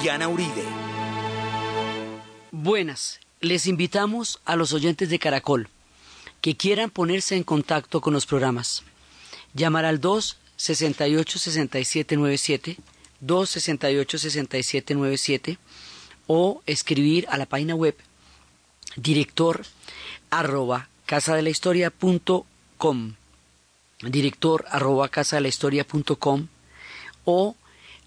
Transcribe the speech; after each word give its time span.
Diana 0.00 0.28
Uribe. 0.28 0.64
Buenas, 2.52 3.18
les 3.40 3.66
invitamos 3.66 4.40
a 4.44 4.54
los 4.56 4.72
oyentes 4.72 5.08
de 5.08 5.18
Caracol 5.18 5.68
que 6.40 6.56
quieran 6.56 6.90
ponerse 6.90 7.34
en 7.36 7.42
contacto 7.44 8.00
con 8.00 8.12
los 8.12 8.26
programas. 8.26 8.82
Llamar 9.54 9.84
al 9.84 10.00
268-6797, 10.00 12.76
268-6797 13.24 15.58
o 16.26 16.62
escribir 16.66 17.26
a 17.30 17.38
la 17.38 17.46
página 17.46 17.74
web 17.74 17.96
director 18.96 19.64
arroba 20.30 20.88
casadelahistoria.com 21.06 23.14
director 24.02 24.66
arroba 24.68 25.08
casadelahistoria.com 25.08 26.48
o 27.24 27.56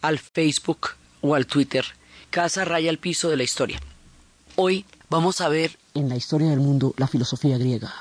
al 0.01 0.19
Facebook 0.19 0.98
o 1.21 1.35
al 1.35 1.45
Twitter 1.45 1.85
Casa 2.29 2.63
Raya 2.63 2.89
al 2.89 2.99
Piso 2.99 3.29
de 3.29 3.37
la 3.37 3.43
Historia. 3.43 3.79
Hoy 4.55 4.85
vamos 5.09 5.41
a 5.41 5.49
ver 5.49 5.77
en 5.95 6.09
la 6.09 6.15
historia 6.15 6.49
del 6.49 6.59
mundo 6.59 6.93
la 6.97 7.07
filosofía 7.07 7.57
griega. 7.57 7.91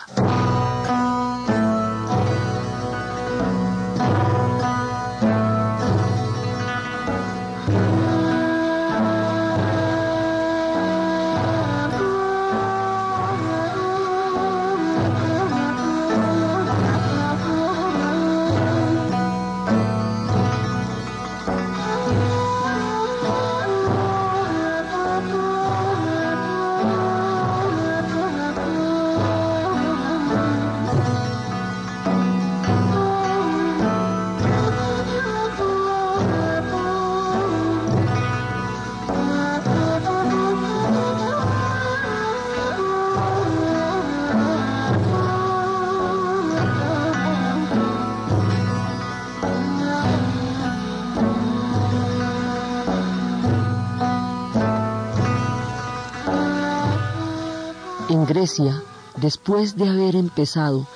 Grecia, 58.29 58.83
después 59.17 59.77
de 59.77 59.89
haber 59.89 60.15
empezado 60.15 60.87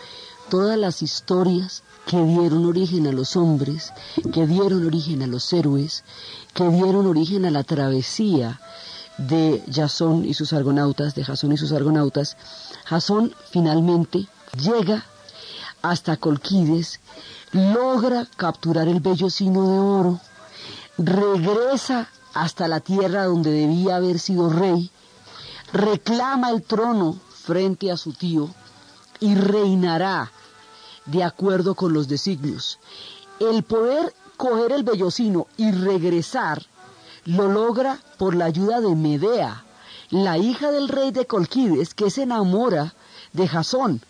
todas 0.51 0.77
las 0.77 1.01
historias 1.01 1.83
que 2.05 2.23
dieron 2.23 2.67
origen 2.67 3.07
a 3.07 3.13
los 3.13 3.37
hombres, 3.37 3.95
que 4.35 4.47
dieron 4.47 4.87
origen 4.87 5.23
a 5.23 5.27
los 5.27 5.51
héroes, 5.55 6.05
que 6.53 6.69
dieron 6.69 7.07
origen 7.07 7.47
a 7.47 7.51
la 7.51 7.65
travesía 7.65 8.61
de 9.17 9.65
Jasón 9.73 10.27
y 10.27 10.35
sus 10.35 10.53
argonautas, 10.53 11.15
de 11.15 11.25
Jasón 11.25 11.53
y 11.53 11.57
sus 11.57 11.73
argonautas, 11.73 12.37
Jasón 12.85 13.35
finalmente 13.51 14.29
llega 14.61 15.07
hasta 15.81 16.19
Colquides, 16.19 17.01
logra 17.53 18.27
capturar 18.37 18.89
el 18.89 19.01
vellocino 19.01 19.73
de 19.73 19.79
oro, 19.79 20.21
regresa 20.99 22.11
hasta 22.35 22.69
la 22.69 22.81
tierra 22.81 23.25
donde 23.25 23.53
debía 23.53 23.97
haber 23.97 24.19
sido 24.19 24.51
rey, 24.51 24.91
reclama 25.73 26.51
el 26.51 26.63
trono 26.63 27.19
frente 27.31 27.91
a 27.91 27.97
su 27.97 28.13
tío 28.13 28.51
y 29.21 29.35
reinará 29.35 30.31
de 31.07 31.25
acuerdo 31.25 31.75
con 31.75 31.93
los 31.93 32.09
designios. 32.09 32.79
El 33.41 33.63
poder 33.63 34.15
coger 34.37 34.73
el 34.73 34.83
vellocino 34.83 35.47
y 35.57 35.71
regresar 35.73 36.63
lo 37.25 37.49
logra 37.49 37.99
por 38.19 38.35
la 38.35 38.47
ayuda 38.47 38.81
de 38.81 38.95
Medea, 38.95 39.65
la 40.11 40.39
hija 40.39 40.71
del 40.71 40.89
rey 40.89 41.11
de 41.11 41.27
Colquides, 41.27 41.95
que 41.95 42.11
se 42.11 42.23
enamora 42.23 42.95
de 43.33 43.49
Jasón. 43.49 44.03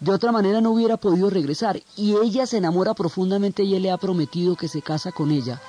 De 0.00 0.12
otra 0.12 0.30
manera 0.30 0.60
no 0.60 0.70
hubiera 0.70 0.96
podido 0.96 1.30
regresar 1.30 1.80
y 1.96 2.16
ella 2.16 2.46
se 2.46 2.58
enamora 2.58 2.94
profundamente 2.94 3.62
y 3.62 3.74
él 3.74 3.82
le 3.82 3.90
ha 3.90 3.96
prometido 3.96 4.56
que 4.56 4.68
se 4.68 4.82
casa 4.82 5.10
con 5.10 5.30
ella. 5.30 5.60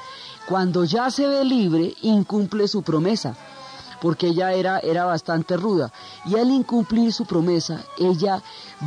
Cuando 0.48 0.84
ya 0.84 1.10
se 1.10 1.28
ve 1.28 1.46
libre, 1.46 1.96
incumple 2.02 2.68
su 2.68 2.84
promesa 2.84 3.36
porque 4.02 4.28
ella 4.28 4.54
era, 4.54 4.80
era 4.80 5.06
bastante 5.06 5.58
ruda. 5.58 5.92
Y 6.26 6.36
al 6.38 6.50
incumplir 6.50 7.14
su 7.14 7.26
promesa, 7.26 7.84
ella 7.98 8.42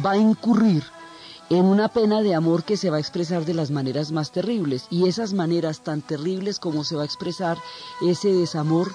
va 0.05 0.13
a 0.13 0.17
incurrir 0.17 0.85
en 1.51 1.67
una 1.67 1.89
pena 1.89 2.23
de 2.23 2.35
amor 2.35 2.65
que 2.65 2.77
se 2.77 2.89
va 2.91 2.97
a 2.97 3.01
expresar 3.01 3.45
de 3.45 3.55
las 3.55 3.71
maneras 3.71 4.11
más 4.11 4.31
terribles. 4.31 4.87
Y 4.91 5.09
esas 5.09 5.35
maneras 5.35 5.81
tan 5.81 6.01
terribles 6.01 6.59
como 6.59 6.85
se 6.85 6.97
va 6.97 7.03
a 7.03 7.07
expresar 7.07 7.59
ese 8.01 8.33
desamor 8.33 8.93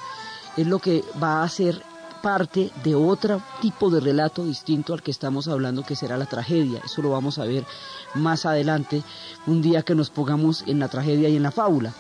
es 0.56 0.66
lo 0.66 0.80
que 0.80 1.04
va 1.22 1.44
a 1.44 1.50
ser 1.50 1.84
parte 2.22 2.72
de 2.84 2.96
otro 2.96 3.42
tipo 3.62 3.90
de 3.90 4.00
relato 4.00 4.44
distinto 4.44 4.94
al 4.94 5.04
que 5.04 5.12
estamos 5.12 5.48
hablando, 5.48 5.84
que 5.84 5.96
será 5.96 6.18
la 6.18 6.26
tragedia. 6.26 6.82
Eso 6.84 7.02
lo 7.02 7.12
vamos 7.12 7.38
a 7.38 7.46
ver 7.46 7.64
más 8.16 8.46
adelante, 8.46 9.04
un 9.46 9.62
día 9.62 9.84
que 9.84 9.96
nos 9.96 10.10
pongamos 10.10 10.64
en 10.68 10.80
la 10.80 10.88
tragedia 10.88 11.30
y 11.30 11.36
en 11.36 11.44
la 11.44 11.52
fábula. 11.52 11.94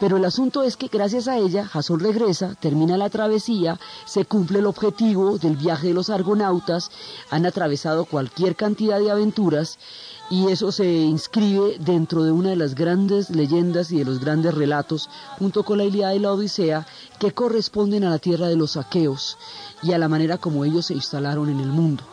Pero 0.00 0.16
el 0.16 0.24
asunto 0.24 0.62
es 0.62 0.76
que 0.76 0.86
gracias 0.86 1.26
a 1.26 1.38
ella, 1.38 1.66
Jasón 1.66 1.98
regresa, 1.98 2.54
termina 2.60 2.96
la 2.96 3.10
travesía, 3.10 3.80
se 4.06 4.24
cumple 4.24 4.60
el 4.60 4.66
objetivo 4.66 5.38
del 5.38 5.56
viaje 5.56 5.88
de 5.88 5.94
los 5.94 6.08
argonautas, 6.08 6.90
han 7.30 7.46
atravesado 7.46 8.04
cualquier 8.04 8.54
cantidad 8.54 9.00
de 9.00 9.10
aventuras 9.10 9.78
y 10.30 10.48
eso 10.48 10.70
se 10.70 10.86
inscribe 10.86 11.78
dentro 11.80 12.22
de 12.22 12.30
una 12.30 12.50
de 12.50 12.56
las 12.56 12.74
grandes 12.74 13.30
leyendas 13.30 13.90
y 13.90 13.98
de 13.98 14.04
los 14.04 14.20
grandes 14.20 14.54
relatos, 14.54 15.08
junto 15.38 15.64
con 15.64 15.78
la 15.78 15.84
Ilíada 15.84 16.14
y 16.14 16.20
la 16.20 16.32
Odisea, 16.32 16.86
que 17.18 17.32
corresponden 17.32 18.04
a 18.04 18.10
la 18.10 18.18
tierra 18.18 18.46
de 18.46 18.56
los 18.56 18.76
aqueos 18.76 19.36
y 19.82 19.92
a 19.92 19.98
la 19.98 20.08
manera 20.08 20.38
como 20.38 20.64
ellos 20.64 20.86
se 20.86 20.94
instalaron 20.94 21.48
en 21.48 21.60
el 21.60 21.68
mundo. 21.68 22.04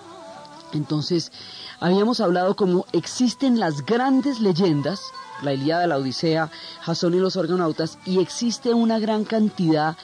Entonces, 0.73 1.31
habíamos 1.79 2.19
hablado 2.19 2.55
como 2.55 2.85
existen 2.93 3.59
las 3.59 3.85
grandes 3.85 4.39
leyendas, 4.39 5.01
la 5.45 5.53
Ilíada, 5.53 5.87
la 5.87 5.97
Odisea, 5.97 6.51
Jasón 6.81 7.13
y 7.13 7.19
los 7.19 7.37
Argonautas, 7.37 7.97
y 8.05 8.19
existe 8.19 8.73
una 8.73 8.99
gran 8.99 9.23
cantidad 9.23 9.95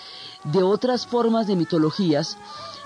de 0.44 0.64
otras 0.64 1.06
formas 1.06 1.48
de 1.48 1.56
mitologías 1.56 2.38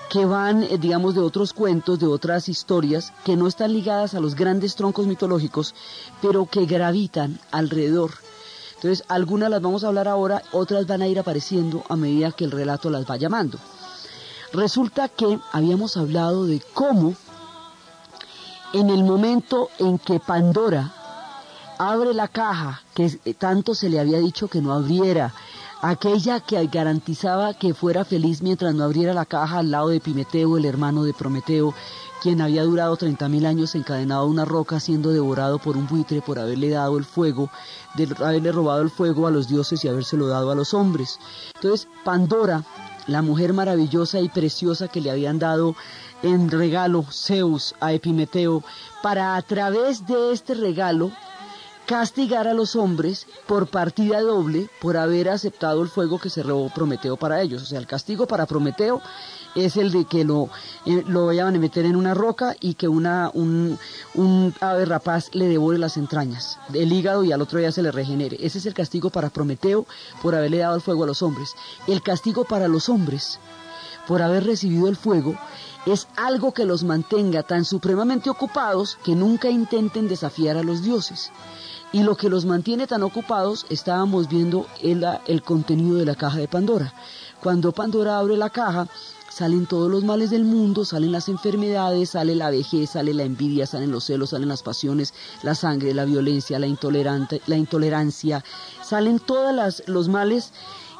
que 0.10 0.26
van, 0.26 0.64
eh, 0.64 0.78
digamos, 0.78 1.16
de 1.16 1.22
otros 1.22 1.54
cuentos, 1.54 2.00
de 2.00 2.08
otras 2.08 2.50
historias, 2.50 3.14
que 3.24 3.36
no 3.36 3.48
están 3.48 3.74
ligadas 3.74 4.14
a 4.14 4.20
los 4.20 4.36
grandes 4.36 4.76
troncos 4.76 5.08
mitológicos, 5.08 5.74
pero 6.22 6.46
que 6.46 6.66
gravitan 6.66 7.40
alrededor. 7.52 8.12
Entonces, 8.76 9.06
algunas 9.08 9.50
las 9.50 9.62
vamos 9.62 9.84
a 9.84 9.88
hablar 9.88 10.08
ahora, 10.08 10.44
otras 10.52 10.86
van 10.86 11.02
a 11.02 11.08
ir 11.08 11.20
apareciendo 11.20 11.84
a 11.90 11.96
medida 11.96 12.32
que 12.32 12.46
el 12.46 12.52
relato 12.52 12.90
las 12.90 13.10
va 13.10 13.18
llamando. 13.18 13.58
Resulta 14.54 15.10
que 15.10 15.40
habíamos 15.52 15.98
hablado 15.98 16.46
de 16.46 16.62
cómo 16.74 17.16
en 18.74 18.90
el 18.90 19.04
momento 19.04 19.70
en 19.80 19.98
que 19.98 20.20
Pandora 20.20 20.94
abre 21.78 22.14
la 22.14 22.28
caja 22.28 22.82
que 22.94 23.10
tanto 23.38 23.76
se 23.76 23.90
le 23.90 24.00
había 24.00 24.20
dicho 24.20 24.48
que 24.48 24.62
no 24.62 24.74
abriera, 24.74 25.34
aquella 25.82 26.40
que 26.40 26.66
garantizaba 26.68 27.54
que 27.54 27.74
fuera 27.74 28.06
feliz 28.06 28.42
mientras 28.42 28.74
no 28.74 28.84
abriera 28.84 29.14
la 29.14 29.26
caja 29.26 29.60
al 29.60 29.72
lado 29.72 29.90
de 29.90 30.00
Pimeteo, 30.00 30.58
el 30.58 30.66
hermano 30.66 31.04
de 31.04 31.14
Prometeo, 31.14 31.74
quien 32.22 32.42
había 32.42 32.64
durado 32.64 32.98
30.000 32.98 33.46
años 33.46 33.76
encadenado 33.76 34.22
a 34.22 34.28
una 34.28 34.46
roca 34.46 34.80
siendo 34.80 35.12
devorado 35.12 35.60
por 35.60 35.78
un 35.78 35.88
buitre 35.88 36.22
por 36.22 36.40
haberle 36.40 36.70
dado 36.70 36.98
el 36.98 37.06
fuego, 37.06 37.52
de 37.96 38.08
haberle 38.24 38.52
robado 38.52 38.82
el 38.82 38.90
fuego 38.90 39.28
a 39.28 39.32
los 39.32 39.48
dioses 39.48 39.84
y 39.84 39.88
habérselo 39.88 40.28
dado 40.28 40.52
a 40.52 40.56
los 40.56 40.74
hombres. 40.74 41.20
Entonces, 41.54 41.88
Pandora, 42.04 42.64
la 43.08 43.22
mujer 43.22 43.54
maravillosa 43.54 44.20
y 44.22 44.30
preciosa 44.30 44.88
que 44.88 45.02
le 45.02 45.12
habían 45.12 45.38
dado 45.38 45.76
en 46.24 46.50
regalo 46.50 47.06
Zeus 47.12 47.76
a 47.80 47.94
Epimeteo, 47.94 48.64
para 49.04 49.36
a 49.36 49.42
través 49.44 50.08
de 50.08 50.32
este 50.32 50.56
regalo 50.56 51.12
castigar 51.86 52.48
a 52.48 52.54
los 52.54 52.76
hombres 52.76 53.28
por 53.48 53.68
partida 53.68 54.22
doble 54.22 54.70
por 54.82 54.98
haber 54.98 55.30
aceptado 55.30 55.82
el 55.82 55.90
fuego 55.90 56.20
que 56.20 56.30
se 56.30 56.44
robó 56.44 56.70
Prometeo 56.70 57.18
para 57.18 57.42
ellos. 57.42 57.64
O 57.64 57.66
sea, 57.66 57.80
el 57.80 57.88
castigo 57.88 58.28
para 58.28 58.46
Prometeo 58.46 59.02
es 59.56 59.78
el 59.78 59.92
de 59.92 60.06
que 60.06 60.26
lo, 60.26 60.50
eh, 60.86 61.04
lo 61.08 61.28
vayan 61.28 61.56
a 61.56 61.60
meter 61.60 61.86
en 61.86 61.96
una 61.96 62.14
roca 62.14 62.56
y 62.60 62.74
que 62.74 62.88
una, 62.88 63.32
un, 63.34 63.80
un 64.14 64.54
ave 64.60 64.86
rapaz 64.86 65.30
le 65.34 65.48
devore 65.48 65.78
las 65.78 65.98
entrañas, 65.98 66.60
el 66.74 66.92
hígado 66.92 67.24
y 67.24 67.32
al 67.32 67.42
otro 67.42 67.60
día 67.60 67.72
se 67.72 67.82
le 67.82 67.92
regenere. 67.92 68.38
Ese 68.42 68.58
es 68.58 68.66
el 68.66 68.74
castigo 68.74 69.10
para 69.10 69.30
Prometeo 69.30 69.86
por 70.22 70.36
haberle 70.36 70.58
dado 70.58 70.76
el 70.76 70.82
fuego 70.82 71.04
a 71.04 71.08
los 71.08 71.22
hombres. 71.22 71.54
El 71.88 72.02
castigo 72.02 72.44
para 72.44 72.68
los 72.68 72.90
hombres 72.90 73.40
por 74.08 74.22
haber 74.22 74.46
recibido 74.46 74.88
el 74.88 74.96
fuego 74.96 75.36
es 75.86 76.08
algo 76.16 76.52
que 76.54 76.66
los 76.66 76.84
mantenga 76.84 77.44
tan 77.44 77.64
supremamente 77.64 78.30
ocupados 78.30 78.98
que 79.04 79.16
nunca 79.16 79.50
intenten 79.50 80.08
desafiar 80.08 80.58
a 80.58 80.64
los 80.64 80.84
dioses. 80.84 81.32
Y 81.96 82.04
lo 82.04 82.18
que 82.18 82.28
los 82.28 82.44
mantiene 82.44 82.88
tan 82.88 83.04
ocupados, 83.04 83.66
estábamos 83.70 84.28
viendo 84.28 84.68
el, 84.82 85.08
el 85.28 85.42
contenido 85.42 85.96
de 85.96 86.04
la 86.04 86.16
caja 86.16 86.40
de 86.40 86.50
Pandora. 86.50 86.94
Cuando 87.42 87.72
Pandora 87.72 88.20
abre 88.20 88.36
la 88.36 88.50
caja, 88.50 88.90
salen 89.32 89.66
todos 89.66 89.90
los 89.90 90.04
males 90.04 90.30
del 90.30 90.44
mundo, 90.44 90.84
salen 90.84 91.14
las 91.14 91.30
enfermedades, 91.30 92.10
sale 92.10 92.36
la 92.36 92.50
vejez, 92.50 92.90
sale 92.90 93.14
la 93.14 93.24
envidia, 93.24 93.66
salen 93.66 93.94
los 93.94 94.04
celos, 94.04 94.32
salen 94.32 94.50
las 94.50 94.62
pasiones, 94.62 95.14
la 95.42 95.56
sangre, 95.56 95.94
la 95.94 96.04
violencia, 96.04 96.60
la, 96.60 96.68
intolerante, 96.68 97.42
la 97.48 97.56
intolerancia, 97.56 98.44
salen 98.84 99.20
todos 99.20 99.82
los 99.88 100.10
males 100.10 100.52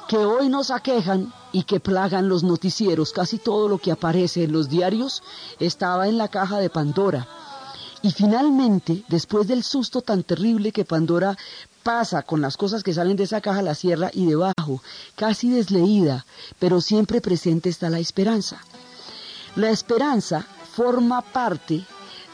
que 0.08 0.20
hoy 0.20 0.48
nos 0.48 0.72
aquejan 0.72 1.34
y 1.52 1.64
que 1.64 1.82
plagan 1.82 2.30
los 2.30 2.44
noticieros. 2.44 3.12
Casi 3.12 3.38
todo 3.38 3.68
lo 3.68 3.80
que 3.80 3.92
aparece 3.92 4.46
en 4.46 4.54
los 4.54 4.70
diarios 4.70 5.24
estaba 5.60 6.08
en 6.08 6.18
la 6.18 6.30
caja 6.30 6.60
de 6.60 6.70
Pandora. 6.70 7.28
Y 8.06 8.12
finalmente, 8.12 9.04
después 9.08 9.48
del 9.48 9.64
susto 9.64 10.00
tan 10.02 10.22
terrible 10.22 10.72
que 10.72 10.86
Pandora 10.86 11.36
pasa 11.82 12.22
con 12.22 12.40
las 12.40 12.56
cosas 12.56 12.84
que 12.84 12.94
salen 12.94 13.18
de 13.18 13.24
esa 13.24 13.42
caja, 13.42 13.64
la 13.64 13.74
sierra 13.74 14.12
y 14.14 14.28
debajo, 14.28 14.84
casi 15.16 15.50
desleída, 15.50 16.24
pero 16.60 16.82
siempre 16.82 17.20
presente 17.20 17.68
está 17.68 17.90
la 17.90 17.98
esperanza. 17.98 18.62
La 19.56 19.72
esperanza 19.72 20.46
forma 20.76 21.24
parte 21.24 21.84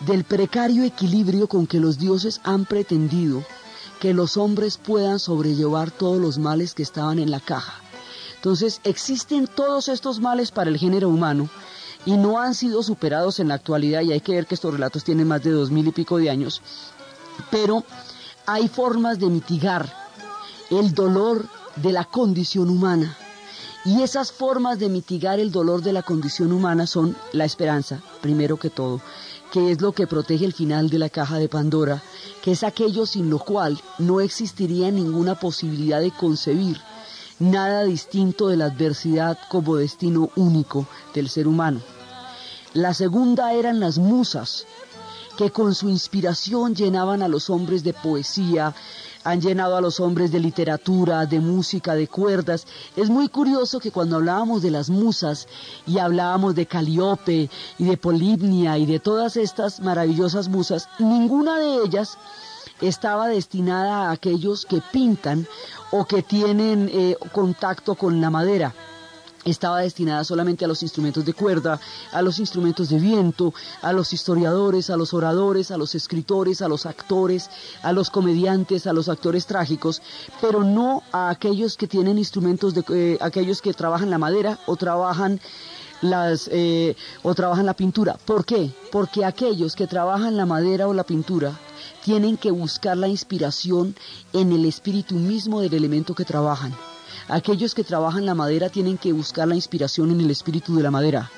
del 0.02 0.26
precario 0.26 0.84
equilibrio 0.84 1.48
con 1.48 1.66
que 1.66 1.80
los 1.80 1.98
dioses 1.98 2.42
han 2.44 2.66
pretendido 2.66 3.42
que 4.02 4.14
los 4.14 4.36
hombres 4.36 4.76
puedan 4.76 5.20
sobrellevar 5.20 5.90
todos 5.90 6.20
los 6.20 6.38
males 6.38 6.74
que 6.74 6.84
estaban 6.84 7.18
en 7.18 7.32
la 7.32 7.40
caja. 7.40 7.76
Entonces 8.36 8.82
existen 8.84 9.48
todos 9.48 9.88
estos 9.88 10.20
males 10.20 10.52
para 10.52 10.70
el 10.70 10.78
género 10.78 11.08
humano 11.08 11.50
y 12.06 12.18
no 12.18 12.40
han 12.40 12.56
sido 12.56 12.84
superados 12.84 13.40
en 13.40 13.48
la 13.48 13.56
actualidad 13.56 14.02
y 14.02 14.12
hay 14.12 14.22
que 14.22 14.34
ver 14.34 14.48
que 14.48 14.56
estos 14.56 14.74
relatos 14.74 15.04
tienen 15.04 15.28
más 15.28 15.44
de 15.44 15.52
dos 15.52 15.72
mil 15.72 15.88
y 15.88 15.92
pico 15.92 16.18
de 16.18 16.30
años, 16.30 16.62
pero 17.50 17.84
hay 18.46 18.68
formas 18.68 19.20
de 19.20 19.28
mitigar 19.28 19.94
el 20.70 20.94
dolor 20.94 21.46
de 21.76 21.92
la 21.92 22.06
condición 22.06 22.70
humana. 22.70 23.18
Y 23.84 24.04
esas 24.04 24.32
formas 24.32 24.78
de 24.78 24.90
mitigar 24.90 25.40
el 25.40 25.52
dolor 25.52 25.82
de 25.82 25.92
la 25.92 26.04
condición 26.04 26.52
humana 26.52 26.86
son 26.86 27.16
la 27.34 27.46
esperanza, 27.46 28.00
primero 28.22 28.58
que 28.58 28.70
todo, 28.70 29.02
que 29.52 29.72
es 29.72 29.82
lo 29.82 29.92
que 29.92 30.06
protege 30.06 30.46
el 30.46 30.54
final 30.54 30.90
de 30.90 31.00
la 31.00 31.10
caja 31.10 31.40
de 31.40 31.50
Pandora, 31.50 32.04
que 32.44 32.52
es 32.52 32.64
aquello 32.64 33.08
sin 33.08 33.32
lo 33.32 33.40
cual 33.40 33.82
no 33.98 34.22
existiría 34.22 34.92
ninguna 34.92 35.34
posibilidad 35.34 36.00
de 36.00 36.12
concebir 36.12 36.80
nada 37.42 37.84
distinto 37.84 38.50
de 38.50 38.58
la 38.58 38.66
adversidad 38.66 39.38
como 39.50 39.76
destino 39.78 40.30
único 40.36 40.86
del 41.16 41.28
ser 41.28 41.48
humano. 41.48 41.82
La 42.74 42.94
segunda 42.94 43.52
eran 43.52 43.82
las 43.82 43.98
musas, 43.98 44.66
que 45.36 45.52
con 45.52 45.76
su 45.76 45.90
inspiración 45.90 46.74
llenaban 46.74 47.22
a 47.22 47.28
los 47.28 47.50
hombres 47.50 47.84
de 47.84 47.92
poesía, 47.92 48.74
han 49.26 49.42
llenado 49.42 49.76
a 49.76 49.82
los 49.82 50.00
hombres 50.00 50.32
de 50.32 50.40
literatura, 50.40 51.26
de 51.26 51.42
música, 51.42 51.96
de 51.96 52.08
cuerdas. 52.08 52.66
Es 52.96 53.10
muy 53.10 53.28
curioso 53.28 53.82
que 53.82 53.92
cuando 53.92 54.16
hablábamos 54.16 54.62
de 54.62 54.72
las 54.72 54.90
musas 54.90 55.50
y 55.86 55.98
hablábamos 55.98 56.56
de 56.56 56.66
Calíope 56.66 57.50
y 57.78 57.84
de 57.84 57.98
Polibnia 57.98 58.78
y 58.78 58.86
de 58.86 59.00
todas 59.00 59.36
estas 59.36 59.82
maravillosas 59.82 60.48
musas, 60.48 60.88
ninguna 60.98 61.60
de 61.60 61.84
ellas 61.84 62.18
estaba 62.80 63.28
destinada 63.28 64.08
a 64.08 64.12
aquellos 64.12 64.66
que 64.66 64.82
pintan 64.94 65.46
o 65.92 66.06
que 66.06 66.24
tienen 66.24 66.90
eh, 66.94 67.18
contacto 67.34 67.96
con 67.96 68.22
la 68.22 68.30
madera 68.30 68.74
estaba 69.46 69.80
destinada 69.80 70.24
solamente 70.24 70.66
a 70.66 70.68
los 70.68 70.84
instrumentos 70.84 71.26
de 71.26 71.34
cuerda, 71.34 71.80
a 72.12 72.22
los 72.22 72.40
instrumentos 72.40 72.90
de 72.90 73.00
viento, 73.00 73.54
a 73.82 73.94
los 73.94 74.14
historiadores, 74.14 74.90
a 74.90 74.98
los 74.98 75.14
oradores, 75.14 75.72
a 75.72 75.78
los 75.78 75.96
escritores, 75.96 76.62
a 76.62 76.68
los 76.68 76.86
actores, 76.86 77.50
a 77.82 77.92
los 77.92 78.10
comediantes, 78.10 78.88
a 78.88 78.94
los 78.94 79.10
actores 79.10 79.46
trágicos, 79.46 80.02
pero 80.40 80.64
no 80.64 81.04
a 81.12 81.30
aquellos 81.30 81.78
que 81.78 81.88
tienen 81.88 82.18
instrumentos 82.18 82.74
de 82.74 82.84
eh, 82.90 83.18
aquellos 83.22 83.62
que 83.62 83.74
trabajan 83.74 84.10
la 84.10 84.18
madera 84.18 84.60
o 84.66 84.76
trabajan 84.76 85.40
las 86.02 86.50
eh, 86.52 86.96
o 87.22 87.34
trabajan 87.36 87.66
la 87.66 87.76
pintura. 87.76 88.18
¿Por 88.26 88.44
qué? 88.46 88.72
Porque 88.92 89.24
aquellos 89.24 89.76
que 89.76 89.88
trabajan 89.88 90.36
la 90.36 90.46
madera 90.46 90.88
o 90.88 90.94
la 90.94 91.04
pintura 91.04 91.60
tienen 92.04 92.38
que 92.38 92.52
buscar 92.52 92.98
la 92.98 93.08
inspiración 93.08 93.96
en 94.34 94.52
el 94.52 94.66
espíritu 94.66 95.16
mismo 95.16 95.62
del 95.62 95.74
elemento 95.74 96.16
que 96.16 96.26
trabajan. 96.26 96.76
Aquellos 97.28 97.76
que 97.76 97.84
trabajan 97.84 98.26
la 98.26 98.36
madera 98.36 98.70
tienen 98.70 98.98
que 98.98 99.14
buscar 99.14 99.48
la 99.48 99.56
inspiración 99.56 100.12
en 100.12 100.22
el 100.22 100.32
espíritu 100.32 100.76
de 100.76 100.84
la 100.84 100.92
madera. 100.92 101.32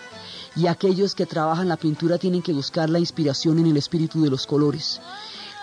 Y 0.56 0.68
aquellos 0.68 1.16
que 1.16 1.26
trabajan 1.26 1.68
la 1.68 1.78
pintura 1.78 2.18
tienen 2.18 2.42
que 2.42 2.54
buscar 2.54 2.90
la 2.90 3.00
inspiración 3.00 3.60
en 3.60 3.68
el 3.68 3.78
espíritu 3.78 4.22
de 4.22 4.30
los 4.30 4.46
colores. 4.46 5.02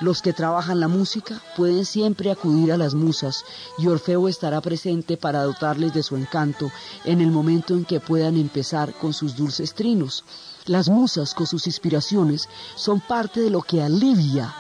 Los 0.01 0.23
que 0.23 0.33
trabajan 0.33 0.81
la 0.81 0.89
música 0.89 1.43
pueden 1.57 1.85
siempre 1.85 2.31
acudir 2.31 2.73
a 2.73 2.79
las 2.79 2.95
musas 2.95 3.45
y 3.77 3.87
Orfeo 3.87 4.29
estará 4.29 4.63
presente 4.63 5.19
para 5.19 5.45
dotarles 5.45 5.93
de 5.93 6.03
su 6.03 6.17
encanto 6.17 6.73
en 7.05 7.21
el 7.21 7.31
momento 7.31 7.75
en 7.75 7.85
que 7.85 8.01
puedan 8.01 8.39
empezar 8.39 8.95
con 8.95 9.13
sus 9.13 9.37
dulces 9.37 9.75
trinos. 9.75 10.25
Las 10.65 10.89
musas 10.89 11.35
con 11.35 11.47
sus 11.47 11.67
inspiraciones 11.67 12.49
son 12.77 13.01
parte 13.01 13.41
de 13.41 13.51
lo 13.51 13.61
que 13.61 13.83
alivia 13.83 14.55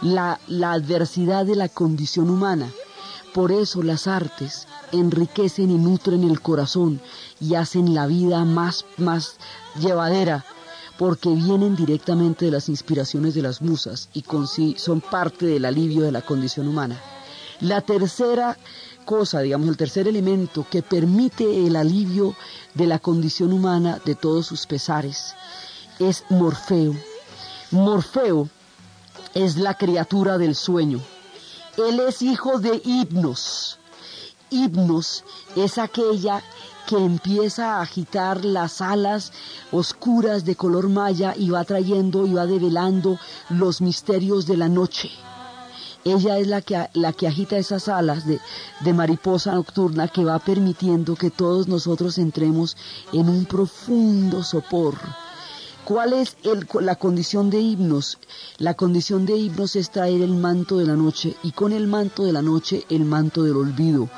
la, 0.00 0.40
adversidad 0.72 1.44
de 1.44 1.56
la 1.56 1.68
condición 1.68 2.30
humana. 2.30 2.70
Por 3.34 3.52
eso 3.52 3.82
las 3.82 4.06
artes 4.06 4.66
enriquecen 4.92 5.70
y 5.70 5.78
nutren 5.78 6.24
el 6.24 6.40
corazón 6.40 7.00
y 7.40 7.54
hacen 7.54 7.94
la 7.94 8.06
vida 8.06 8.44
más, 8.44 8.84
más 8.96 9.36
llevadera, 9.78 10.44
porque 10.98 11.28
vienen 11.28 11.76
directamente 11.76 12.46
de 12.46 12.50
las 12.50 12.68
inspiraciones 12.68 13.34
de 13.34 13.42
las 13.42 13.60
musas 13.60 14.08
y 14.14 14.22
con 14.22 14.46
sí 14.46 14.76
son 14.78 15.00
parte 15.00 15.46
del 15.46 15.64
alivio 15.64 16.02
de 16.02 16.12
la 16.12 16.22
condición 16.22 16.68
humana. 16.68 17.00
La 17.60 17.80
tercera 17.80 18.56
cosa, 19.04 19.40
digamos, 19.40 19.68
el 19.68 19.76
tercer 19.76 20.08
elemento 20.08 20.66
que 20.70 20.82
permite 20.82 21.66
el 21.66 21.76
alivio 21.76 22.34
de 22.74 22.86
la 22.86 22.98
condición 22.98 23.52
humana 23.52 24.00
de 24.04 24.14
todos 24.14 24.46
sus 24.46 24.66
pesares 24.66 25.34
es 25.98 26.24
Morfeo. 26.28 26.94
Morfeo 27.70 28.48
es 29.34 29.56
la 29.56 29.74
criatura 29.74 30.38
del 30.38 30.54
sueño. 30.54 31.00
Él 31.76 32.00
es 32.00 32.22
hijo 32.22 32.58
de 32.58 32.80
Hipnos. 32.84 33.78
Hipnos 34.50 35.24
es 35.56 35.76
aquella 35.78 36.42
que 36.86 36.96
empieza 36.96 37.76
a 37.76 37.82
agitar 37.82 38.44
las 38.44 38.80
alas 38.80 39.32
oscuras 39.72 40.44
de 40.44 40.54
color 40.54 40.88
maya 40.88 41.34
y 41.36 41.50
va 41.50 41.64
trayendo 41.64 42.26
y 42.26 42.34
va 42.34 42.46
develando 42.46 43.18
los 43.48 43.80
misterios 43.80 44.46
de 44.46 44.56
la 44.56 44.68
noche. 44.68 45.10
Ella 46.04 46.38
es 46.38 46.46
la 46.46 46.62
que, 46.62 46.88
la 46.94 47.12
que 47.12 47.26
agita 47.26 47.56
esas 47.56 47.88
alas 47.88 48.24
de, 48.24 48.38
de 48.80 48.92
mariposa 48.94 49.52
nocturna 49.52 50.06
que 50.06 50.24
va 50.24 50.38
permitiendo 50.38 51.16
que 51.16 51.30
todos 51.30 51.66
nosotros 51.66 52.16
entremos 52.18 52.76
en 53.12 53.28
un 53.28 53.46
profundo 53.46 54.44
sopor 54.44 54.96
¿Cuál 55.86 56.14
es 56.14 56.36
la 56.80 56.96
condición 56.96 57.48
de 57.48 57.60
himnos? 57.60 58.18
La 58.58 58.74
condición 58.74 59.24
de 59.24 59.36
himnos 59.36 59.76
es 59.76 59.92
traer 59.92 60.20
el 60.20 60.34
manto 60.34 60.78
de 60.78 60.84
la 60.84 60.96
noche 60.96 61.36
y 61.44 61.52
con 61.52 61.72
el 61.72 61.86
manto 61.86 62.24
de 62.24 62.32
la 62.32 62.42
noche 62.42 62.84
el 62.90 63.04
manto 63.04 63.44
del 63.44 63.54
olvido. 63.54 64.10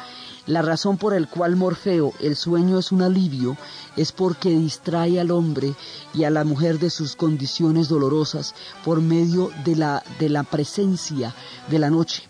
La 0.49 0.63
razón 0.63 0.97
por 0.97 1.13
el 1.13 1.29
cual 1.29 1.57
Morfeo, 1.57 2.15
el 2.21 2.35
sueño 2.35 2.79
es 2.79 2.91
un 2.91 3.03
alivio, 3.03 3.59
es 3.97 4.13
porque 4.13 4.49
distrae 4.49 5.21
al 5.21 5.31
hombre 5.31 5.75
y 6.15 6.25
a 6.25 6.31
la 6.31 6.43
mujer 6.43 6.79
de 6.79 6.89
sus 6.89 7.17
condiciones 7.17 7.91
dolorosas 7.91 8.55
por 8.83 9.03
medio 9.03 9.51
de 9.67 9.77
la, 9.77 10.03
de 10.19 10.31
la 10.31 10.45
presencia 10.45 11.35
de 11.69 11.79
la 11.79 11.91
noche. 11.91 12.23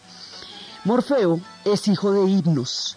Morfeo 0.82 1.40
es 1.64 1.86
hijo 1.86 2.10
de 2.10 2.28
himnos. 2.28 2.96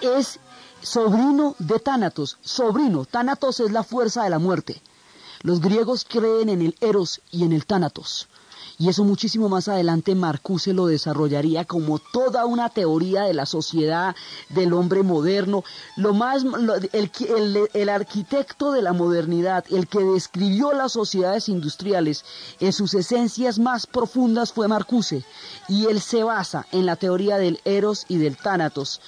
Es 0.00 0.38
sobrino 0.80 1.56
de 1.58 1.80
Tánatos. 1.80 2.38
Sobrino. 2.40 3.06
Tánatos 3.06 3.58
es 3.58 3.72
la 3.72 3.82
fuerza 3.82 4.22
de 4.22 4.30
la 4.30 4.38
muerte. 4.38 4.80
Los 5.42 5.60
griegos 5.60 6.06
creen 6.08 6.50
en 6.50 6.62
el 6.62 6.76
Eros 6.80 7.20
y 7.32 7.42
en 7.42 7.52
el 7.52 7.66
Tánatos. 7.66 8.28
Y 8.80 8.88
eso 8.88 9.04
muchísimo 9.04 9.50
más 9.50 9.68
adelante 9.68 10.14
Marcuse 10.14 10.72
lo 10.72 10.86
desarrollaría 10.86 11.66
como 11.66 11.98
toda 11.98 12.46
una 12.46 12.70
teoría 12.70 13.24
de 13.24 13.34
la 13.34 13.44
sociedad, 13.44 14.16
del 14.48 14.72
hombre 14.72 15.02
moderno. 15.02 15.64
Lo 15.96 16.14
más, 16.14 16.46
el, 16.94 17.68
el, 17.74 17.88
arquitecto 17.90 18.72
de 18.72 18.80
la 18.80 18.94
modernidad, 18.94 19.66
el 19.70 19.86
que 19.86 20.02
describió 20.02 20.72
las 20.72 20.92
sociedades 20.92 21.50
industriales 21.50 22.24
en 22.58 22.72
sus 22.72 22.94
esencias 22.94 23.58
más 23.58 23.86
profundas 23.86 24.50
fue 24.54 24.66
Marcuse. 24.66 25.26
Y 25.68 25.84
él 25.84 26.00
se 26.00 26.24
basa 26.24 26.66
en 26.72 26.86
la 26.86 26.96
teoría 26.96 27.36
del 27.36 27.60
Eros 27.66 28.06
y 28.08 28.16
del 28.16 28.38
Tánatos 28.38 29.02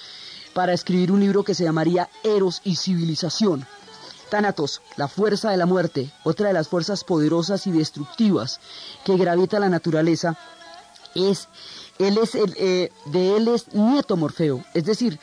para 0.53 0.73
escribir 0.73 1.11
un 1.11 1.21
libro 1.21 1.43
que 1.43 1.55
se 1.55 1.63
llamaría 1.63 2.11
Eros 2.23 2.61
y 2.63 2.75
Civilización. 2.75 3.65
Thanatos, 4.33 4.81
la 4.97 5.07
fuerza 5.07 5.51
de 5.51 5.57
la 5.57 5.67
muerte, 5.67 6.11
otra 6.23 6.47
de 6.47 6.53
las 6.53 6.67
fuerzas 6.67 7.03
poderosas 7.03 7.67
y 7.67 7.71
destructivas 7.71 8.59
que 9.05 9.15
gravita 9.15 9.59
la 9.59 9.69
naturaleza, 9.69 10.39
es, 11.13 11.49
él 11.99 12.17
es 12.17 12.33
el, 12.33 12.51
eh, 12.57 12.91
de 13.05 13.37
él 13.37 13.47
es 13.47 13.71
nieto 13.75 14.17
Morfeo, 14.17 14.65
es 14.73 14.85
decir, 14.85 15.19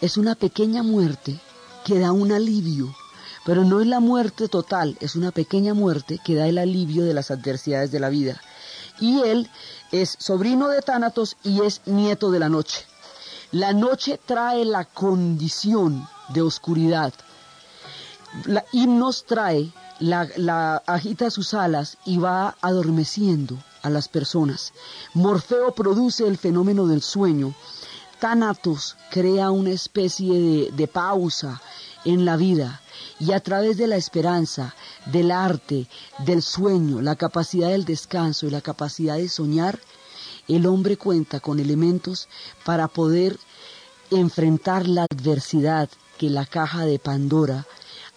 es 0.00 0.16
una 0.16 0.34
pequeña 0.34 0.82
muerte 0.82 1.38
que 1.84 1.98
da 1.98 2.12
un 2.12 2.32
alivio, 2.32 2.96
pero 3.44 3.64
no 3.64 3.82
es 3.82 3.86
la 3.86 4.00
muerte 4.00 4.48
total, 4.48 4.96
es 5.00 5.14
una 5.14 5.30
pequeña 5.30 5.74
muerte 5.74 6.18
que 6.24 6.34
da 6.34 6.48
el 6.48 6.56
alivio 6.56 7.04
de 7.04 7.12
las 7.12 7.30
adversidades 7.30 7.92
de 7.92 8.00
la 8.00 8.08
vida. 8.08 8.40
Y 8.98 9.20
él 9.24 9.50
es 9.92 10.16
sobrino 10.18 10.68
de 10.68 10.80
Tánatos 10.80 11.36
y 11.42 11.60
es 11.60 11.82
nieto 11.84 12.30
de 12.30 12.38
la 12.38 12.48
noche. 12.48 12.86
La 13.52 13.74
noche 13.74 14.18
trae 14.24 14.64
la 14.64 14.86
condición 14.86 16.08
de 16.30 16.40
oscuridad. 16.40 17.12
La 18.46 18.64
himnos 18.72 19.24
trae, 19.24 19.72
la, 20.00 20.82
agita 20.86 21.30
sus 21.30 21.54
alas 21.54 21.98
y 22.04 22.18
va 22.18 22.56
adormeciendo 22.60 23.58
a 23.82 23.90
las 23.90 24.08
personas. 24.08 24.72
Morfeo 25.14 25.74
produce 25.74 26.26
el 26.26 26.36
fenómeno 26.36 26.86
del 26.86 27.02
sueño. 27.02 27.54
Tánatos 28.18 28.96
crea 29.10 29.50
una 29.50 29.70
especie 29.70 30.70
de 30.72 30.88
pausa 30.88 31.60
en 32.04 32.24
la 32.24 32.36
vida 32.36 32.80
y 33.20 33.32
a 33.32 33.40
través 33.40 33.76
de 33.76 33.86
la 33.86 33.96
esperanza, 33.96 34.74
del 35.06 35.30
arte, 35.30 35.86
del 36.18 36.42
sueño, 36.42 37.00
la 37.00 37.16
capacidad 37.16 37.68
del 37.68 37.84
descanso 37.84 38.46
y 38.46 38.50
la 38.50 38.60
capacidad 38.60 39.16
de 39.16 39.28
soñar, 39.28 39.78
el 40.48 40.66
hombre 40.66 40.96
cuenta 40.96 41.40
con 41.40 41.60
elementos 41.60 42.28
para 42.64 42.88
poder 42.88 43.38
enfrentar 44.10 44.86
la 44.88 45.06
adversidad 45.10 45.88
que 46.18 46.30
la 46.30 46.46
caja 46.46 46.84
de 46.84 46.98
Pandora 46.98 47.66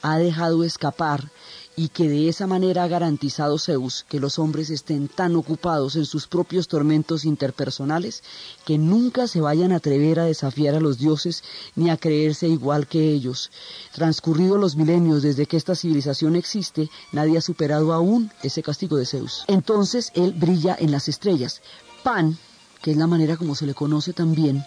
ha 0.07 0.17
dejado 0.17 0.63
escapar 0.63 1.31
y 1.75 1.89
que 1.89 2.07
de 2.07 2.29
esa 2.29 2.47
manera 2.47 2.83
ha 2.83 2.87
garantizado 2.87 3.59
Zeus 3.59 4.05
que 4.07 4.21
los 4.21 4.39
hombres 4.39 4.69
estén 4.69 5.09
tan 5.09 5.35
ocupados 5.35 5.97
en 5.97 6.05
sus 6.05 6.27
propios 6.27 6.69
tormentos 6.69 7.25
interpersonales 7.25 8.23
que 8.65 8.77
nunca 8.77 9.27
se 9.27 9.41
vayan 9.41 9.73
a 9.73 9.75
atrever 9.75 10.19
a 10.19 10.25
desafiar 10.25 10.75
a 10.75 10.79
los 10.79 10.97
dioses 10.97 11.43
ni 11.75 11.89
a 11.89 11.97
creerse 11.97 12.47
igual 12.47 12.87
que 12.87 13.11
ellos. 13.11 13.51
Transcurridos 13.93 14.59
los 14.59 14.75
milenios 14.77 15.21
desde 15.23 15.45
que 15.45 15.57
esta 15.57 15.75
civilización 15.75 16.37
existe, 16.37 16.89
nadie 17.11 17.37
ha 17.37 17.41
superado 17.41 17.91
aún 17.91 18.31
ese 18.41 18.63
castigo 18.63 18.95
de 18.95 19.05
Zeus. 19.05 19.43
Entonces 19.47 20.11
él 20.15 20.31
brilla 20.31 20.75
en 20.79 20.91
las 20.91 21.09
estrellas. 21.09 21.61
Pan, 22.01 22.37
que 22.81 22.91
es 22.91 22.97
la 22.97 23.07
manera 23.07 23.35
como 23.35 23.55
se 23.55 23.65
le 23.67 23.73
conoce 23.73 24.13
también, 24.13 24.63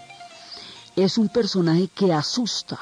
es 0.96 1.16
un 1.18 1.28
personaje 1.28 1.88
que 1.88 2.12
asusta 2.12 2.78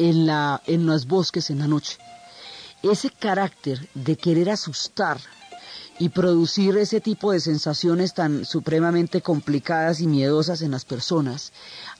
en, 0.00 0.26
la, 0.26 0.62
los 0.66 1.06
bosques 1.06 1.50
en 1.50 1.58
la 1.60 1.68
noche 1.68 1.98
ese 2.82 3.10
carácter 3.10 3.88
de 3.94 4.16
querer 4.16 4.48
asustar 4.48 5.18
y 5.98 6.08
producir 6.08 6.78
ese 6.78 7.00
tipo 7.00 7.30
de 7.30 7.40
sensaciones 7.40 8.14
tan 8.14 8.46
supremamente 8.46 9.20
complicadas 9.20 10.00
y 10.00 10.06
miedosas 10.06 10.62
en 10.62 10.70
las 10.70 10.86
personas 10.86 11.52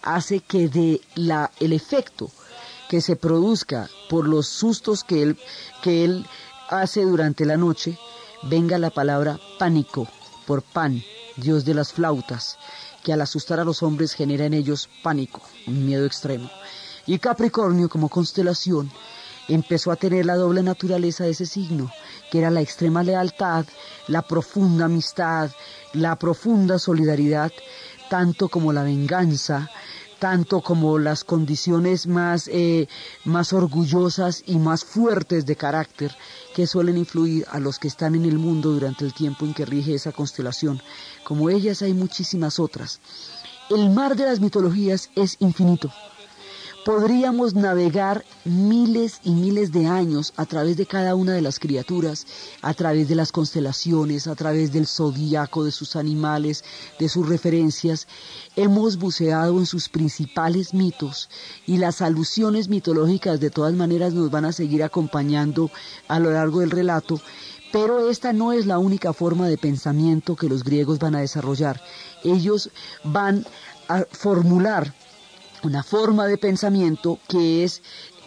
hace 0.03 0.41
que 0.41 0.69
de 0.69 1.03
la 1.15 1.51
el 1.61 1.75
efecto 1.75 2.31
que 2.89 3.03
se 3.03 3.17
produzca 3.17 3.91
por 4.09 4.27
los 4.27 4.47
sustos 4.49 5.05
que 5.05 5.23
él 5.23 5.39
que 5.83 6.05
él 6.05 6.27
hace 6.71 7.03
durante 7.03 7.45
la 7.45 7.59
noche 7.59 7.99
venga 8.43 8.79
la 8.79 8.91
palabra 8.91 9.39
pánico 9.59 10.09
por 10.47 10.63
pan, 10.63 11.03
dios 11.37 11.65
de 11.65 11.75
las 11.75 11.93
flautas, 11.93 12.59
que 13.05 13.13
al 13.13 13.21
asustar 13.21 13.61
a 13.61 13.65
los 13.65 13.83
hombres 13.83 14.15
genera 14.15 14.47
en 14.47 14.55
ellos 14.55 14.89
pánico, 15.03 15.43
un 15.67 15.87
miedo 15.87 16.07
extremo. 16.07 16.51
Y 17.11 17.19
Capricornio 17.19 17.89
como 17.89 18.09
constelación 18.09 18.89
empezó 19.49 19.91
a 19.91 19.97
tener 19.97 20.27
la 20.27 20.37
doble 20.37 20.63
naturaleza 20.63 21.25
de 21.25 21.31
ese 21.31 21.45
signo, 21.45 21.91
que 22.31 22.39
era 22.39 22.53
la 22.53 22.61
extrema 22.61 23.03
lealtad, 23.03 23.67
la 24.07 24.23
profunda 24.23 24.85
amistad, 24.85 25.51
la 25.93 26.15
profunda 26.15 26.79
solidaridad, 26.79 27.51
tanto 28.09 28.49
como 28.49 28.73
la 28.73 28.85
venganza, 28.85 29.69
tanto 30.21 30.61
como 30.61 31.01
las 31.01 31.25
condiciones 31.25 32.07
más, 32.07 32.47
eh, 32.47 32.87
más 33.25 33.53
orgullosas 33.53 34.45
y 34.47 34.61
más 34.61 34.85
fuertes 34.85 35.45
de 35.47 35.57
carácter 35.57 36.17
que 36.55 36.69
suelen 36.69 36.97
influir 36.97 37.45
a 37.51 37.59
los 37.59 37.81
que 37.81 37.89
están 37.89 38.15
en 38.15 38.25
el 38.25 38.39
mundo 38.39 38.71
durante 38.71 39.05
el 39.05 39.15
tiempo 39.15 39.45
en 39.45 39.53
que 39.53 39.67
rige 39.67 39.95
esa 39.95 40.13
constelación. 40.13 40.81
Como 41.25 41.51
ellas 41.51 41.83
hay 41.83 41.93
muchísimas 41.93 42.61
otras. 42.61 43.01
El 43.69 43.91
mar 43.91 44.15
de 44.15 44.27
las 44.27 44.39
mitologías 44.39 45.11
es 45.17 45.39
infinito 45.41 45.91
podríamos 46.85 47.55
navegar 47.55 48.25
miles 48.45 49.21
y 49.23 49.33
miles 49.33 49.73
de 49.73 49.87
años 49.87 50.33
a 50.37 50.47
través 50.47 50.77
de 50.77 50.87
cada 50.87 51.15
una 51.15 51.33
de 51.33 51.43
las 51.43 51.59
criaturas, 51.59 52.27
a 52.63 52.75
través 52.75 53.09
de 53.09 53.15
las 53.15 53.33
constelaciones, 53.33 54.27
a 54.27 54.35
través 54.35 54.73
del 54.73 54.87
zodíaco, 54.87 55.65
de 55.65 55.73
sus 55.73 55.97
animales, 55.97 56.65
de 56.99 57.09
sus 57.09 57.29
referencias. 57.29 58.07
Hemos 58.57 58.99
buceado 58.99 59.59
en 59.59 59.67
sus 59.67 59.89
principales 59.89 60.73
mitos 60.73 61.29
y 61.67 61.77
las 61.77 62.03
alusiones 62.03 62.69
mitológicas 62.69 63.41
de 63.41 63.51
todas 63.51 63.75
maneras 63.75 64.15
nos 64.15 64.31
van 64.31 64.47
a 64.47 64.53
seguir 64.53 64.83
acompañando 64.83 65.71
a 66.09 66.19
lo 66.19 66.31
largo 66.31 66.61
del 66.61 66.71
relato. 66.71 67.21
Pero 67.73 68.11
esta 68.11 68.33
no 68.33 68.53
es 68.53 68.67
la 68.67 68.79
única 68.79 69.13
forma 69.13 69.49
de 69.49 69.57
pensamiento 69.57 70.35
que 70.35 70.49
los 70.49 70.65
griegos 70.65 70.99
van 70.99 71.15
a 71.15 71.21
desarrollar. 71.21 71.81
Ellos 72.25 72.71
van 73.05 73.47
a 73.89 74.05
formular 74.11 74.93
una 75.63 75.83
forma 75.83 76.27
de 76.27 76.39
pensamiento 76.39 77.19
que 77.29 77.65
es 77.65 77.83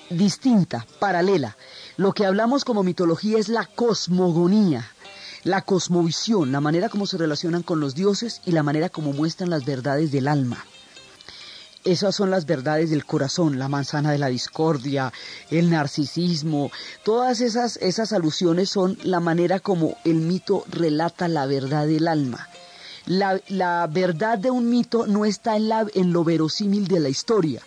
distinta, 0.09 0.85
paralela. 0.99 1.57
Lo 1.97 2.13
que 2.13 2.25
hablamos 2.25 2.65
como 2.65 2.83
mitología 2.83 3.37
es 3.37 3.49
la 3.49 3.65
cosmogonía, 3.65 4.91
la 5.43 5.61
cosmovisión, 5.61 6.51
la 6.51 6.61
manera 6.61 6.89
como 6.89 7.07
se 7.07 7.17
relacionan 7.17 7.63
con 7.63 7.79
los 7.79 7.95
dioses 7.95 8.41
y 8.45 8.51
la 8.51 8.63
manera 8.63 8.89
como 8.89 9.13
muestran 9.13 9.49
las 9.49 9.65
verdades 9.65 10.11
del 10.11 10.27
alma. 10.27 10.63
Esas 11.83 12.15
son 12.15 12.31
las 12.31 12.45
verdades 12.45 12.91
del 12.91 13.05
corazón, 13.05 13.59
la 13.59 13.67
manzana 13.67 14.13
de 14.13 14.17
la 14.17 14.27
discordia, 14.27 15.11
el 15.49 15.69
narcisismo, 15.69 16.71
todas 17.03 17.41
esas, 17.41 17.75
esas 17.77 18.13
alusiones 18.13 18.69
son 18.69 18.97
la 19.03 19.19
manera 19.19 19.59
como 19.59 19.97
el 20.05 20.15
mito 20.15 20.63
relata 20.69 21.27
la 21.27 21.45
verdad 21.45 21.85
del 21.85 22.07
alma. 22.07 22.47
La, 23.05 23.87
verdad 23.87 24.37
de 24.37 24.49
un 24.49 24.69
mito 24.69 25.07
no 25.07 25.25
está 25.25 25.55
en, 25.55 25.67
la, 25.67 25.85
en 25.93 26.13
lo 26.13 26.23
verosímil 26.23 26.87
de 26.87 26.99
la 27.01 27.09
historia, 27.09 27.61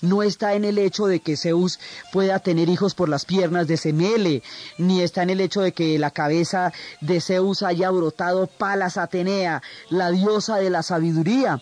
no 0.00 0.22
está 0.22 0.54
en 0.54 0.64
el 0.64 0.78
hecho 0.78 1.06
de 1.06 1.20
que 1.20 1.36
Zeus 1.36 1.80
pueda 2.12 2.38
tener 2.38 2.68
hijos 2.68 2.94
por 2.94 3.08
las 3.08 3.24
piernas 3.24 3.66
de 3.66 3.76
Semele, 3.76 4.42
ni 4.78 5.00
está 5.02 5.24
en 5.24 5.30
el 5.30 5.40
hecho 5.40 5.60
de 5.60 5.72
que 5.72 5.98
la 5.98 6.12
cabeza 6.12 6.72
de 7.00 7.20
Zeus 7.20 7.62
haya 7.62 7.90
brotado 7.90 8.46
Palas 8.46 8.96
Atenea, 8.96 9.62
la 9.90 10.10
diosa 10.10 10.56
de 10.58 10.70
la 10.70 10.82
sabiduría 10.82 11.60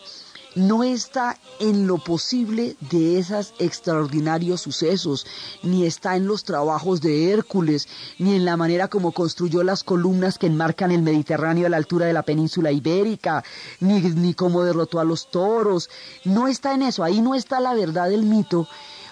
no 0.56 0.82
está 0.82 1.36
en 1.60 1.86
lo 1.86 1.98
posible 1.98 2.76
de 2.80 3.18
esos 3.18 3.52
extraordinarios 3.58 4.62
sucesos, 4.62 5.26
ni 5.62 5.84
está 5.84 6.16
en 6.16 6.26
los 6.26 6.44
trabajos 6.44 7.02
de 7.02 7.30
Hércules, 7.30 7.86
ni 8.18 8.34
en 8.34 8.46
la 8.46 8.56
manera 8.56 8.88
como 8.88 9.12
construyó 9.12 9.62
las 9.62 9.84
columnas 9.84 10.38
que 10.38 10.46
enmarcan 10.46 10.90
el 10.90 11.02
Mediterráneo 11.02 11.66
a 11.66 11.70
la 11.70 11.76
altura 11.76 12.06
de 12.06 12.14
la 12.14 12.22
península 12.22 12.72
ibérica, 12.72 13.44
ni, 13.80 14.00
ni 14.00 14.32
cómo 14.32 14.64
derrotó 14.64 14.98
a 14.98 15.04
los 15.04 15.30
toros. 15.30 15.90
No 16.24 16.48
está 16.48 16.74
en 16.74 16.82
eso, 16.82 17.04
ahí 17.04 17.20
no 17.20 17.34
está 17.34 17.60
la 17.60 17.74
verdad 17.74 18.08
del 18.08 18.22
mito, 18.22 18.66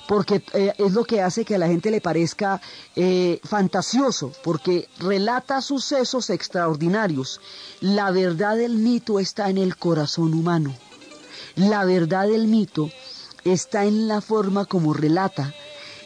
porque 0.08 0.42
eh, 0.54 0.72
es 0.78 0.92
lo 0.92 1.04
que 1.04 1.20
hace 1.20 1.44
que 1.44 1.56
a 1.56 1.58
la 1.58 1.66
gente 1.66 1.90
le 1.90 2.00
parezca 2.00 2.62
eh, 2.96 3.38
fantasioso, 3.44 4.32
porque 4.42 4.88
relata 4.98 5.60
sucesos 5.60 6.30
extraordinarios. 6.30 7.40
La 7.80 8.10
verdad 8.12 8.56
del 8.56 8.76
mito 8.76 9.20
está 9.20 9.50
en 9.50 9.58
el 9.58 9.76
corazón 9.76 10.32
humano. 10.32 10.74
La 11.56 11.84
verdad 11.84 12.26
del 12.26 12.48
mito 12.48 12.90
está 13.44 13.84
en 13.84 14.08
la 14.08 14.20
forma 14.20 14.64
como 14.64 14.92
relata 14.92 15.54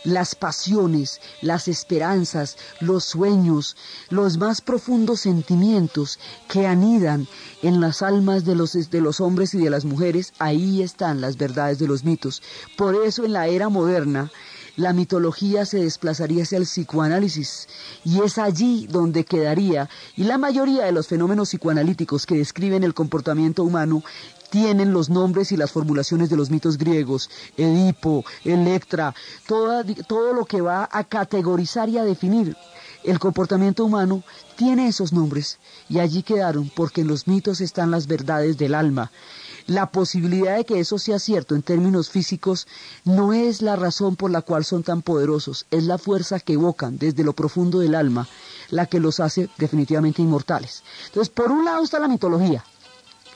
las 0.05 0.35
pasiones, 0.35 1.21
las 1.41 1.69
esperanzas, 1.69 2.57
los 2.81 3.05
sueños, 3.05 3.77
los 4.11 4.39
más 4.39 4.61
profundos 4.61 5.21
sentimientos 5.21 6.19
que 6.49 6.67
anidan 6.67 7.27
en 7.63 7.81
las 7.81 8.03
almas 8.03 8.45
de 8.45 8.55
los, 8.55 8.91
de 8.91 9.01
los 9.01 9.21
hombres 9.21 9.55
y 9.55 9.59
de 9.59 9.71
las 9.71 9.85
mujeres, 9.85 10.33
ahí 10.39 10.83
están 10.83 11.21
las 11.21 11.37
verdades 11.37 11.79
de 11.79 11.89
los 11.89 12.05
mitos. 12.05 12.43
Por 12.77 12.95
eso 12.95 13.25
en 13.25 13.33
la 13.33 13.49
era 13.49 13.69
moderna, 13.69 14.31
la 14.79 14.93
mitología 14.93 15.67
se 15.67 15.79
desplazaría 15.79 16.45
hacia 16.45 16.59
el 16.59 16.63
psicoanálisis 16.63 17.67
y 18.05 18.23
es 18.23 18.39
allí 18.39 18.87
donde 18.89 19.25
quedaría 19.25 19.91
y 20.17 20.23
la 20.23 20.39
mayoría 20.39 20.85
de 20.85 20.93
los 20.93 21.09
fenómenos 21.09 21.49
psicoanalíticos 21.49 22.27
que 22.27 22.37
describen 22.37 22.85
el 22.85 22.95
comportamiento 22.95 23.65
humano 23.65 24.05
tienen 24.51 24.93
los 24.93 25.11
nombres 25.11 25.53
y 25.53 25.57
las 25.57 25.73
formulaciones 25.73 26.31
de 26.31 26.37
los 26.37 26.51
mitos 26.51 26.79
griegos, 26.79 27.31
Edipo, 27.57 28.25
Electra, 28.45 29.15
todo 29.47 30.33
lo 30.33 30.45
que 30.45 30.61
va 30.61 30.89
a 30.91 31.05
categorizar 31.05 31.89
y 31.89 31.99
a 31.99 32.05
definir 32.05 32.57
el 33.05 33.19
comportamiento 33.19 33.85
humano 33.85 34.23
tiene 34.57 34.89
esos 34.89 35.13
nombres 35.13 35.59
y 35.89 36.01
allí 36.01 36.23
quedaron 36.23 36.71
porque 36.75 37.03
en 37.03 37.09
los 37.09 37.29
mitos 37.29 37.61
están 37.61 37.91
las 37.91 38.07
verdades 38.07 38.59
del 38.59 38.75
alma. 38.75 39.11
La 39.67 39.91
posibilidad 39.91 40.57
de 40.57 40.65
que 40.65 40.81
eso 40.81 40.99
sea 40.99 41.19
cierto 41.19 41.55
en 41.55 41.63
términos 41.63 42.11
físicos 42.11 42.67
no 43.05 43.33
es 43.33 43.63
la 43.63 43.77
razón 43.77 44.17
por 44.17 44.31
la 44.31 44.43
cual 44.43 44.65
son 44.65 44.83
tan 44.83 45.03
poderosos, 45.03 45.67
es 45.71 45.85
la 45.85 45.99
fuerza 45.99 46.41
que 46.41 46.55
evocan 46.55 46.99
desde 46.99 47.23
lo 47.23 47.35
profundo 47.35 47.79
del 47.79 47.95
alma 47.95 48.29
la 48.71 48.87
que 48.87 49.01
los 49.01 49.21
hace 49.21 49.49
definitivamente 49.59 50.23
inmortales. 50.23 50.83
Entonces, 51.07 51.31
por 51.31 51.51
un 51.51 51.65
lado 51.65 51.85
está 51.85 51.99
la 51.99 52.09
mitología, 52.09 52.65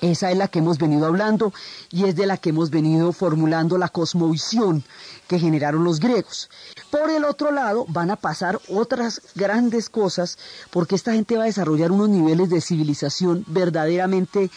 Esa 0.02 0.32
es 0.32 0.36
la 0.36 0.48
que 0.48 0.58
hemos 0.58 0.78
venido 0.78 1.06
hablando 1.06 1.54
y 1.90 2.06
es 2.06 2.16
de 2.16 2.26
la 2.26 2.36
que 2.36 2.50
hemos 2.50 2.70
venido 2.70 3.12
formulando 3.12 3.78
la 3.78 3.88
cosmovisión 3.88 4.82
que 5.28 5.38
generaron 5.38 5.84
los 5.84 6.00
griegos. 6.00 6.50
Por 6.90 7.08
el 7.08 7.24
otro 7.24 7.52
lado, 7.52 7.86
van 7.88 8.10
a 8.10 8.16
pasar 8.16 8.60
otras 8.68 9.22
grandes 9.36 9.88
cosas 9.88 10.38
porque 10.70 10.96
esta 10.96 11.12
gente 11.12 11.36
va 11.36 11.44
a 11.44 11.46
desarrollar 11.46 11.92
unos 11.92 12.08
niveles 12.08 12.50
de 12.50 12.60
civilización 12.60 13.44
verdaderamente 13.46 14.50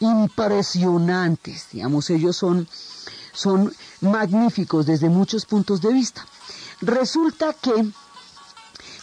impresionantes. 0.00 1.68
Digamos, 1.72 2.10
ellos 2.10 2.36
son, 2.36 2.68
son 3.32 3.72
magníficos 4.02 4.84
desde 4.84 5.08
muchos 5.08 5.46
puntos 5.46 5.80
de 5.80 5.94
vista. 5.94 6.26
Resulta 6.82 7.54
que 7.54 7.90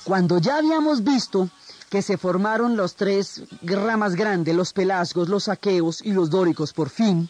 cuando 0.04 0.38
ya 0.38 0.58
habíamos 0.58 1.04
visto 1.04 1.50
que 1.90 2.02
se 2.02 2.18
formaron 2.18 2.76
los 2.76 2.96
tres 2.96 3.44
ramas 3.64 4.16
grandes, 4.16 4.56
los 4.56 4.74
pelasgos, 4.74 5.30
los 5.30 5.48
aqueos 5.48 6.02
y 6.04 6.12
los 6.12 6.30
dóricos 6.30 6.74
por 6.74 6.90
fin, 6.90 7.30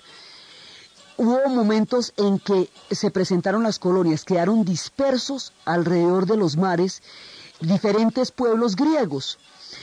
hubo 1.18 1.50
momentos 1.50 2.14
en 2.18 2.40
que 2.40 2.70
se 2.92 3.12
presentaron 3.12 3.64
las 3.64 3.80
colonias, 3.80 4.24
quedaron 4.24 4.64
dispersos 4.64 5.54
alrededor 5.66 6.26
de 6.26 6.38
los 6.38 6.58
mares 6.58 7.02
diferentes 7.60 8.32
pueblos 8.32 8.76
griegos. 8.76 9.40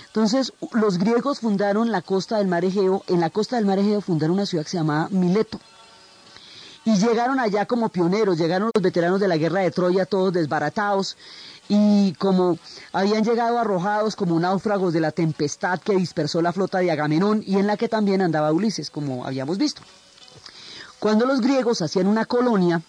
Entonces, 0.07 0.52
los 0.73 0.99
griegos 0.99 1.40
fundaron 1.40 1.90
la 1.90 2.02
costa 2.02 2.38
del 2.38 2.49
mar 2.49 2.64
Egeo, 2.64 3.02
en 3.09 3.21
la 3.21 3.31
costa 3.31 3.57
del 3.57 3.66
mar 3.66 3.78
Egeo 3.78 4.00
fundaron 4.00 4.35
una 4.35 4.47
ciudad 4.47 4.64
que 4.64 4.71
se 4.71 4.76
llamaba 4.76 5.09
Mileto. 5.11 5.61
Y 6.85 6.97
llegaron 6.97 7.40
allá 7.40 7.64
como 7.66 7.88
pioneros, 7.88 8.37
llegaron 8.37 8.71
los 8.73 8.83
veteranos 8.83 9.19
de 9.19 9.26
la 9.26 9.38
guerra 9.38 9.61
de 9.61 9.71
Troya, 9.71 10.04
todos 10.04 10.33
desbaratados, 10.33 11.16
y 11.68 12.12
como 12.14 12.59
habían 12.92 13.25
llegado 13.25 13.59
arrojados 13.59 14.16
como 14.16 14.38
náufragos 14.38 14.92
de 14.92 15.00
la 15.00 15.12
tempestad 15.12 15.80
que 15.80 15.97
dispersó 15.97 16.42
la 16.42 16.52
flota 16.52 16.78
de 16.78 16.90
Agamenón 16.90 17.42
y 17.47 17.56
en 17.56 17.66
la 17.66 17.76
que 17.76 17.88
también 17.88 18.21
andaba 18.23 18.52
Ulises, 18.52 18.90
como 18.90 19.25
habíamos 19.25 19.59
visto. 19.59 19.83
Cuando 20.99 21.26
los 21.26 21.40
griegos 21.40 21.83
hacían 21.83 22.06
una 22.06 22.26
colonia, 22.26 22.83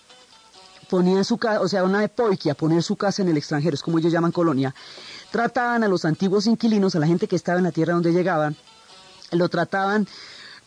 ponían 0.89 1.23
su 1.23 1.37
casa, 1.37 1.61
o 1.61 1.67
sea, 1.67 1.83
una 1.83 2.03
epoiquia, 2.03 2.53
poner 2.53 2.83
su 2.83 2.95
casa 2.95 3.21
en 3.21 3.29
el 3.29 3.37
extranjero, 3.37 3.75
es 3.75 3.81
como 3.81 3.99
ellos 3.99 4.11
llaman 4.11 4.31
colonia, 4.31 4.73
trataban 5.31 5.83
a 5.83 5.87
los 5.87 6.05
antiguos 6.05 6.47
inquilinos, 6.47 6.95
a 6.95 6.99
la 6.99 7.07
gente 7.07 7.27
que 7.27 7.35
estaba 7.35 7.57
en 7.57 7.65
la 7.65 7.71
tierra 7.71 7.93
donde 7.93 8.13
llegaban, 8.13 8.55
lo 9.31 9.49
trataban 9.49 10.07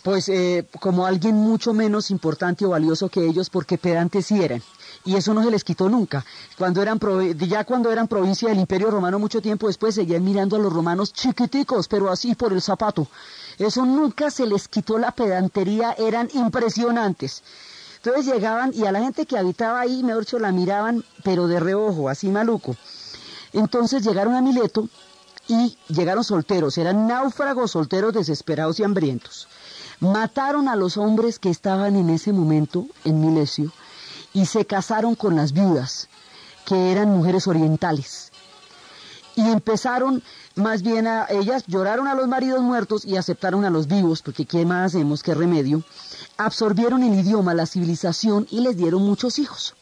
pues 0.02 0.28
eh, 0.28 0.66
como 0.80 1.06
alguien 1.06 1.34
mucho 1.34 1.74
menos 1.74 2.10
importante 2.10 2.64
o 2.64 2.70
valioso 2.70 3.08
que 3.08 3.26
ellos 3.26 3.50
porque 3.50 3.78
pedantes 3.78 4.26
sí 4.26 4.42
eran 4.42 4.62
y 5.04 5.16
eso 5.16 5.32
no 5.34 5.42
se 5.42 5.50
les 5.50 5.64
quitó 5.64 5.88
nunca. 5.88 6.24
Cuando 6.56 6.82
eran 6.82 7.00
ya 7.38 7.64
cuando 7.64 7.90
eran 7.90 8.08
provincia 8.08 8.48
del 8.48 8.58
Imperio 8.58 8.90
Romano 8.90 9.18
mucho 9.18 9.40
tiempo 9.40 9.66
después 9.66 9.94
seguían 9.94 10.24
mirando 10.24 10.56
a 10.56 10.58
los 10.58 10.72
romanos 10.72 11.12
chiquiticos, 11.12 11.88
pero 11.88 12.10
así 12.10 12.34
por 12.34 12.52
el 12.52 12.62
zapato. 12.62 13.06
Eso 13.58 13.84
nunca 13.84 14.30
se 14.30 14.46
les 14.46 14.68
quitó 14.68 14.98
la 14.98 15.12
pedantería, 15.12 15.92
eran 15.98 16.28
impresionantes. 16.34 17.42
Entonces 17.96 18.32
llegaban 18.32 18.72
y 18.74 18.86
a 18.86 18.92
la 18.92 19.00
gente 19.00 19.26
que 19.26 19.36
habitaba 19.36 19.80
ahí, 19.80 20.02
mejor 20.02 20.24
dicho, 20.24 20.38
la 20.38 20.52
miraban, 20.52 21.04
pero 21.24 21.48
de 21.48 21.58
reojo, 21.58 22.08
así 22.08 22.28
maluco. 22.28 22.76
Entonces 23.52 24.04
llegaron 24.04 24.34
a 24.34 24.40
Mileto 24.40 24.88
y 25.48 25.76
llegaron 25.88 26.22
solteros, 26.22 26.78
eran 26.78 27.08
náufragos 27.08 27.72
solteros 27.72 28.12
desesperados 28.12 28.78
y 28.78 28.84
hambrientos. 28.84 29.48
Mataron 30.00 30.68
a 30.68 30.76
los 30.76 30.96
hombres 30.96 31.38
que 31.38 31.50
estaban 31.50 31.96
en 31.96 32.10
ese 32.10 32.32
momento 32.32 32.86
en 33.04 33.20
Milesio 33.20 33.72
y 34.38 34.46
se 34.46 34.64
casaron 34.64 35.16
con 35.16 35.34
las 35.34 35.52
viudas, 35.52 36.08
que 36.64 36.92
eran 36.92 37.08
mujeres 37.08 37.48
orientales. 37.48 38.30
Y 39.34 39.40
empezaron, 39.40 40.22
más 40.54 40.82
bien 40.82 41.08
a 41.08 41.26
ellas 41.28 41.64
lloraron 41.66 42.06
a 42.06 42.14
los 42.14 42.28
maridos 42.28 42.62
muertos 42.62 43.04
y 43.04 43.16
aceptaron 43.16 43.64
a 43.64 43.70
los 43.70 43.88
vivos, 43.88 44.22
porque 44.22 44.46
¿qué 44.46 44.64
más 44.64 44.94
hacemos? 44.94 45.24
¿Qué 45.24 45.34
remedio? 45.34 45.82
Absorbieron 46.36 47.02
el 47.02 47.18
idioma, 47.18 47.52
la 47.52 47.66
civilización 47.66 48.46
y 48.48 48.60
les 48.60 48.76
dieron 48.76 49.02
muchos 49.02 49.40
hijos. 49.40 49.74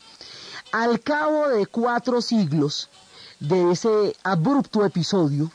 Al 0.73 1.01
cabo 1.01 1.49
de 1.49 1.67
cuatro 1.67 2.23
siglos 2.23 2.89
de 3.41 3.73
ese 3.73 4.17
abrupto 4.25 4.87
episodio, 4.87 5.51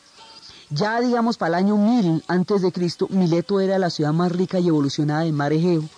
ya 0.69 1.01
digamos 1.01 1.37
para 1.37 1.57
el 1.57 1.65
año 1.65 1.75
1000 1.75 2.23
antes 2.27 2.61
de 2.61 2.71
Cristo, 2.71 3.07
Mileto 3.09 3.59
era 3.61 3.79
la 3.79 3.89
ciudad 3.89 4.13
más 4.13 4.31
rica 4.31 4.59
y 4.59 4.67
evolucionada 4.67 5.21
de 5.21 5.31
Mar 5.31 5.53
Egeo 5.53 5.89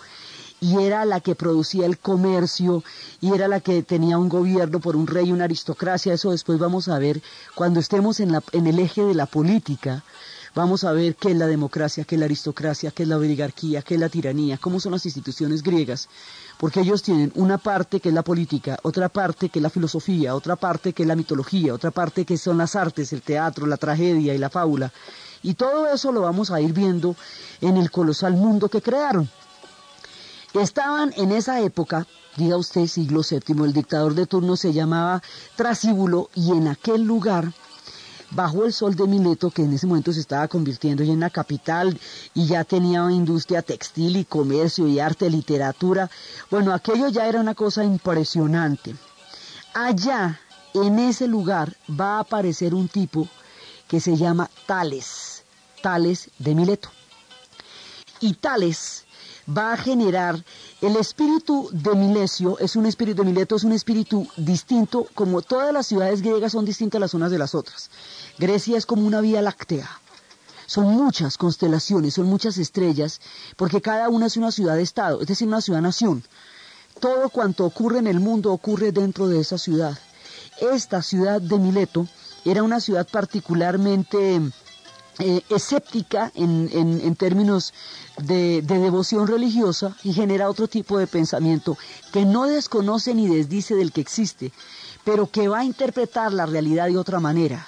y 0.64 0.82
era 0.82 1.04
la 1.04 1.20
que 1.20 1.34
producía 1.34 1.84
el 1.84 1.98
comercio 1.98 2.82
y 3.20 3.34
era 3.34 3.48
la 3.48 3.60
que 3.60 3.82
tenía 3.82 4.16
un 4.16 4.30
gobierno 4.30 4.80
por 4.80 4.96
un 4.96 5.06
rey 5.06 5.30
una 5.30 5.44
aristocracia. 5.44 6.14
Eso 6.14 6.30
después 6.30 6.58
vamos 6.58 6.88
a 6.88 6.98
ver 6.98 7.20
cuando 7.54 7.80
estemos 7.80 8.18
en, 8.20 8.40
en 8.52 8.66
el 8.66 8.78
eje 8.78 9.04
de 9.04 9.12
la 9.12 9.26
política. 9.26 10.02
Vamos 10.54 10.84
a 10.84 10.92
ver 10.92 11.16
qué 11.16 11.32
es 11.32 11.36
la 11.36 11.48
democracia, 11.48 12.04
qué 12.04 12.14
es 12.14 12.18
la 12.18 12.24
aristocracia, 12.24 12.92
qué 12.92 13.02
es 13.02 13.08
la 13.10 13.18
oligarquía, 13.18 13.82
qué 13.82 13.94
es 13.94 14.00
la 14.00 14.08
tiranía, 14.08 14.56
cómo 14.56 14.80
son 14.80 14.92
las 14.92 15.04
instituciones 15.04 15.62
griegas, 15.62 16.08
porque 16.58 16.80
ellos 16.80 17.02
tienen 17.02 17.30
una 17.34 17.58
parte 17.58 18.00
que 18.00 18.08
es 18.08 18.14
la 18.14 18.22
política, 18.22 18.78
otra 18.84 19.10
parte 19.10 19.50
que 19.50 19.58
es 19.58 19.62
la 19.62 19.68
filosofía, 19.68 20.34
otra 20.34 20.56
parte 20.56 20.94
que 20.94 21.02
es 21.02 21.08
la 21.08 21.16
mitología, 21.16 21.74
otra 21.74 21.90
parte 21.90 22.24
que 22.24 22.38
son 22.38 22.56
las 22.56 22.74
artes, 22.74 23.12
el 23.12 23.20
teatro, 23.20 23.66
la 23.66 23.76
tragedia 23.76 24.32
y 24.32 24.38
la 24.38 24.48
fábula. 24.48 24.90
Y 25.42 25.54
todo 25.54 25.92
eso 25.92 26.10
lo 26.10 26.22
vamos 26.22 26.50
a 26.50 26.58
ir 26.62 26.72
viendo 26.72 27.16
en 27.60 27.76
el 27.76 27.90
colosal 27.90 28.32
mundo 28.32 28.70
que 28.70 28.80
crearon. 28.80 29.28
Estaban 30.54 31.12
en 31.16 31.32
esa 31.32 31.60
época, 31.60 32.06
diga 32.36 32.56
usted 32.56 32.86
siglo 32.86 33.22
VII, 33.28 33.64
el 33.64 33.72
dictador 33.72 34.14
de 34.14 34.26
turno 34.26 34.56
se 34.56 34.72
llamaba 34.72 35.20
Trasíbulo 35.56 36.30
y 36.32 36.52
en 36.52 36.68
aquel 36.68 37.02
lugar, 37.02 37.52
bajo 38.30 38.64
el 38.64 38.72
sol 38.72 38.94
de 38.94 39.08
Mileto, 39.08 39.50
que 39.50 39.62
en 39.62 39.72
ese 39.72 39.88
momento 39.88 40.12
se 40.12 40.20
estaba 40.20 40.46
convirtiendo 40.46 41.02
ya 41.02 41.12
en 41.12 41.18
la 41.18 41.30
capital 41.30 41.98
y 42.34 42.46
ya 42.46 42.62
tenía 42.62 43.10
industria 43.10 43.62
textil 43.62 44.16
y 44.16 44.24
comercio 44.24 44.86
y 44.86 45.00
arte, 45.00 45.28
literatura, 45.28 46.08
bueno, 46.52 46.72
aquello 46.72 47.08
ya 47.08 47.26
era 47.26 47.40
una 47.40 47.56
cosa 47.56 47.82
impresionante. 47.82 48.94
Allá, 49.74 50.38
en 50.72 51.00
ese 51.00 51.26
lugar, 51.26 51.76
va 51.90 52.18
a 52.18 52.20
aparecer 52.20 52.74
un 52.74 52.86
tipo 52.86 53.28
que 53.88 53.98
se 53.98 54.16
llama 54.16 54.48
Tales, 54.66 55.42
Tales 55.82 56.30
de 56.38 56.54
Mileto. 56.54 56.90
Y 58.20 58.34
Tales 58.34 59.04
va 59.48 59.72
a 59.72 59.76
generar 59.76 60.42
el 60.80 60.96
espíritu 60.96 61.68
de 61.72 61.94
Milesio, 61.94 62.58
es 62.58 62.76
un 62.76 62.86
espíritu 62.86 63.22
de 63.22 63.30
Mileto, 63.30 63.56
es 63.56 63.64
un 63.64 63.72
espíritu 63.72 64.26
distinto, 64.36 65.06
como 65.14 65.42
todas 65.42 65.72
las 65.72 65.86
ciudades 65.86 66.22
griegas 66.22 66.52
son 66.52 66.64
distintas 66.64 67.00
las 67.00 67.14
unas 67.14 67.30
de 67.30 67.38
las 67.38 67.54
otras. 67.54 67.90
Grecia 68.38 68.78
es 68.78 68.86
como 68.86 69.06
una 69.06 69.20
vía 69.20 69.42
láctea. 69.42 69.88
Son 70.66 70.86
muchas 70.86 71.36
constelaciones, 71.36 72.14
son 72.14 72.26
muchas 72.26 72.56
estrellas, 72.56 73.20
porque 73.56 73.82
cada 73.82 74.08
una 74.08 74.26
es 74.26 74.36
una 74.36 74.50
ciudad-estado, 74.50 75.20
es 75.20 75.26
decir, 75.26 75.46
una 75.46 75.60
ciudad-nación. 75.60 76.24
Todo 77.00 77.28
cuanto 77.28 77.66
ocurre 77.66 77.98
en 77.98 78.06
el 78.06 78.20
mundo 78.20 78.52
ocurre 78.52 78.92
dentro 78.92 79.28
de 79.28 79.40
esa 79.40 79.58
ciudad. 79.58 79.98
Esta 80.60 81.02
ciudad 81.02 81.40
de 81.40 81.58
Mileto 81.58 82.06
era 82.44 82.62
una 82.62 82.80
ciudad 82.80 83.06
particularmente 83.10 84.40
eh, 85.20 85.42
escéptica 85.48 86.32
en, 86.34 87.14
términos 87.14 87.72
de, 88.18 88.62
devoción 88.62 89.28
religiosa 89.28 89.96
y 90.02 90.12
genera 90.12 90.50
otro 90.50 90.66
tipo 90.66 90.98
de 90.98 91.06
pensamiento 91.06 91.78
que 92.12 92.24
no 92.24 92.46
desconoce 92.46 93.14
ni 93.14 93.28
desdice 93.28 93.76
del 93.76 93.92
que 93.92 94.00
existe, 94.00 94.50
pero 95.04 95.30
que 95.30 95.46
va 95.46 95.60
a 95.60 95.64
interpretar 95.64 96.32
la 96.32 96.46
realidad 96.46 96.86
de 96.86 96.98
otra 96.98 97.20
manera. 97.20 97.64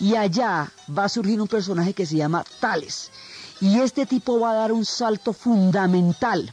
Y 0.00 0.16
allá 0.16 0.70
va 0.96 1.04
a 1.04 1.08
surgir 1.08 1.40
un 1.40 1.48
personaje 1.48 1.94
que 1.94 2.04
se 2.04 2.16
llama 2.16 2.44
Tales. 2.60 3.10
Y 3.62 3.80
este 3.80 4.04
tipo 4.04 4.38
va 4.38 4.50
a 4.50 4.56
dar 4.56 4.72
un 4.72 4.84
salto 4.84 5.32
fundamental, 5.32 6.52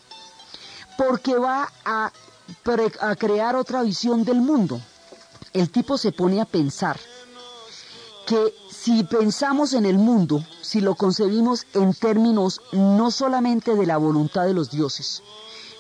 porque 0.98 1.36
va 1.38 1.70
a, 1.84 2.14
a 3.02 3.16
crear 3.18 3.58
otra 3.58 3.84
visión 3.84 4.24
del 4.24 4.40
mundo. 4.40 4.80
El 5.52 5.70
tipo 5.70 5.98
se 5.98 6.14
pone 6.14 6.40
a 6.40 6.46
pensar 6.46 6.98
que 8.26 8.54
si 8.82 9.04
pensamos 9.04 9.74
en 9.74 9.86
el 9.86 9.98
mundo, 9.98 10.46
si 10.62 10.80
lo 10.80 10.96
concebimos 10.96 11.66
en 11.74 11.94
términos 11.94 12.62
no 12.72 13.12
solamente 13.12 13.76
de 13.76 13.86
la 13.86 13.98
voluntad 13.98 14.46
de 14.46 14.54
los 14.54 14.72
dioses, 14.72 15.22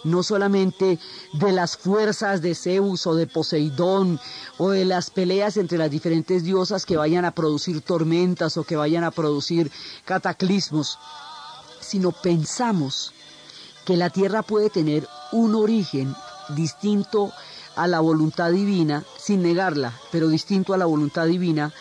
no 0.04 0.22
solamente 0.22 1.00
de 1.32 1.52
las 1.54 1.78
fuerzas 1.78 2.42
de 2.42 2.56
Zeus 2.56 3.08
o 3.08 3.16
de 3.16 3.26
Poseidón 3.26 4.20
o 4.58 4.72
de 4.72 4.84
las 4.84 5.12
peleas 5.12 5.56
entre 5.56 5.78
las 5.78 5.90
diferentes 5.90 6.44
diosas 6.44 6.86
que 6.86 6.98
vayan 6.98 7.24
a 7.24 7.32
producir 7.32 7.82
tormentas 7.82 8.58
o 8.58 8.66
que 8.66 8.76
vayan 8.76 9.06
a 9.06 9.12
producir 9.12 9.72
cataclismos, 10.04 11.00
sino 11.80 12.12
pensamos 12.12 13.14
que 13.86 13.96
la 13.96 14.10
tierra 14.10 14.44
puede 14.44 14.70
tener 14.70 15.08
un 15.32 15.56
origen 15.56 16.14
distinto 16.50 17.32
a 17.78 17.88
la 17.88 18.02
voluntad 18.02 18.52
divina, 18.52 19.06
sin 19.18 19.42
negarla, 19.42 19.94
pero 20.12 20.28
distinto 20.28 20.74
a 20.74 20.78
la 20.78 20.86
voluntad 20.86 21.28
divina, 21.28 21.72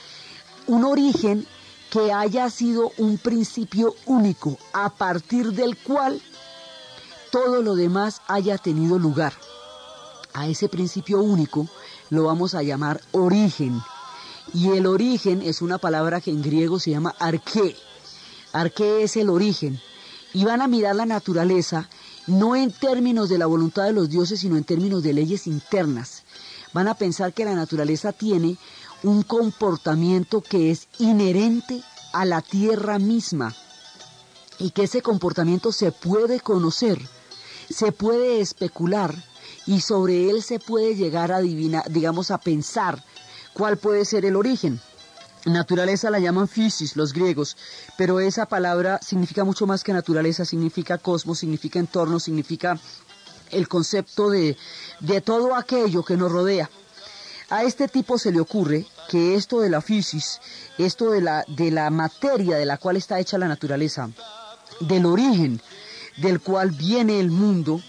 un 0.68 0.84
origen 0.84 1.46
que 1.90 2.12
haya 2.12 2.48
sido 2.50 2.92
un 2.98 3.18
principio 3.18 3.94
único, 4.06 4.58
a 4.72 4.90
partir 4.90 5.52
del 5.52 5.76
cual 5.76 6.20
todo 7.32 7.62
lo 7.62 7.74
demás 7.74 8.20
haya 8.28 8.58
tenido 8.58 8.98
lugar. 8.98 9.32
A 10.34 10.46
ese 10.46 10.68
principio 10.68 11.20
único 11.20 11.66
lo 12.10 12.24
vamos 12.24 12.54
a 12.54 12.62
llamar 12.62 13.00
origen. 13.12 13.80
Y 14.54 14.68
el 14.70 14.86
origen 14.86 15.42
es 15.42 15.62
una 15.62 15.78
palabra 15.78 16.20
que 16.20 16.30
en 16.30 16.42
griego 16.42 16.78
se 16.78 16.90
llama 16.90 17.14
arqué. 17.18 17.74
Arqué 18.52 19.02
es 19.02 19.16
el 19.16 19.30
origen. 19.30 19.80
y 20.34 20.44
van 20.44 20.60
a 20.60 20.68
mirar 20.68 20.94
la 20.94 21.06
naturaleza 21.06 21.88
no 22.26 22.54
en 22.54 22.70
términos 22.70 23.30
de 23.30 23.38
la 23.38 23.46
voluntad 23.46 23.84
de 23.84 23.94
los 23.94 24.10
dioses, 24.10 24.40
sino 24.40 24.58
en 24.58 24.64
términos 24.64 25.02
de 25.02 25.14
leyes 25.14 25.46
internas. 25.46 26.22
Van 26.74 26.86
a 26.86 26.94
pensar 26.94 27.32
que 27.32 27.46
la 27.46 27.54
naturaleza 27.54 28.12
tiene 28.12 28.58
un 29.02 29.22
comportamiento 29.22 30.40
que 30.40 30.70
es 30.70 30.88
inherente 30.98 31.82
a 32.12 32.24
la 32.24 32.42
tierra 32.42 32.98
misma 32.98 33.54
y 34.58 34.70
que 34.70 34.84
ese 34.84 35.02
comportamiento 35.02 35.72
se 35.72 35.92
puede 35.92 36.40
conocer, 36.40 36.98
se 37.70 37.92
puede 37.92 38.40
especular 38.40 39.14
y 39.66 39.80
sobre 39.80 40.30
él 40.30 40.42
se 40.42 40.58
puede 40.58 40.96
llegar 40.96 41.30
a 41.30 41.36
adivinar, 41.36 41.90
digamos, 41.90 42.30
a 42.30 42.38
pensar 42.38 43.04
cuál 43.52 43.76
puede 43.76 44.04
ser 44.04 44.24
el 44.24 44.36
origen. 44.36 44.80
Naturaleza 45.44 46.10
la 46.10 46.18
llaman 46.18 46.48
physis 46.48 46.96
los 46.96 47.12
griegos, 47.12 47.56
pero 47.96 48.18
esa 48.18 48.46
palabra 48.46 48.98
significa 49.02 49.44
mucho 49.44 49.66
más 49.66 49.84
que 49.84 49.92
naturaleza, 49.92 50.44
significa 50.44 50.98
cosmos, 50.98 51.38
significa 51.38 51.78
entorno, 51.78 52.18
significa 52.18 52.78
el 53.50 53.68
concepto 53.68 54.30
de, 54.30 54.56
de 55.00 55.20
todo 55.20 55.54
aquello 55.54 56.04
que 56.04 56.16
nos 56.16 56.32
rodea. 56.32 56.68
A 57.50 57.64
este 57.64 57.88
tipo 57.88 58.18
se 58.18 58.30
le 58.30 58.40
ocurre 58.40 58.86
que 59.08 59.34
esto 59.34 59.60
de 59.60 59.70
la 59.70 59.80
physis, 59.80 60.40
esto 60.76 61.10
de 61.10 61.22
la, 61.22 61.44
de 61.48 61.70
la 61.70 61.88
materia 61.88 62.58
de 62.58 62.66
la 62.66 62.76
cual 62.76 62.96
está 62.96 63.18
hecha 63.18 63.38
la 63.38 63.48
naturaleza, 63.48 64.10
del 64.80 65.06
origen 65.06 65.60
del 66.18 66.40
cual 66.40 66.70
viene 66.70 67.20
el 67.20 67.30
mundo, 67.30 67.80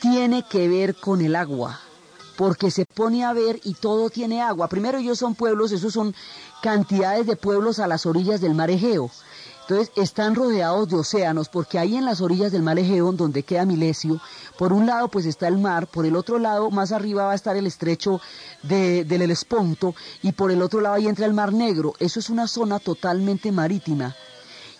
tiene 0.00 0.44
que 0.48 0.68
ver 0.68 0.96
con 0.96 1.20
el 1.20 1.36
agua, 1.36 1.80
porque 2.36 2.70
se 2.70 2.84
pone 2.86 3.24
a 3.24 3.32
ver 3.32 3.60
y 3.62 3.74
todo 3.74 4.10
tiene 4.10 4.42
agua. 4.42 4.68
Primero 4.68 4.98
ellos 4.98 5.18
son 5.18 5.34
pueblos, 5.34 5.70
esos 5.70 5.92
son 5.92 6.14
cantidades 6.60 7.26
de 7.26 7.36
pueblos 7.36 7.78
a 7.78 7.86
las 7.86 8.04
orillas 8.06 8.40
del 8.40 8.54
mar 8.54 8.70
Egeo. 8.70 9.10
Entonces 9.62 9.92
están 9.96 10.34
rodeados 10.34 10.88
de 10.88 10.96
océanos 10.96 11.48
porque 11.48 11.78
ahí 11.78 11.96
en 11.96 12.04
las 12.04 12.20
orillas 12.20 12.50
del 12.50 12.62
mar 12.62 12.78
Egeo, 12.78 13.12
donde 13.12 13.44
queda 13.44 13.64
Milesio, 13.64 14.20
por 14.58 14.72
un 14.72 14.86
lado 14.86 15.08
pues 15.08 15.24
está 15.24 15.46
el 15.46 15.58
mar, 15.58 15.86
por 15.86 16.04
el 16.04 16.16
otro 16.16 16.38
lado 16.38 16.70
más 16.70 16.90
arriba 16.90 17.26
va 17.26 17.32
a 17.32 17.36
estar 17.36 17.56
el 17.56 17.66
estrecho 17.66 18.20
de, 18.64 19.04
del 19.04 19.22
Helesponto 19.22 19.94
y 20.20 20.32
por 20.32 20.50
el 20.50 20.62
otro 20.62 20.80
lado 20.80 20.96
ahí 20.96 21.06
entra 21.06 21.26
el 21.26 21.32
mar 21.32 21.52
Negro. 21.52 21.94
Eso 22.00 22.18
es 22.18 22.28
una 22.28 22.48
zona 22.48 22.80
totalmente 22.80 23.52
marítima. 23.52 24.16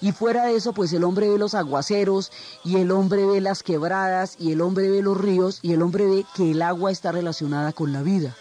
Y 0.01 0.11
fuera 0.11 0.47
de 0.47 0.57
eso, 0.57 0.73
pues 0.73 0.93
el 0.93 1.05
hombre 1.05 1.31
ve 1.31 1.39
los 1.39 1.55
aguaceros 1.55 2.33
y 2.65 2.79
el 2.79 2.91
hombre 2.91 3.25
ve 3.25 3.41
las 3.41 3.63
quebradas 3.63 4.35
y 4.37 4.51
el 4.51 4.61
hombre 4.61 4.91
ve 4.91 5.01
los 5.01 5.17
ríos 5.17 5.61
y 5.63 5.75
el 5.75 5.83
hombre 5.83 6.07
ve 6.07 6.27
que 6.35 6.51
el 6.51 6.61
agua 6.61 6.91
está 6.91 7.13
relacionada 7.13 7.73
con 7.73 7.93
la 7.93 8.03
vida. 8.03 8.35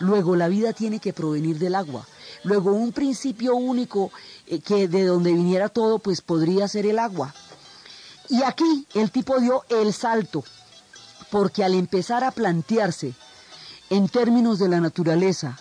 Luego 0.00 0.34
la 0.34 0.48
vida 0.48 0.72
tiene 0.72 0.98
que 0.98 1.12
provenir 1.12 1.58
del 1.60 1.76
agua. 1.76 2.06
Luego 2.42 2.72
un 2.72 2.92
principio 2.92 3.54
único 3.54 4.10
eh, 4.46 4.60
que 4.60 4.88
de 4.88 5.04
donde 5.04 5.32
viniera 5.32 5.68
todo, 5.68 5.98
pues 5.98 6.20
podría 6.20 6.68
ser 6.68 6.86
el 6.86 6.98
agua. 6.98 7.34
Y 8.28 8.42
aquí 8.42 8.86
el 8.94 9.10
tipo 9.10 9.38
dio 9.38 9.64
el 9.68 9.92
salto, 9.92 10.44
porque 11.30 11.64
al 11.64 11.74
empezar 11.74 12.24
a 12.24 12.32
plantearse 12.32 13.14
en 13.90 14.08
términos 14.08 14.58
de 14.58 14.68
la 14.68 14.80
naturaleza 14.80 15.58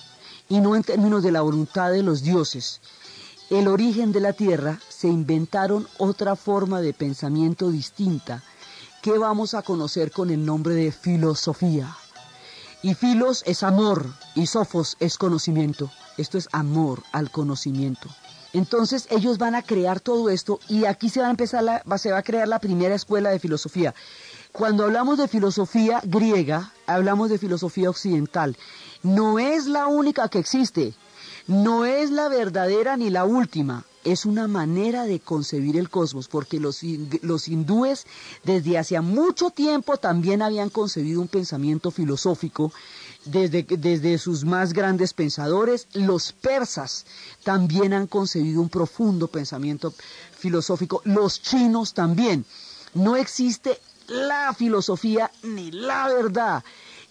y 0.49 0.59
no 0.59 0.75
en 0.75 0.83
términos 0.83 1.23
de 1.23 1.31
la 1.31 1.41
voluntad 1.41 1.91
de 1.91 2.03
los 2.03 2.23
dioses, 2.23 2.81
el 3.51 3.67
origen 3.67 4.11
de 4.11 4.21
la 4.21 4.33
Tierra, 4.33 4.79
se 4.89 5.07
inventaron 5.07 5.87
otra 5.99 6.35
forma 6.35 6.81
de 6.81 6.93
pensamiento 6.93 7.69
distinta 7.69 8.41
que 9.03 9.19
vamos 9.19 9.53
a 9.53 9.61
conocer 9.61 10.11
con 10.11 10.31
el 10.31 10.43
nombre 10.43 10.73
de 10.73 10.91
filosofía. 10.91 11.95
Y 12.81 12.95
filos 12.95 13.43
es 13.45 13.61
amor 13.61 14.11
y 14.33 14.47
sofos 14.47 14.97
es 14.99 15.19
conocimiento. 15.19 15.91
Esto 16.17 16.39
es 16.39 16.49
amor 16.51 17.03
al 17.11 17.29
conocimiento. 17.29 18.09
Entonces 18.55 19.05
ellos 19.09 19.37
van 19.37 19.53
a 19.53 19.63
crear 19.63 19.99
todo 19.99 20.29
esto 20.29 20.61
y 20.69 20.85
aquí 20.85 21.09
se 21.09 21.19
va 21.19 21.27
a 21.27 21.31
empezar 21.31 21.83
se 21.97 22.11
va 22.11 22.19
a 22.19 22.23
crear 22.23 22.47
la 22.47 22.59
primera 22.59 22.95
escuela 22.95 23.29
de 23.29 23.39
filosofía. 23.39 23.93
Cuando 24.53 24.85
hablamos 24.85 25.17
de 25.17 25.27
filosofía 25.27 25.99
griega, 26.05 26.71
hablamos 26.87 27.29
de 27.29 27.37
filosofía 27.37 27.89
occidental. 27.89 28.55
No 29.03 29.39
es 29.39 29.65
la 29.65 29.87
única 29.87 30.29
que 30.29 30.39
existe 30.39 30.93
no 31.47 31.85
es 31.85 32.09
la 32.09 32.27
verdadera 32.27 32.97
ni 32.97 33.11
la 33.11 33.23
última, 33.25 33.85
es 34.03 34.25
una 34.25 34.47
manera 34.47 35.05
de 35.05 35.19
concebir 35.19 35.77
el 35.77 35.89
cosmos, 35.89 36.27
porque 36.27 36.59
los, 36.59 36.81
los 37.21 37.47
hindúes 37.47 38.05
desde 38.43 38.79
hace 38.79 38.99
mucho 39.01 39.51
tiempo 39.51 39.97
también 39.97 40.41
habían 40.41 40.69
concebido 40.69 41.21
un 41.21 41.27
pensamiento 41.27 41.91
filosófico, 41.91 42.71
desde, 43.25 43.63
desde 43.63 44.17
sus 44.17 44.45
más 44.45 44.73
grandes 44.73 45.13
pensadores, 45.13 45.87
los 45.93 46.31
persas 46.31 47.05
también 47.43 47.93
han 47.93 48.07
concebido 48.07 48.61
un 48.61 48.69
profundo 48.69 49.27
pensamiento 49.27 49.93
filosófico, 50.37 51.01
los 51.05 51.41
chinos 51.41 51.93
también. 51.93 52.45
No 52.93 53.15
existe 53.15 53.79
la 54.07 54.53
filosofía 54.53 55.31
ni 55.43 55.71
la 55.71 56.07
verdad. 56.07 56.63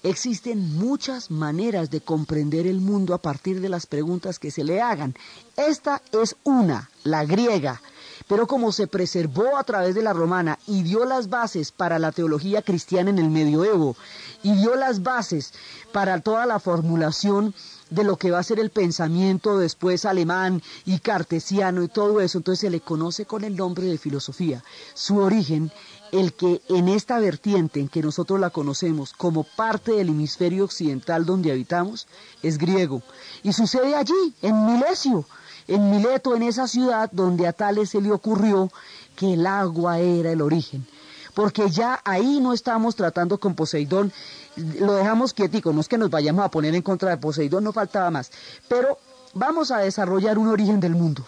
Existen 0.02 0.76
muchas 0.76 1.30
maneras 1.30 1.90
de 1.90 2.02
comprender 2.02 2.66
el 2.66 2.80
mundo 2.80 3.14
a 3.14 3.22
partir 3.22 3.60
de 3.60 3.70
las 3.70 3.86
preguntas 3.86 4.38
que 4.38 4.50
se 4.50 4.62
le 4.62 4.80
hagan. 4.82 5.14
Esta 5.56 6.02
es 6.12 6.36
una, 6.44 6.90
la 7.04 7.24
griega, 7.24 7.80
pero 8.28 8.46
como 8.46 8.72
se 8.72 8.86
preservó 8.86 9.56
a 9.56 9.64
través 9.64 9.94
de 9.94 10.02
la 10.02 10.12
romana 10.12 10.58
y 10.66 10.82
dio 10.82 11.04
las 11.04 11.28
bases 11.28 11.72
para 11.72 11.98
la 11.98 12.12
teología 12.12 12.62
cristiana 12.62 13.10
en 13.10 13.18
el 13.18 13.30
medioevo 13.30 13.96
y 14.42 14.54
dio 14.54 14.74
las 14.76 15.02
bases 15.02 15.52
para 15.92 16.20
toda 16.20 16.46
la 16.46 16.60
formulación 16.60 17.54
de 17.90 18.04
lo 18.04 18.16
que 18.16 18.30
va 18.30 18.38
a 18.38 18.42
ser 18.42 18.58
el 18.58 18.70
pensamiento 18.70 19.58
después 19.58 20.04
alemán 20.04 20.62
y 20.84 20.98
cartesiano 20.98 21.82
y 21.82 21.88
todo 21.88 22.20
eso, 22.20 22.38
entonces 22.38 22.60
se 22.60 22.70
le 22.70 22.80
conoce 22.80 23.26
con 23.26 23.44
el 23.44 23.56
nombre 23.56 23.86
de 23.86 23.98
filosofía. 23.98 24.64
Su 24.94 25.18
origen 25.18 25.70
el 26.12 26.32
que 26.32 26.62
en 26.68 26.88
esta 26.88 27.18
vertiente 27.18 27.80
en 27.80 27.88
que 27.88 28.02
nosotros 28.02 28.38
la 28.38 28.50
conocemos 28.50 29.12
como 29.12 29.42
parte 29.42 29.92
del 29.92 30.10
hemisferio 30.10 30.64
occidental 30.64 31.26
donde 31.26 31.50
habitamos 31.50 32.06
es 32.42 32.56
griego. 32.56 33.02
Y 33.42 33.52
sucede 33.52 33.96
allí, 33.96 34.34
en 34.40 34.64
Milesio, 34.64 35.24
en 35.68 35.90
Mileto, 35.90 36.34
en 36.34 36.42
esa 36.42 36.68
ciudad 36.68 37.10
donde 37.12 37.46
a 37.46 37.52
Tales 37.52 37.90
se 37.90 38.00
le 38.00 38.12
ocurrió 38.12 38.70
que 39.16 39.34
el 39.34 39.46
agua 39.46 39.98
era 39.98 40.32
el 40.32 40.40
origen. 40.40 40.86
Porque 41.34 41.68
ya 41.68 42.00
ahí 42.04 42.40
no 42.40 42.52
estamos 42.52 42.94
tratando 42.94 43.38
con 43.38 43.54
Poseidón, 43.54 44.12
lo 44.56 44.94
dejamos 44.94 45.34
quietico, 45.34 45.72
no 45.72 45.80
es 45.80 45.88
que 45.88 45.98
nos 45.98 46.10
vayamos 46.10 46.44
a 46.44 46.50
poner 46.50 46.74
en 46.74 46.82
contra 46.82 47.10
de 47.10 47.16
Poseidón, 47.16 47.64
no 47.64 47.72
faltaba 47.72 48.10
más. 48.10 48.30
Pero 48.68 48.98
vamos 49.34 49.70
a 49.70 49.78
desarrollar 49.78 50.38
un 50.38 50.48
origen 50.48 50.78
del 50.80 50.94
mundo. 50.94 51.24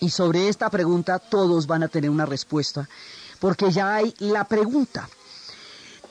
Y 0.00 0.10
sobre 0.10 0.48
esta 0.48 0.70
pregunta 0.70 1.18
todos 1.18 1.66
van 1.66 1.82
a 1.82 1.88
tener 1.88 2.10
una 2.10 2.26
respuesta 2.26 2.88
porque 3.38 3.70
ya 3.70 3.94
hay 3.94 4.14
la 4.18 4.44
pregunta. 4.44 5.08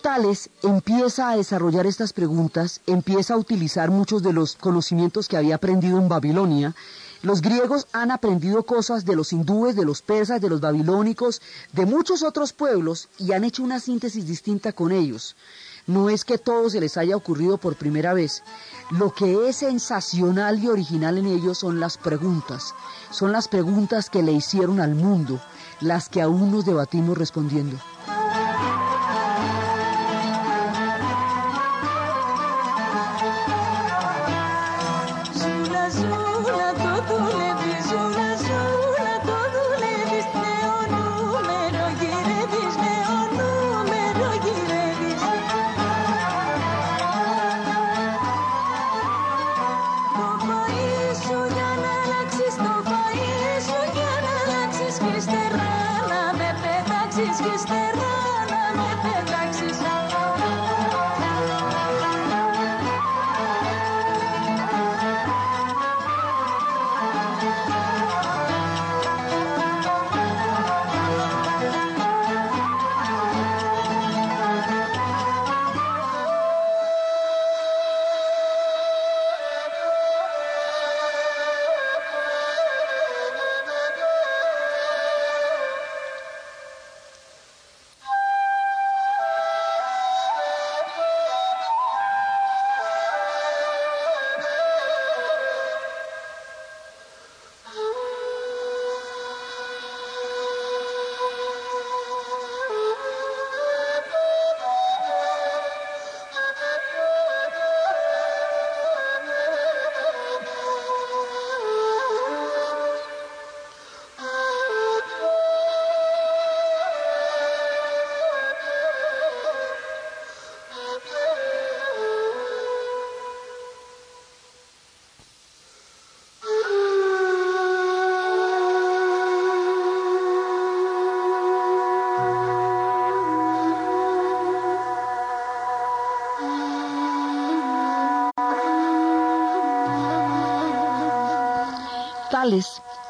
Tales 0.01 0.49
empieza 0.61 1.31
a 1.31 1.37
desarrollar 1.37 1.87
estas 1.87 2.13
preguntas, 2.13 2.81
empieza 2.85 3.33
a 3.33 3.37
utilizar 3.37 3.89
muchos 3.89 4.21
de 4.21 4.33
los 4.33 4.55
conocimientos 4.55 5.27
que 5.27 5.37
había 5.37 5.55
aprendido 5.55 5.97
en 5.97 6.07
Babilonia. 6.07 6.75
Los 7.25 7.41
griegos 7.41 7.87
han 7.91 8.11
aprendido 8.11 8.67
cosas 8.67 9.03
de 9.03 9.15
los 9.15 9.33
hindúes, 9.33 9.75
de 9.75 9.83
los 9.83 10.03
persas, 10.03 10.39
de 10.39 10.47
los 10.47 10.61
babilónicos, 10.61 11.41
de 11.73 11.87
muchos 11.87 12.21
otros 12.21 12.53
pueblos 12.53 13.09
y 13.17 13.31
han 13.31 13.43
hecho 13.43 13.63
una 13.63 13.79
síntesis 13.79 14.27
distinta 14.27 14.73
con 14.73 14.91
ellos. 14.91 15.35
No 15.87 16.11
es 16.11 16.23
que 16.23 16.37
todo 16.37 16.69
se 16.69 16.79
les 16.79 16.97
haya 16.97 17.15
ocurrido 17.15 17.57
por 17.57 17.77
primera 17.77 18.13
vez. 18.13 18.43
Lo 18.91 19.11
que 19.11 19.49
es 19.49 19.55
sensacional 19.55 20.63
y 20.63 20.67
original 20.67 21.17
en 21.17 21.25
ellos 21.25 21.57
son 21.57 21.79
las 21.79 21.97
preguntas. 21.97 22.75
Son 23.09 23.31
las 23.31 23.47
preguntas 23.47 24.11
que 24.11 24.21
le 24.21 24.31
hicieron 24.31 24.79
al 24.79 24.93
mundo 24.93 25.41
las 25.81 26.09
que 26.09 26.21
aún 26.21 26.51
nos 26.51 26.63
debatimos 26.63 27.17
respondiendo. 27.17 27.79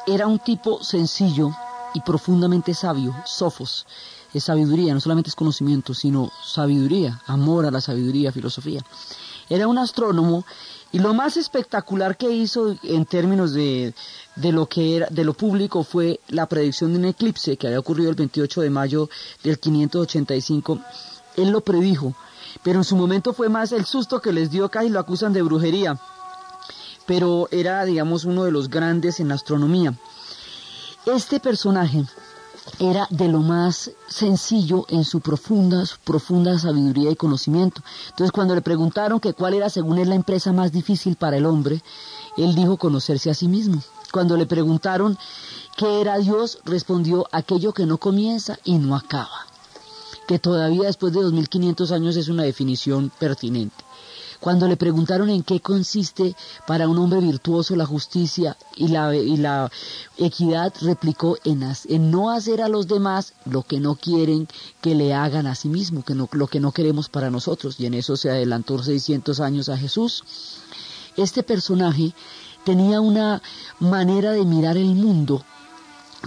Era 0.06 0.26
un 0.26 0.38
tipo 0.38 0.82
sencillo 0.82 1.50
y 1.92 2.00
profundamente 2.00 2.72
sabio, 2.72 3.14
Sofos. 3.26 3.86
Es 4.32 4.44
sabiduría, 4.44 4.94
no 4.94 5.00
solamente 5.00 5.28
es 5.28 5.34
conocimiento, 5.34 5.92
sino 5.92 6.30
sabiduría, 6.42 7.20
amor 7.26 7.66
a 7.66 7.70
la 7.70 7.82
sabiduría, 7.82 8.32
filosofía. 8.32 8.80
Era 9.50 9.68
un 9.68 9.76
astrónomo 9.76 10.44
y 10.90 11.00
lo 11.00 11.12
más 11.12 11.36
espectacular 11.36 12.16
que 12.16 12.30
hizo 12.30 12.76
en 12.82 13.04
términos 13.04 13.52
de, 13.52 13.92
de, 14.36 14.52
lo 14.52 14.66
que 14.66 14.96
era, 14.96 15.08
de 15.10 15.24
lo 15.24 15.34
público 15.34 15.84
fue 15.84 16.20
la 16.28 16.46
predicción 16.46 16.92
de 16.92 16.98
un 16.98 17.04
eclipse 17.04 17.58
que 17.58 17.66
había 17.66 17.80
ocurrido 17.80 18.08
el 18.08 18.16
28 18.16 18.62
de 18.62 18.70
mayo 18.70 19.10
del 19.42 19.58
585. 19.58 20.80
Él 21.36 21.50
lo 21.50 21.60
predijo, 21.60 22.14
pero 22.62 22.78
en 22.78 22.84
su 22.84 22.96
momento 22.96 23.34
fue 23.34 23.50
más 23.50 23.72
el 23.72 23.84
susto 23.84 24.22
que 24.22 24.32
les 24.32 24.50
dio 24.50 24.70
casi 24.70 24.88
lo 24.88 24.98
acusan 24.98 25.34
de 25.34 25.42
brujería. 25.42 26.00
Pero 27.06 27.48
era, 27.50 27.84
digamos, 27.84 28.24
uno 28.24 28.44
de 28.44 28.52
los 28.52 28.68
grandes 28.68 29.20
en 29.20 29.28
la 29.28 29.34
astronomía. 29.34 29.94
Este 31.06 31.38
personaje 31.38 32.04
era 32.78 33.06
de 33.10 33.28
lo 33.28 33.40
más 33.40 33.90
sencillo 34.08 34.86
en 34.88 35.04
su 35.04 35.20
profunda, 35.20 35.84
profunda 36.04 36.58
sabiduría 36.58 37.10
y 37.10 37.16
conocimiento. 37.16 37.80
Entonces 38.10 38.32
cuando 38.32 38.54
le 38.54 38.60
preguntaron 38.62 39.20
que 39.20 39.34
cuál 39.34 39.54
era 39.54 39.70
según 39.70 39.98
él 39.98 40.08
la 40.08 40.14
empresa 40.14 40.52
más 40.52 40.72
difícil 40.72 41.16
para 41.16 41.36
el 41.36 41.46
hombre, 41.46 41.82
él 42.36 42.54
dijo 42.54 42.76
conocerse 42.76 43.30
a 43.30 43.34
sí 43.34 43.48
mismo. 43.48 43.82
Cuando 44.12 44.36
le 44.36 44.46
preguntaron 44.46 45.18
qué 45.76 46.00
era 46.00 46.18
Dios, 46.18 46.58
respondió 46.64 47.26
aquello 47.32 47.72
que 47.72 47.86
no 47.86 47.98
comienza 47.98 48.58
y 48.64 48.78
no 48.78 48.96
acaba, 48.96 49.46
que 50.26 50.38
todavía 50.38 50.84
después 50.84 51.12
de 51.12 51.22
2500 51.22 51.92
años 51.92 52.16
es 52.16 52.28
una 52.28 52.42
definición 52.42 53.10
pertinente. 53.18 53.85
Cuando 54.46 54.68
le 54.68 54.76
preguntaron 54.76 55.28
en 55.28 55.42
qué 55.42 55.58
consiste 55.58 56.36
para 56.68 56.86
un 56.86 56.96
hombre 56.98 57.18
virtuoso 57.18 57.74
la 57.74 57.84
justicia 57.84 58.56
y 58.76 58.86
la, 58.86 59.12
y 59.12 59.38
la 59.38 59.72
equidad, 60.18 60.72
replicó 60.82 61.36
en, 61.42 61.68
en, 61.88 62.10
no 62.12 62.30
hacer 62.30 62.62
a 62.62 62.68
los 62.68 62.86
demás 62.86 63.32
lo 63.44 63.64
que 63.64 63.80
no 63.80 63.96
quieren 63.96 64.46
que 64.80 64.94
le 64.94 65.12
hagan 65.12 65.48
a 65.48 65.56
sí 65.56 65.68
mismo, 65.68 66.04
que 66.04 66.14
no, 66.14 66.28
lo 66.30 66.46
que 66.46 66.60
no 66.60 66.70
queremos 66.70 67.08
para 67.08 67.28
nosotros. 67.28 67.80
Y 67.80 67.86
en 67.86 67.94
eso 67.94 68.16
se 68.16 68.30
adelantó 68.30 68.80
600 68.80 69.40
años 69.40 69.68
a 69.68 69.76
Jesús. 69.76 70.22
Este 71.16 71.42
personaje 71.42 72.14
tenía 72.64 73.00
una 73.00 73.42
manera 73.80 74.30
de 74.30 74.44
mirar 74.44 74.76
el 74.76 74.94
mundo 74.94 75.44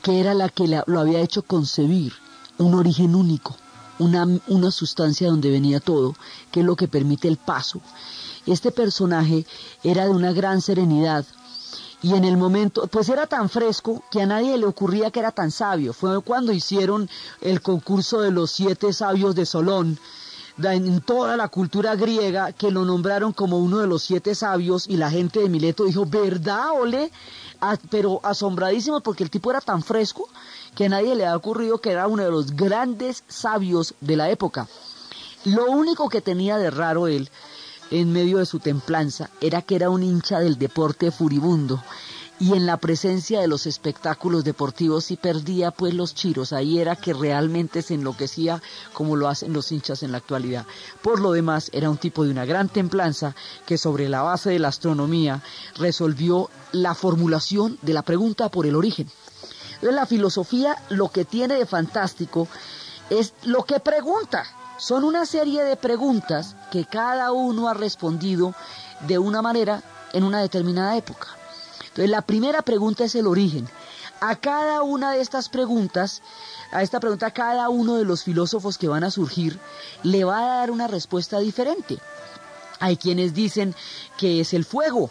que 0.04 0.20
era 0.20 0.34
la 0.34 0.50
que 0.50 0.68
lo 0.68 1.00
había 1.00 1.22
hecho 1.22 1.44
concebir 1.44 2.12
un 2.58 2.74
origen 2.74 3.16
único 3.16 3.56
una, 4.00 4.28
una 4.48 4.72
sustancia 4.72 5.30
donde 5.30 5.52
venía 5.52 5.80
todo, 5.80 6.16
que 6.52 6.62
es 6.62 6.66
lo 6.66 6.76
que 6.76 6.88
permite 6.88 7.28
el 7.28 7.38
paso. 7.38 7.82
Este 8.46 8.72
personaje 8.72 9.46
era 9.84 10.06
de 10.06 10.10
una 10.10 10.32
gran 10.32 10.62
serenidad, 10.62 11.26
y 12.02 12.14
en 12.14 12.24
el 12.24 12.38
momento, 12.38 12.88
pues 12.88 13.10
era 13.10 13.28
tan 13.28 13.50
fresco 13.50 14.04
que 14.10 14.22
a 14.22 14.26
nadie 14.26 14.58
le 14.58 14.66
ocurría 14.66 15.12
que 15.12 15.20
era 15.20 15.32
tan 15.32 15.52
sabio. 15.52 15.92
Fue 15.92 16.22
cuando 16.22 16.54
hicieron 16.54 17.10
el 17.42 17.62
concurso 17.62 18.22
de 18.22 18.32
los 18.32 18.52
siete 18.52 18.94
sabios 18.94 19.36
de 19.36 19.46
Solón, 19.46 20.00
en 20.62 21.02
toda 21.02 21.38
la 21.38 21.50
cultura 21.50 21.96
griega, 21.96 22.52
que 22.54 22.72
lo 22.72 22.86
nombraron 22.86 23.34
como 23.34 23.60
uno 23.60 23.80
de 23.80 23.88
los 23.88 24.04
siete 24.04 24.34
sabios, 24.34 24.88
y 24.88 24.98
la 24.98 25.10
gente 25.10 25.42
de 25.42 25.50
Mileto 25.50 25.86
dijo, 25.86 26.06
¿verdad, 26.06 26.72
ole? 26.80 27.12
Ah, 27.62 27.78
pero 27.90 28.22
asombradísimo 28.24 29.02
porque 29.02 29.24
el 29.24 29.30
tipo 29.30 29.52
era 29.52 29.60
tan 29.60 29.84
fresco 29.84 30.30
que 30.80 30.86
a 30.86 30.90
nadie 30.90 31.14
le 31.14 31.26
ha 31.26 31.36
ocurrido 31.36 31.80
que 31.80 31.92
era 31.92 32.08
uno 32.08 32.24
de 32.24 32.32
los 32.32 32.56
grandes 32.56 33.26
sabios 33.28 33.96
de 34.00 34.16
la 34.16 34.30
época. 34.30 34.70
Lo 35.44 35.66
único 35.66 36.08
que 36.08 36.22
tenía 36.22 36.58
de 36.58 36.72
raro 36.72 37.08
él, 37.08 37.30
en 37.92 38.14
medio 38.14 38.38
de 38.38 38.46
su 38.46 38.60
templanza, 38.60 39.30
era 39.42 39.62
que 39.62 39.76
era 39.76 39.90
un 39.90 40.04
hincha 40.04 40.40
del 40.40 40.58
deporte 40.58 41.12
furibundo 41.12 41.84
y 42.40 42.54
en 42.54 42.66
la 42.66 42.78
presencia 42.78 43.42
de 43.42 43.50
los 43.50 43.66
espectáculos 43.66 44.46
deportivos 44.46 45.12
y 45.12 45.18
perdía 45.18 45.72
pues 45.72 45.94
los 45.94 46.16
chiros. 46.16 46.54
Ahí 46.54 46.80
era 46.80 46.96
que 46.96 47.12
realmente 47.12 47.82
se 47.82 47.96
enloquecía 47.96 48.62
como 48.94 49.18
lo 49.18 49.28
hacen 49.28 49.52
los 49.52 49.74
hinchas 49.74 50.02
en 50.04 50.14
la 50.14 50.20
actualidad. 50.20 50.66
Por 51.02 51.20
lo 51.20 51.34
demás, 51.34 51.70
era 51.74 51.90
un 51.90 51.98
tipo 51.98 52.24
de 52.24 52.32
una 52.32 52.46
gran 52.46 52.70
templanza 52.70 53.36
que 53.66 53.78
sobre 53.78 54.08
la 54.08 54.22
base 54.22 54.52
de 54.52 54.60
la 54.60 54.70
astronomía 54.70 55.44
resolvió 55.76 56.50
la 56.72 56.96
formulación 56.96 57.78
de 57.82 57.94
la 57.94 58.04
pregunta 58.04 58.48
por 58.48 58.66
el 58.66 58.78
origen. 58.78 59.10
La 59.82 60.06
filosofía 60.06 60.76
lo 60.90 61.10
que 61.10 61.24
tiene 61.24 61.56
de 61.56 61.66
fantástico 61.66 62.48
es 63.10 63.34
lo 63.44 63.64
que 63.64 63.80
pregunta. 63.80 64.46
Son 64.78 65.04
una 65.04 65.26
serie 65.26 65.64
de 65.64 65.78
preguntas 65.78 66.56
que 66.72 66.86
cada 66.86 67.32
uno 67.32 67.70
ha 67.70 67.74
respondido 67.74 68.54
de 69.08 69.18
una 69.18 69.42
manera 69.42 69.82
en 70.14 70.24
una 70.24 70.42
determinada 70.42 70.98
época. 70.98 71.28
Entonces 71.82 72.10
la 72.10 72.22
primera 72.22 72.62
pregunta 72.62 73.06
es 73.06 73.16
el 73.16 73.28
origen. 73.28 73.70
A 74.20 74.36
cada 74.36 74.82
una 74.82 75.14
de 75.14 75.22
estas 75.22 75.48
preguntas, 75.48 76.22
a 76.72 76.84
esta 76.84 77.00
pregunta 77.00 77.32
cada 77.32 77.70
uno 77.70 77.96
de 77.96 78.04
los 78.04 78.24
filósofos 78.24 78.78
que 78.78 78.90
van 78.90 79.06
a 79.06 79.12
surgir 79.12 79.58
le 80.04 80.26
va 80.26 80.40
a 80.40 80.58
dar 80.58 80.72
una 80.72 80.88
respuesta 80.88 81.40
diferente. 81.40 82.00
Hay 82.82 82.98
quienes 82.98 83.34
dicen 83.34 83.74
que 84.18 84.42
es 84.42 84.54
el 84.54 84.66
fuego, 84.66 85.10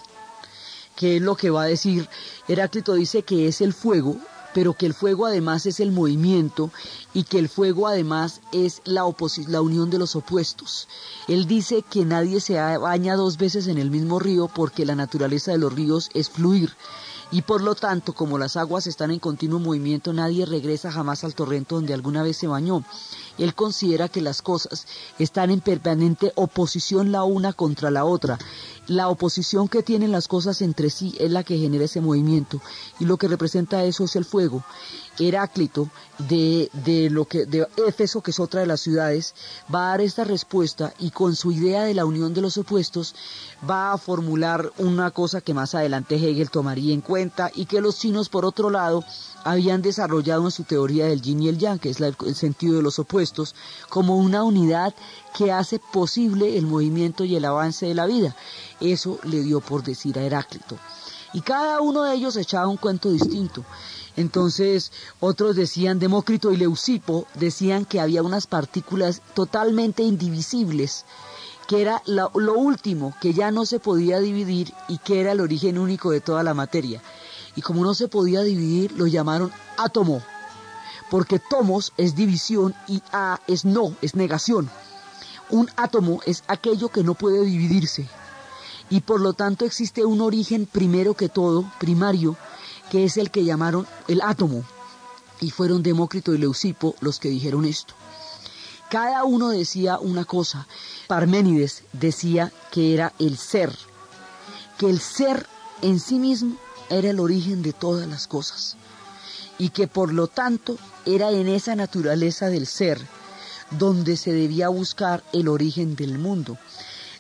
que 0.95 1.17
es 1.17 1.23
lo 1.23 1.37
que 1.37 1.49
va 1.49 1.63
a 1.63 1.67
decir 1.67 2.09
Heráclito 2.49 2.95
dice 2.95 3.23
que 3.23 3.49
es 3.49 3.63
el 3.63 3.73
fuego 3.73 4.19
pero 4.55 4.75
que 4.75 4.87
el 4.87 4.95
fuego 4.95 5.27
además 5.27 5.67
es 5.67 5.81
el 5.81 5.93
movimiento 5.93 6.71
y 7.15 7.25
que 7.25 7.39
el 7.39 7.49
fuego 7.49 7.87
además 7.87 8.41
es 8.53 8.83
la, 8.85 9.05
la 9.47 9.61
unión 9.61 9.91
de 9.91 9.99
los 9.99 10.17
opuestos. 10.17 10.89
Él 11.27 11.47
dice 11.47 11.83
que 11.83 12.05
nadie 12.05 12.41
se 12.41 12.55
baña 12.79 13.17
dos 13.17 13.37
veces 13.37 13.67
en 13.67 13.79
el 13.79 13.91
mismo 13.91 14.19
río 14.19 14.49
porque 14.49 14.87
la 14.87 14.95
naturaleza 14.95 15.53
de 15.53 15.59
los 15.59 15.73
ríos 15.73 16.11
es 16.15 16.31
fluir 16.31 16.75
y 17.31 17.43
por 17.43 17.63
lo 17.63 17.75
tanto, 17.75 18.15
como 18.15 18.39
las 18.39 18.57
aguas 18.57 18.87
están 18.87 19.11
en 19.11 19.19
continuo 19.19 19.59
movimiento, 19.59 20.15
nadie 20.15 20.47
regresa 20.47 20.91
jamás 20.91 21.25
al 21.25 21.35
torrente 21.35 21.75
donde 21.75 21.93
alguna 21.93 22.23
vez 22.23 22.39
se 22.39 22.47
bañó. 22.47 22.85
Él 23.39 23.55
considera 23.55 24.09
que 24.09 24.21
las 24.21 24.43
cosas 24.43 24.87
están 25.19 25.51
en 25.51 25.61
permanente 25.61 26.33
oposición 26.35 27.13
la 27.13 27.25
una 27.25 27.53
contra 27.53 27.91
la 27.91 28.05
otra. 28.05 28.39
La 28.87 29.09
oposición 29.09 29.69
que 29.69 29.83
tienen 29.83 30.13
las 30.13 30.29
cosas 30.29 30.63
entre 30.63 30.91
sí 30.91 31.15
es 31.19 31.31
la 31.31 31.45
que 31.45 31.59
genera 31.59 31.85
ese 31.85 32.01
movimiento 32.01 32.61
y 32.99 33.05
lo 33.05 33.17
que 33.19 33.29
representa 33.29 33.85
eso 33.85 34.05
es 34.05 34.17
el 34.17 34.25
fuego. 34.25 34.65
Heráclito 35.19 35.91
de, 36.19 36.71
de, 36.73 37.11
lo 37.11 37.27
que, 37.27 37.45
de 37.45 37.67
Éfeso, 37.87 38.23
que 38.23 38.31
es 38.31 38.41
otra 38.41 38.61
de 38.61 38.67
las 38.67 38.81
ciudades, 38.81 39.35
va 39.73 39.87
a 39.87 39.91
dar 39.91 40.01
esta 40.01 40.25
respuesta 40.25 40.95
y 40.99 41.11
con 41.11 41.37
su 41.37 41.53
idea 41.53 41.83
de 41.83 41.95
la 41.95 42.05
unión 42.07 42.33
de 42.33 42.41
los 42.41 42.57
opuestos 42.57 43.15
va 43.69 43.93
a 43.93 43.99
formular 43.99 44.73
una 44.79 45.11
cosa 45.11 45.41
que 45.41 45.55
más 45.55 45.75
adelante 45.75 46.17
Hegel 46.17 46.51
tomaría 46.51 46.95
en 46.95 47.01
cuenta 47.01 47.51
y 47.55 47.67
que 47.67 47.81
los 47.81 47.99
chinos, 47.99 48.29
por 48.29 48.45
otro 48.45 48.71
lado, 48.71 49.05
habían 49.45 49.83
desarrollado 49.83 50.45
en 50.45 50.51
su 50.51 50.65
teoría 50.65 51.07
del 51.07 51.23
yin 51.23 51.43
y 51.43 51.49
el 51.49 51.59
yang, 51.59 51.79
que 51.79 51.91
es 51.91 52.01
el 52.01 52.35
sentido 52.35 52.77
de 52.77 52.83
los 52.83 52.99
opuestos, 52.99 53.28
como 53.89 54.17
una 54.17 54.45
unidad 54.45 54.95
que 55.37 55.53
hace 55.53 55.79
posible 55.79 56.59
el 56.59 56.67
movimiento 56.67 57.25
y 57.25 57.37
el 57.37 57.45
avance 57.45 57.87
de 57.87 57.95
la 57.95 58.07
vida. 58.07 58.37
Eso 58.81 59.19
le 59.25 59.43
dio 59.43 59.61
por 59.61 59.83
decir 59.83 60.19
a 60.19 60.23
Heráclito. 60.23 60.77
Y 61.33 61.43
cada 61.43 61.81
uno 61.81 62.05
de 62.05 62.15
ellos 62.15 62.37
echaba 62.37 62.69
un 62.69 62.77
cuento 62.77 63.11
distinto. 63.11 63.65
Entonces, 64.17 64.91
otros 65.21 65.55
decían, 65.55 65.99
Demócrito 65.99 66.53
y 66.53 66.57
Leucipo 66.57 67.27
decían 67.35 67.85
que 67.85 68.01
había 68.01 68.23
unas 68.23 68.47
partículas 68.47 69.23
totalmente 69.35 70.03
indivisibles, 70.03 71.05
que 71.69 71.83
era 71.83 72.03
lo, 72.07 72.33
lo 72.35 72.55
último, 72.55 73.15
que 73.21 73.35
ya 73.35 73.51
no 73.51 73.67
se 73.67 73.79
podía 73.79 74.19
dividir 74.21 74.73
y 74.89 74.99
que 74.99 75.21
era 75.21 75.33
el 75.33 75.41
origen 75.41 75.79
único 75.79 76.11
de 76.11 76.21
toda 76.21 76.43
la 76.43 76.55
materia 76.55 77.03
y 77.59 77.61
como 77.61 77.83
no 77.83 77.93
se 77.93 78.07
podía 78.07 78.43
dividir, 78.43 78.93
lo 78.93 79.09
llamaron 79.09 79.51
átomo, 79.79 80.23
porque 81.11 81.39
tomos 81.39 81.93
es 81.97 82.15
división 82.15 82.75
y 82.87 83.03
a 83.13 83.41
es 83.47 83.65
no, 83.65 83.95
es 84.03 84.15
negación. 84.15 84.71
Un 85.51 85.71
átomo 85.77 86.21
es 86.27 86.45
aquello 86.47 86.91
que 86.91 87.03
no 87.03 87.15
puede 87.15 87.45
dividirse 87.45 88.09
y 88.91 89.01
por 89.01 89.21
lo 89.21 89.33
tanto 89.33 89.65
existe 89.65 90.05
un 90.05 90.21
origen 90.21 90.67
primero 90.67 91.15
que 91.15 91.29
todo, 91.29 91.71
primario, 91.79 92.37
que 92.91 93.05
es 93.05 93.17
el 93.17 93.31
que 93.31 93.45
llamaron 93.45 93.87
el 94.09 94.23
átomo. 94.23 94.65
Y 95.41 95.51
fueron 95.51 95.83
Demócrito 95.83 96.35
y 96.35 96.39
Leucipo 96.39 96.97
los 97.01 97.21
que 97.21 97.29
dijeron 97.29 97.65
esto. 97.65 97.95
Cada 98.91 99.25
uno 99.25 99.51
decía 99.51 99.99
una 99.99 100.25
cosa. 100.25 100.67
Parménides 101.07 101.85
decía 101.93 102.53
que 102.73 102.95
era 102.95 103.13
el 103.19 103.37
ser, 103.37 103.77
que 104.79 104.89
el 104.89 105.01
ser 105.01 105.47
en 105.83 106.01
sí 106.01 106.19
mismo 106.19 106.57
era 106.89 107.11
el 107.11 107.21
origen 107.21 107.63
de 107.63 107.73
todas 107.73 108.09
las 108.09 108.27
cosas 108.27 108.77
y 109.59 109.71
que 109.71 109.89
por 109.89 110.13
lo 110.13 110.29
tanto 110.29 110.79
era 111.05 111.31
en 111.31 111.49
esa 111.49 111.75
naturaleza 111.75 112.49
del 112.49 112.67
ser 112.67 113.01
donde 113.73 114.17
se 114.17 114.33
debía 114.33 114.69
buscar 114.69 115.23
el 115.33 115.49
origen 115.49 115.97
del 115.97 116.19
mundo. 116.19 116.57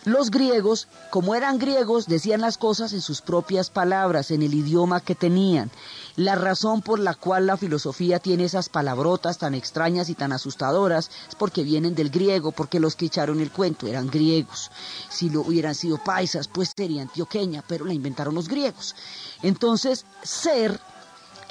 Los 0.04 0.30
griegos, 0.30 0.88
como 1.10 1.34
eran 1.34 1.58
griegos, 1.58 2.06
decían 2.06 2.40
las 2.40 2.56
cosas 2.56 2.92
en 2.92 3.02
sus 3.02 3.20
propias 3.20 3.68
palabras, 3.68 4.30
en 4.30 4.42
el 4.42 4.54
idioma 4.54 5.00
que 5.00 5.14
tenían. 5.14 5.70
La 6.16 6.34
razón 6.34 6.80
por 6.82 6.98
la 6.98 7.14
cual 7.14 7.46
la 7.46 7.56
filosofía 7.56 8.18
tiene 8.18 8.44
esas 8.44 8.68
palabrotas 8.68 9.38
tan 9.38 9.54
extrañas 9.54 10.08
y 10.08 10.14
tan 10.14 10.32
asustadoras 10.32 11.10
es 11.28 11.34
porque 11.34 11.62
vienen 11.62 11.94
del 11.94 12.10
griego, 12.10 12.52
porque 12.52 12.80
los 12.80 12.96
que 12.96 13.06
echaron 13.06 13.40
el 13.40 13.50
cuento 13.50 13.86
eran 13.86 14.08
griegos. 14.08 14.70
Si 15.10 15.28
lo 15.30 15.42
hubieran 15.42 15.74
sido 15.74 16.02
paisas, 16.02 16.48
pues 16.48 16.72
sería 16.74 17.02
antioqueña, 17.02 17.62
pero 17.66 17.84
la 17.84 17.92
inventaron 17.92 18.34
los 18.34 18.48
griegos. 18.48 18.94
Entonces, 19.42 20.06
ser 20.22 20.80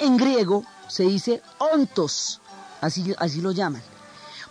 en 0.00 0.16
griego 0.16 0.64
se 0.88 1.04
dice 1.04 1.42
ontos, 1.58 2.40
así, 2.80 3.14
así 3.18 3.40
lo 3.40 3.52
llaman. 3.52 3.82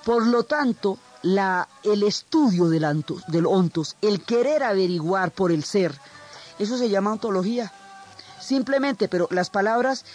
Por 0.05 0.25
lo 0.25 0.43
tanto, 0.43 0.97
la, 1.23 1.67
el 1.83 2.03
estudio 2.03 2.69
del, 2.69 3.03
del 3.27 3.45
ontos, 3.45 3.97
el 4.01 4.23
querer 4.23 4.63
averiguar 4.63 5.31
por 5.31 5.51
el 5.51 5.63
ser, 5.63 5.99
eso 6.59 6.77
se 6.77 6.89
llama 6.89 7.11
ontología. 7.11 7.71
Simplemente, 8.39 9.07
pero 9.09 9.27
las 9.31 9.49
palabras 9.49 10.05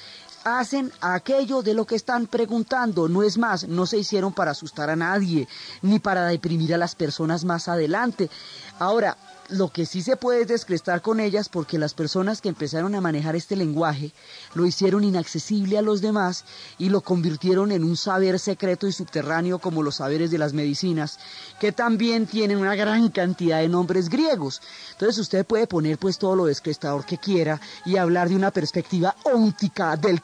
hacen 0.44 0.92
aquello 1.00 1.62
de 1.62 1.74
lo 1.74 1.87
que 1.87 1.96
están 1.96 2.26
preguntando. 2.26 3.09
No 3.09 3.22
es 3.22 3.38
más, 3.38 3.68
no 3.68 3.87
se 3.87 3.98
hicieron 3.98 4.33
para 4.33 4.52
asustar 4.52 4.90
a 4.90 4.96
nadie, 4.96 5.48
ni 5.83 5.98
para 5.98 6.26
deprimir 6.26 6.74
a 6.74 6.78
las 6.78 6.94
personas 6.94 7.44
más 7.44 7.68
adelante. 7.68 8.31
Ahora, 8.78 9.16
lo 9.52 9.68
que 9.68 9.87
sí 9.87 10.02
se 10.02 10.16
puede 10.16 10.42
es 10.42 10.48
descrestar 10.48 11.02
con 11.02 11.20
ellas 11.20 11.48
porque 11.48 11.78
las 11.78 11.94
personas 11.94 12.40
que 12.40 12.48
empezaron 12.48 12.94
a 12.94 13.00
manejar 13.00 13.37
este 13.37 13.55
lenguaje 13.55 14.12
lo 14.55 14.64
hicieron 14.64 15.05
inaccesible 15.05 15.76
a 15.76 15.83
los 15.83 16.00
demás 16.00 16.44
y 16.78 16.88
lo 16.88 17.02
convirtieron 17.02 17.70
en 17.70 17.85
un 17.85 17.96
saber 17.96 18.38
secreto 18.38 18.87
y 18.87 18.92
subterráneo 18.92 19.59
como 19.59 19.83
los 19.83 19.96
saberes 19.96 20.31
de 20.31 20.38
las 20.38 20.55
medicinas, 20.55 21.18
que 21.61 21.72
también 21.72 22.26
tienen 22.26 22.59
una 22.59 22.74
gran 22.74 23.11
cantidad 23.11 23.61
de 23.61 23.68
nombres 23.68 24.09
griegos. 24.09 24.62
Entonces 24.92 25.18
usted 25.18 25.44
puede 25.44 25.66
poner 25.66 25.98
pues 25.98 26.18
todo 26.18 26.35
lo 26.35 26.46
descrestador 26.46 27.05
que 27.05 27.18
quiera 27.18 27.61
y 27.85 27.96
hablar 27.96 28.28
de 28.28 28.37
una 28.37 28.50
perspectiva 28.52 29.14
óntica 29.24 29.96
del 29.96 30.22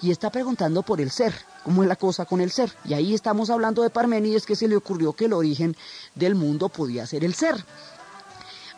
y 0.00 0.10
está 0.10 0.30
preguntando 0.30 0.82
por 0.82 1.00
el 1.00 1.10
ser 1.10 1.34
cómo 1.64 1.82
es 1.82 1.88
la 1.88 1.96
cosa 1.96 2.24
con 2.24 2.40
el 2.40 2.50
ser. 2.50 2.72
Y 2.84 2.94
ahí 2.94 3.14
estamos 3.14 3.50
hablando 3.50 3.82
de 3.82 3.90
Parménides 3.90 4.46
que 4.46 4.56
se 4.56 4.68
le 4.68 4.76
ocurrió 4.76 5.12
que 5.12 5.26
el 5.26 5.34
origen 5.34 5.76
del 6.14 6.34
mundo 6.34 6.68
podía 6.68 7.06
ser 7.06 7.24
el 7.24 7.34
ser. 7.34 7.62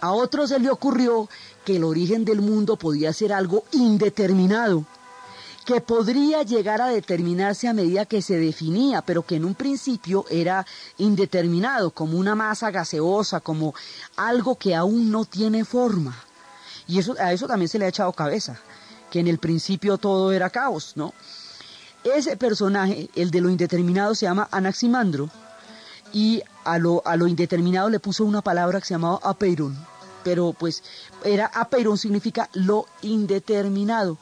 A 0.00 0.12
otro 0.12 0.46
se 0.46 0.58
le 0.58 0.70
ocurrió 0.70 1.28
que 1.64 1.76
el 1.76 1.84
origen 1.84 2.24
del 2.24 2.40
mundo 2.40 2.76
podía 2.76 3.12
ser 3.12 3.32
algo 3.32 3.64
indeterminado, 3.72 4.84
que 5.64 5.80
podría 5.80 6.42
llegar 6.42 6.80
a 6.80 6.88
determinarse 6.88 7.68
a 7.68 7.74
medida 7.74 8.06
que 8.06 8.22
se 8.22 8.38
definía, 8.38 9.02
pero 9.02 9.22
que 9.22 9.36
en 9.36 9.44
un 9.44 9.54
principio 9.54 10.24
era 10.30 10.66
indeterminado, 10.98 11.90
como 11.90 12.18
una 12.18 12.34
masa 12.34 12.70
gaseosa, 12.70 13.40
como 13.40 13.74
algo 14.16 14.56
que 14.56 14.74
aún 14.74 15.10
no 15.10 15.26
tiene 15.26 15.64
forma. 15.64 16.16
Y 16.88 16.98
eso, 16.98 17.14
a 17.20 17.32
eso 17.32 17.46
también 17.46 17.68
se 17.68 17.78
le 17.78 17.84
ha 17.84 17.88
echado 17.88 18.12
cabeza, 18.12 18.58
que 19.11 19.20
en 19.20 19.29
el 19.29 19.38
principio 19.38 19.99
todo 19.99 20.33
era 20.33 20.51
caos, 20.51 20.92
¿no? 20.96 21.12
Ese 22.05 22.37
personaje, 22.37 23.11
el 23.14 23.31
de 23.31 23.40
lo 23.40 23.51
indeterminado, 23.51 24.14
se 24.14 24.27
llama 24.27 24.49
Anaximandro, 24.51 25.29
y 26.12 26.42
a 26.64 26.79
lo, 26.79 27.03
a 27.05 27.16
lo 27.16 27.27
indeterminado 27.27 27.88
le 27.88 28.01
puso 28.01 28.25
una 28.25 28.42
palabra 28.42 28.81
que 28.81 28.87
se 28.87 28.94
llamaba 28.94 29.20
apeiron, 29.23 29.77
pero 30.25 30.53
pues 30.53 30.83
era 31.25 31.46
apeiron 31.46 31.99
significa 31.99 32.49
lo 32.53 32.87
indeterminado, 33.03 34.18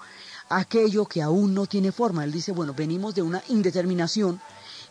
aquello 0.48 1.07
que 1.07 1.22
aún 1.22 1.55
no 1.55 1.66
tiene 1.66 1.92
forma. 1.92 2.24
Él 2.24 2.33
dice, 2.33 2.53
bueno, 2.53 2.74
venimos 2.74 3.14
de 3.14 3.22
una 3.22 3.42
indeterminación 3.48 4.40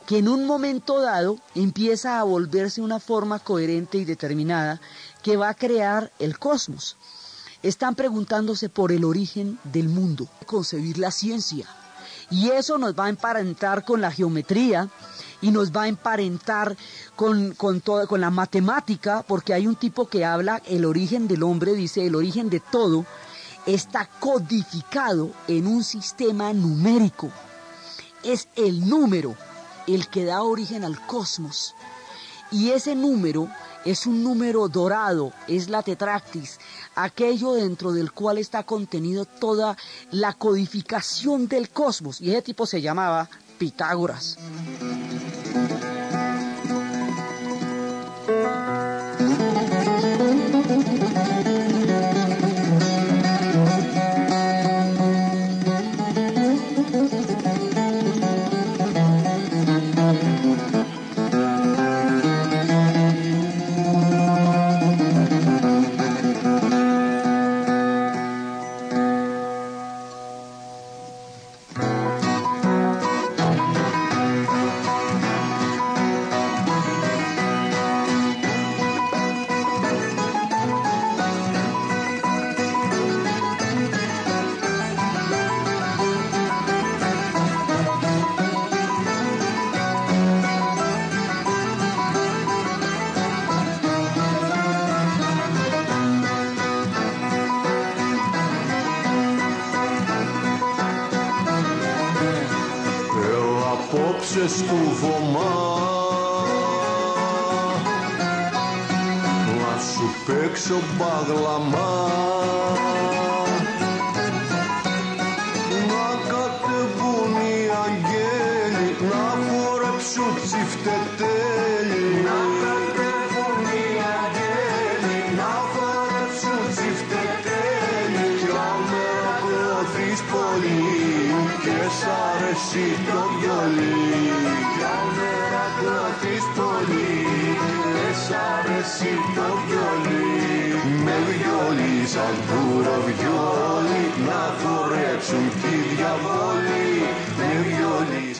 que 0.05 0.19
en 0.19 0.29
un 0.29 0.45
momento 0.45 1.01
dado 1.01 1.37
empieza 1.53 2.19
a 2.19 2.23
volverse 2.23 2.81
una 2.81 2.99
forma 2.99 3.39
coherente 3.39 3.97
y 3.97 4.05
determinada 4.05 4.79
que 5.21 5.35
va 5.35 5.49
a 5.49 5.53
crear 5.53 6.11
el 6.19 6.39
cosmos. 6.39 6.95
Están 7.63 7.95
preguntándose 7.95 8.69
por 8.69 8.91
el 8.91 9.03
origen 9.03 9.59
del 9.63 9.89
mundo, 9.89 10.27
concebir 10.45 10.97
la 10.97 11.11
ciencia. 11.11 11.67
Y 12.29 12.49
eso 12.49 12.77
nos 12.77 12.93
va 12.93 13.05
a 13.05 13.09
emparentar 13.09 13.85
con 13.85 14.01
la 14.01 14.11
geometría, 14.11 14.89
y 15.41 15.51
nos 15.51 15.71
va 15.71 15.83
a 15.83 15.87
emparentar 15.87 16.75
con, 17.15 17.53
con, 17.53 17.79
con 17.79 18.21
la 18.21 18.31
matemática, 18.31 19.23
porque 19.27 19.53
hay 19.53 19.67
un 19.67 19.75
tipo 19.75 20.07
que 20.07 20.25
habla 20.25 20.61
el 20.65 20.85
origen 20.85 21.27
del 21.27 21.43
hombre, 21.43 21.73
dice 21.73 22.05
el 22.05 22.15
origen 22.15 22.49
de 22.49 22.59
todo, 22.59 23.05
está 23.65 24.09
codificado 24.19 25.31
en 25.47 25.67
un 25.67 25.83
sistema 25.83 26.53
numérico. 26.53 27.29
Es 28.23 28.47
el 28.55 28.87
número 28.87 29.35
el 29.85 30.07
que 30.07 30.25
da 30.25 30.41
origen 30.41 30.83
al 30.83 31.05
cosmos. 31.05 31.75
Y 32.51 32.71
ese 32.71 32.95
número 32.95 33.49
es 33.87 34.05
un 34.05 34.21
número 34.21 34.67
dorado, 34.67 35.31
es 35.47 35.69
la 35.69 35.81
tetractis, 35.81 36.59
aquello 36.95 37.53
dentro 37.53 37.93
del 37.93 38.11
cual 38.11 38.37
está 38.37 38.63
contenido 38.63 39.23
toda 39.23 39.77
la 40.11 40.33
codificación 40.33 41.47
del 41.47 41.69
cosmos. 41.69 42.19
Y 42.19 42.31
ese 42.31 42.41
tipo 42.41 42.65
se 42.65 42.81
llamaba 42.81 43.29
Pitágoras. 43.57 44.37
Που 104.37 104.47
σκουφωμά 104.47 105.77
να 109.45 109.79
σου 109.81 110.13
παίξω 110.25 110.79
μπαγλαμά 110.97 112.07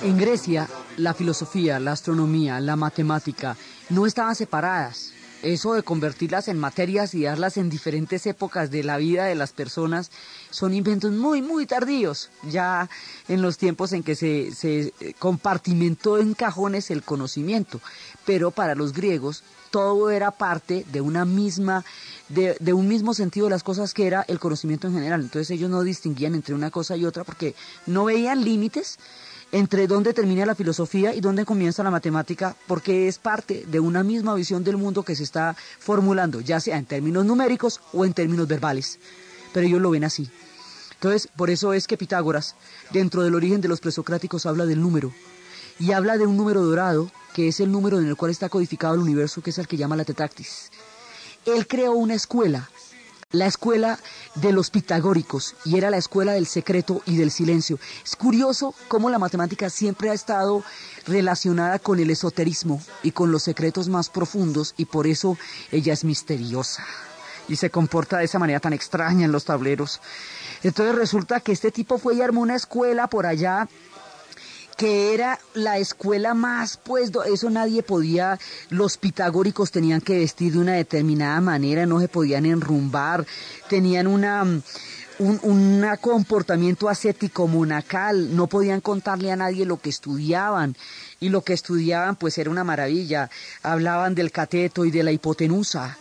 En 0.07 0.17
Grecia, 0.17 0.69
la 0.95 1.13
filosofía, 1.13 1.81
la 1.81 1.91
astronomía, 1.91 2.61
la 2.61 2.77
matemática 2.77 3.57
no 3.89 4.05
estaban 4.05 4.35
separadas. 4.35 5.11
Eso 5.43 5.73
de 5.73 5.83
convertirlas 5.83 6.47
en 6.47 6.57
materias 6.57 7.13
y 7.13 7.23
darlas 7.23 7.57
en 7.57 7.69
diferentes 7.69 8.25
épocas 8.25 8.71
de 8.71 8.85
la 8.85 8.95
vida 8.95 9.25
de 9.25 9.35
las 9.35 9.51
personas 9.51 10.09
son 10.49 10.73
inventos 10.73 11.11
muy, 11.11 11.41
muy 11.41 11.65
tardíos, 11.65 12.29
ya 12.43 12.89
en 13.27 13.41
los 13.41 13.57
tiempos 13.57 13.91
en 13.91 14.01
que 14.01 14.15
se, 14.15 14.55
se 14.55 14.93
compartimentó 15.19 16.19
en 16.19 16.35
cajones 16.35 16.89
el 16.89 17.03
conocimiento. 17.03 17.81
Pero 18.25 18.51
para 18.51 18.75
los 18.75 18.93
griegos 18.93 19.43
todo 19.69 20.09
era 20.09 20.31
parte 20.31 20.85
de 20.91 21.01
una 21.01 21.25
misma, 21.25 21.83
de, 22.29 22.73
un 22.73 22.87
mismo 22.87 23.13
sentido 23.13 23.47
de 23.47 23.51
las 23.51 23.63
cosas 23.63 23.93
que 23.93 24.07
era 24.07 24.23
el 24.27 24.39
conocimiento 24.39 24.87
en 24.87 24.93
general. 24.93 25.21
Entonces 25.21 25.51
ellos 25.51 25.69
no 25.69 25.83
distinguían 25.83 26.35
entre 26.35 26.55
una 26.55 26.71
cosa 26.71 26.95
y 26.95 27.05
otra 27.05 27.23
porque 27.23 27.55
no 27.85 28.05
veían 28.05 28.43
límites 28.43 28.97
entre 29.51 29.87
dónde 29.87 30.13
termina 30.13 30.45
la 30.45 30.55
filosofía 30.55 31.15
y 31.15 31.21
dónde 31.21 31.45
comienza 31.45 31.83
la 31.83 31.91
matemática, 31.91 32.55
porque 32.67 33.07
es 33.07 33.17
parte 33.17 33.65
de 33.67 33.79
una 33.79 34.03
misma 34.03 34.35
visión 34.35 34.63
del 34.63 34.77
mundo 34.77 35.03
que 35.03 35.15
se 35.15 35.23
está 35.23 35.55
formulando, 35.79 36.41
ya 36.41 36.59
sea 36.59 36.77
en 36.77 36.85
términos 36.85 37.25
numéricos 37.25 37.81
o 37.93 38.05
en 38.05 38.13
términos 38.13 38.47
verbales. 38.47 38.99
Pero 39.53 39.67
ellos 39.67 39.81
lo 39.81 39.91
ven 39.91 40.03
así. 40.03 40.29
Entonces, 40.95 41.29
por 41.35 41.49
eso 41.49 41.73
es 41.73 41.87
que 41.87 41.97
Pitágoras, 41.97 42.55
dentro 42.91 43.23
del 43.23 43.35
origen 43.35 43.61
de 43.61 43.67
los 43.67 43.79
presocráticos, 43.79 44.45
habla 44.45 44.65
del 44.65 44.81
número. 44.81 45.13
Y 45.79 45.91
habla 45.91 46.17
de 46.17 46.25
un 46.25 46.35
número 46.35 46.63
dorado, 46.63 47.11
que 47.33 47.47
es 47.47 47.59
el 47.59 47.71
número 47.71 47.99
en 47.99 48.07
el 48.07 48.15
cual 48.15 48.31
está 48.31 48.49
codificado 48.49 48.95
el 48.95 49.01
universo, 49.01 49.41
que 49.41 49.51
es 49.51 49.57
el 49.59 49.67
que 49.67 49.77
llama 49.77 49.95
la 49.95 50.05
tetractis. 50.05 50.71
Él 51.45 51.67
creó 51.67 51.93
una 51.93 52.15
escuela 52.15 52.69
la 53.31 53.45
escuela 53.45 53.99
de 54.35 54.53
los 54.53 54.69
pitagóricos 54.69 55.57
y 55.65 55.77
era 55.77 55.89
la 55.89 55.97
escuela 55.97 56.31
del 56.31 56.47
secreto 56.47 57.01
y 57.05 57.17
del 57.17 57.29
silencio. 57.29 57.77
Es 58.05 58.15
curioso 58.15 58.73
cómo 58.87 59.09
la 59.09 59.19
matemática 59.19 59.69
siempre 59.69 60.09
ha 60.09 60.13
estado 60.13 60.63
relacionada 61.05 61.77
con 61.77 61.99
el 61.99 62.09
esoterismo 62.09 62.81
y 63.03 63.11
con 63.11 63.33
los 63.33 63.43
secretos 63.43 63.89
más 63.89 64.09
profundos 64.09 64.73
y 64.77 64.85
por 64.85 65.07
eso 65.07 65.37
ella 65.73 65.91
es 65.91 66.05
misteriosa 66.05 66.85
y 67.49 67.57
se 67.57 67.69
comporta 67.69 68.17
de 68.17 68.25
esa 68.25 68.39
manera 68.39 68.61
tan 68.61 68.71
extraña 68.71 69.25
en 69.25 69.33
los 69.33 69.43
tableros. 69.43 69.99
Entonces 70.63 70.95
resulta 70.95 71.41
que 71.41 71.51
este 71.51 71.71
tipo 71.71 71.97
fue 71.97 72.15
y 72.15 72.21
armó 72.21 72.39
una 72.39 72.55
escuela 72.55 73.07
por 73.07 73.25
allá 73.25 73.67
que 74.77 75.15
era 75.15 75.39
la 75.55 75.79
escuela 75.79 76.35
más, 76.35 76.77
pues 76.77 77.11
eso 77.25 77.49
nadie 77.49 77.81
podía, 77.81 78.39
los 78.69 78.97
pitagóricos 78.97 79.71
tenían 79.71 80.01
que 80.01 80.19
vestir 80.19 80.53
de 80.53 80.59
una 80.59 80.73
determinada 80.73 81.41
manera, 81.41 81.87
no 81.87 81.99
se 81.99 82.07
podían 82.07 82.45
enrumbar, 82.45 83.25
tenían 83.69 84.05
una, 84.05 84.45
un, 85.17 85.85
comportamiento 85.99 86.89
ascético 86.89 87.47
monacal, 87.47 88.35
no 88.35 88.45
podían 88.45 88.79
contarle 88.81 89.31
a 89.31 89.35
nadie 89.35 89.65
lo 89.65 89.81
que 89.81 89.89
estudiaban, 89.89 90.77
y 91.19 91.29
lo 91.29 91.41
que 91.41 91.53
estudiaban 91.53 92.15
pues 92.15 92.37
era 92.37 92.51
una 92.51 92.63
maravilla, 92.63 93.31
hablaban 93.63 94.13
del 94.13 94.31
cateto 94.31 94.85
y 94.85 94.91
de 94.91 95.01
la 95.01 95.11
hipotenusa, 95.11 95.97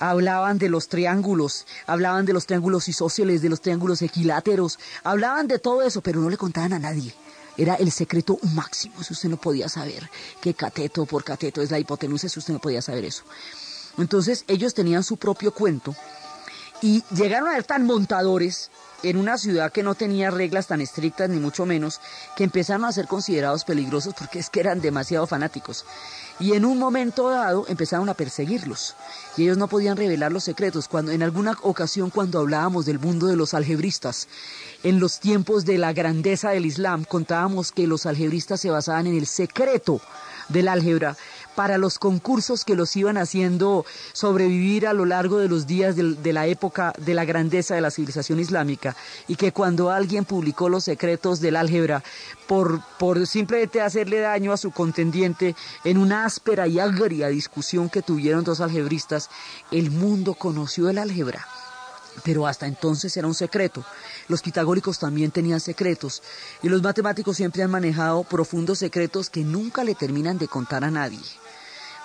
hablaban 0.00 0.58
de 0.58 0.68
los 0.68 0.88
triángulos, 0.88 1.66
hablaban 1.86 2.26
de 2.26 2.34
los 2.34 2.44
triángulos 2.44 2.88
isósceles, 2.88 3.40
de 3.40 3.48
los 3.48 3.62
triángulos 3.62 4.02
equiláteros, 4.02 4.78
hablaban 5.02 5.48
de 5.48 5.58
todo 5.58 5.80
eso, 5.80 6.02
pero 6.02 6.20
no 6.20 6.28
le 6.28 6.36
contaban 6.36 6.74
a 6.74 6.78
nadie. 6.78 7.14
Era 7.58 7.74
el 7.74 7.90
secreto 7.90 8.38
máximo, 8.54 9.02
si 9.02 9.12
usted 9.12 9.28
no 9.28 9.36
podía 9.36 9.68
saber 9.68 10.08
que 10.40 10.54
cateto 10.54 11.04
por 11.04 11.24
cateto 11.24 11.60
es 11.60 11.70
la 11.70 11.78
hipotenusa, 11.78 12.28
si 12.28 12.38
usted 12.38 12.54
no 12.54 12.60
podía 12.60 12.80
saber 12.80 13.04
eso. 13.04 13.24
Entonces 13.98 14.44
ellos 14.46 14.74
tenían 14.74 15.02
su 15.02 15.16
propio 15.16 15.52
cuento 15.52 15.94
y 16.80 17.02
llegaron 17.10 17.48
a 17.48 17.54
ser 17.54 17.64
tan 17.64 17.84
montadores 17.84 18.70
en 19.02 19.16
una 19.16 19.38
ciudad 19.38 19.72
que 19.72 19.82
no 19.82 19.94
tenía 19.94 20.30
reglas 20.30 20.68
tan 20.68 20.80
estrictas 20.80 21.28
ni 21.28 21.38
mucho 21.38 21.66
menos, 21.66 22.00
que 22.36 22.44
empezaron 22.44 22.84
a 22.84 22.92
ser 22.92 23.06
considerados 23.06 23.64
peligrosos 23.64 24.14
porque 24.14 24.38
es 24.38 24.50
que 24.50 24.60
eran 24.60 24.80
demasiado 24.80 25.26
fanáticos. 25.26 25.84
Y 26.40 26.52
en 26.52 26.64
un 26.64 26.78
momento 26.78 27.30
dado 27.30 27.64
empezaron 27.68 28.08
a 28.08 28.14
perseguirlos. 28.14 28.94
Y 29.36 29.42
ellos 29.42 29.58
no 29.58 29.66
podían 29.66 29.96
revelar 29.96 30.30
los 30.32 30.44
secretos. 30.44 30.86
Cuando, 30.86 31.10
en 31.10 31.22
alguna 31.22 31.56
ocasión 31.62 32.10
cuando 32.10 32.38
hablábamos 32.38 32.86
del 32.86 32.98
mundo 32.98 33.26
de 33.26 33.36
los 33.36 33.54
algebristas, 33.54 34.28
en 34.84 35.00
los 35.00 35.18
tiempos 35.18 35.64
de 35.64 35.78
la 35.78 35.92
grandeza 35.92 36.50
del 36.50 36.66
Islam 36.66 37.04
contábamos 37.04 37.72
que 37.72 37.88
los 37.88 38.06
algebristas 38.06 38.60
se 38.60 38.70
basaban 38.70 39.08
en 39.08 39.16
el 39.16 39.26
secreto 39.26 40.00
del 40.48 40.68
álgebra 40.68 41.16
para 41.58 41.76
los 41.76 41.98
concursos 41.98 42.64
que 42.64 42.76
los 42.76 42.94
iban 42.94 43.18
haciendo 43.18 43.84
sobrevivir 44.12 44.86
a 44.86 44.92
lo 44.92 45.04
largo 45.04 45.38
de 45.38 45.48
los 45.48 45.66
días 45.66 45.96
de, 45.96 46.32
la 46.32 46.46
época 46.46 46.92
de 46.98 47.14
la 47.14 47.24
grandeza 47.24 47.74
de 47.74 47.80
la 47.80 47.90
civilización 47.90 48.38
islámica 48.38 48.94
y 49.26 49.34
que 49.34 49.50
cuando 49.50 49.90
alguien 49.90 50.24
publicó 50.24 50.68
los 50.68 50.84
secretos 50.84 51.40
del 51.40 51.56
álgebra 51.56 52.04
por, 52.46 52.80
por 52.96 53.26
simplemente 53.26 53.80
hacerle 53.80 54.20
daño 54.20 54.52
a 54.52 54.56
su 54.56 54.70
contendiente 54.70 55.56
en 55.82 55.98
una 55.98 56.26
áspera 56.26 56.68
y 56.68 56.78
agria 56.78 57.26
discusión 57.26 57.90
que 57.90 58.02
tuvieron 58.02 58.44
dos 58.44 58.60
algebristas, 58.60 59.28
el 59.72 59.90
mundo 59.90 60.34
conoció 60.34 60.88
el 60.88 60.98
álgebra 60.98 61.44
pero 62.24 62.46
hasta 62.46 62.66
entonces 62.66 63.16
era 63.16 63.28
un 63.28 63.34
secreto. 63.34 63.84
Los 64.28 64.42
pitagóricos 64.42 64.98
también 64.98 65.30
tenían 65.30 65.60
secretos 65.60 66.22
y 66.62 66.68
los 66.68 66.82
matemáticos 66.82 67.36
siempre 67.36 67.62
han 67.62 67.70
manejado 67.70 68.24
profundos 68.24 68.78
secretos 68.78 69.30
que 69.30 69.44
nunca 69.44 69.84
le 69.84 69.94
terminan 69.94 70.38
de 70.38 70.48
contar 70.48 70.84
a 70.84 70.90
nadie. 70.90 71.20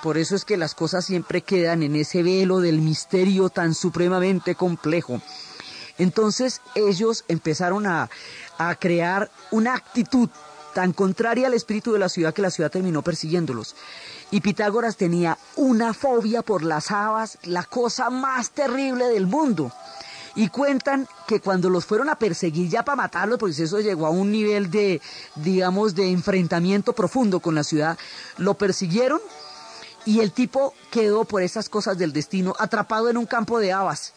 Por 0.03 0.17
eso 0.17 0.35
es 0.35 0.43
que 0.43 0.57
las 0.57 0.75
cosas 0.75 1.05
siempre 1.05 1.43
quedan 1.43 1.81
en 1.81 1.95
ese 1.95 2.23
velo 2.23 2.59
del 2.59 2.81
misterio 2.81 3.47
tan 3.47 3.73
supremamente 3.73 4.53
complejo. 4.53 5.21
Entonces 5.97 6.59
ellos 6.75 7.23
empezaron 7.29 7.87
a, 7.87 8.09
a 8.57 8.75
crear 8.75 9.31
una 9.51 9.75
actitud 9.75 10.29
tan 10.73 10.91
contraria 10.91 11.47
al 11.47 11.53
espíritu 11.53 11.93
de 11.93 11.99
la 11.99 12.09
ciudad 12.09 12.33
que 12.33 12.41
la 12.41 12.51
ciudad 12.51 12.69
terminó 12.69 13.01
persiguiéndolos. 13.01 13.77
Y 14.29 14.41
Pitágoras 14.41 14.97
tenía 14.97 15.37
una 15.55 15.93
fobia 15.93 16.41
por 16.41 16.63
las 16.63 16.91
habas, 16.91 17.37
la 17.43 17.63
cosa 17.63 18.09
más 18.09 18.49
terrible 18.51 19.05
del 19.05 19.25
mundo. 19.25 19.71
Y 20.35 20.49
cuentan 20.49 21.07
que 21.27 21.39
cuando 21.39 21.69
los 21.69 21.85
fueron 21.85 22.09
a 22.09 22.15
perseguir 22.15 22.67
ya 22.67 22.83
para 22.83 22.97
matarlos, 22.97 23.39
pues 23.39 23.57
eso 23.57 23.79
llegó 23.79 24.05
a 24.05 24.09
un 24.09 24.33
nivel 24.33 24.69
de, 24.69 24.99
digamos, 25.35 25.95
de 25.95 26.11
enfrentamiento 26.11 26.91
profundo 26.91 27.39
con 27.39 27.55
la 27.55 27.63
ciudad, 27.63 27.97
lo 28.35 28.55
persiguieron 28.55 29.21
y 30.05 30.19
el 30.19 30.31
tipo 30.31 30.73
quedó 30.91 31.25
por 31.25 31.41
esas 31.41 31.69
cosas 31.69 31.97
del 31.97 32.13
destino 32.13 32.55
atrapado 32.59 33.09
en 33.09 33.17
un 33.17 33.25
campo 33.25 33.59
de 33.59 33.71
habas. 33.73 34.13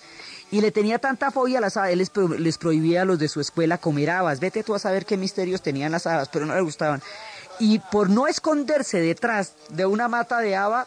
Y 0.50 0.60
le 0.60 0.70
tenía 0.70 0.98
tanta 0.98 1.30
fobia 1.30 1.58
a 1.58 1.60
las 1.60 1.76
habas, 1.76 1.90
él 1.90 1.98
les, 2.38 2.58
prohibía 2.58 3.02
a 3.02 3.04
los 3.04 3.18
de 3.18 3.28
su 3.28 3.40
escuela 3.40 3.78
comer 3.78 4.10
habas. 4.10 4.38
Vete 4.38 4.62
tú 4.62 4.74
a 4.74 4.78
saber 4.78 5.04
qué 5.04 5.16
misterios 5.16 5.62
tenían 5.62 5.92
las 5.92 6.06
habas, 6.06 6.28
pero 6.28 6.46
no 6.46 6.54
le 6.54 6.60
gustaban. 6.60 7.02
Y 7.58 7.78
por 7.78 8.10
no 8.10 8.26
esconderse 8.28 9.00
detrás 9.00 9.54
de 9.70 9.86
una 9.86 10.08
mata 10.08 10.38
de 10.38 10.54
haba, 10.54 10.86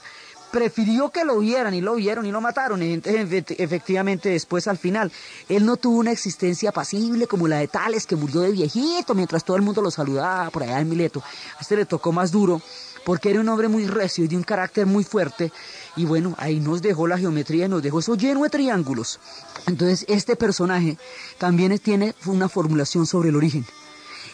prefirió 0.51 1.09
que 1.09 1.25
lo 1.25 1.39
vieran 1.39 1.73
y 1.73 1.81
lo 1.81 1.95
vieron 1.95 2.25
y 2.25 2.31
lo 2.31 2.41
mataron. 2.41 2.81
Efectivamente, 2.81 4.29
después 4.29 4.67
al 4.67 4.77
final, 4.77 5.11
él 5.49 5.65
no 5.65 5.77
tuvo 5.77 5.97
una 5.97 6.11
existencia 6.11 6.71
pasible 6.71 7.27
como 7.27 7.47
la 7.47 7.57
de 7.57 7.67
Tales, 7.67 8.05
que 8.05 8.15
murió 8.15 8.41
de 8.41 8.51
viejito 8.51 9.13
mientras 9.13 9.43
todo 9.43 9.57
el 9.57 9.63
mundo 9.63 9.81
lo 9.81 9.91
saludaba 9.91 10.49
por 10.51 10.63
allá 10.63 10.79
en 10.79 10.89
Mileto. 10.89 11.21
A 11.57 11.61
este 11.61 11.75
le 11.75 11.85
tocó 11.85 12.11
más 12.11 12.31
duro 12.31 12.61
porque 13.09 13.31
era 13.31 13.39
un 13.39 13.49
hombre 13.49 13.67
muy 13.67 13.87
recio 13.87 14.23
y 14.23 14.27
de 14.27 14.37
un 14.37 14.43
carácter 14.43 14.85
muy 14.85 15.03
fuerte. 15.03 15.51
Y 15.95 16.05
bueno, 16.05 16.35
ahí 16.37 16.59
nos 16.59 16.79
dejó 16.79 17.07
la 17.07 17.17
geometría 17.17 17.65
y 17.65 17.67
nos 17.67 17.81
dejó 17.81 17.97
eso 17.97 18.13
lleno 18.13 18.43
de 18.43 18.51
triángulos. 18.51 19.19
Entonces, 19.65 20.05
este 20.07 20.35
personaje 20.35 20.95
también 21.39 21.75
tiene 21.79 22.13
una 22.27 22.47
formulación 22.47 23.07
sobre 23.07 23.29
el 23.29 23.35
origen. 23.35 23.65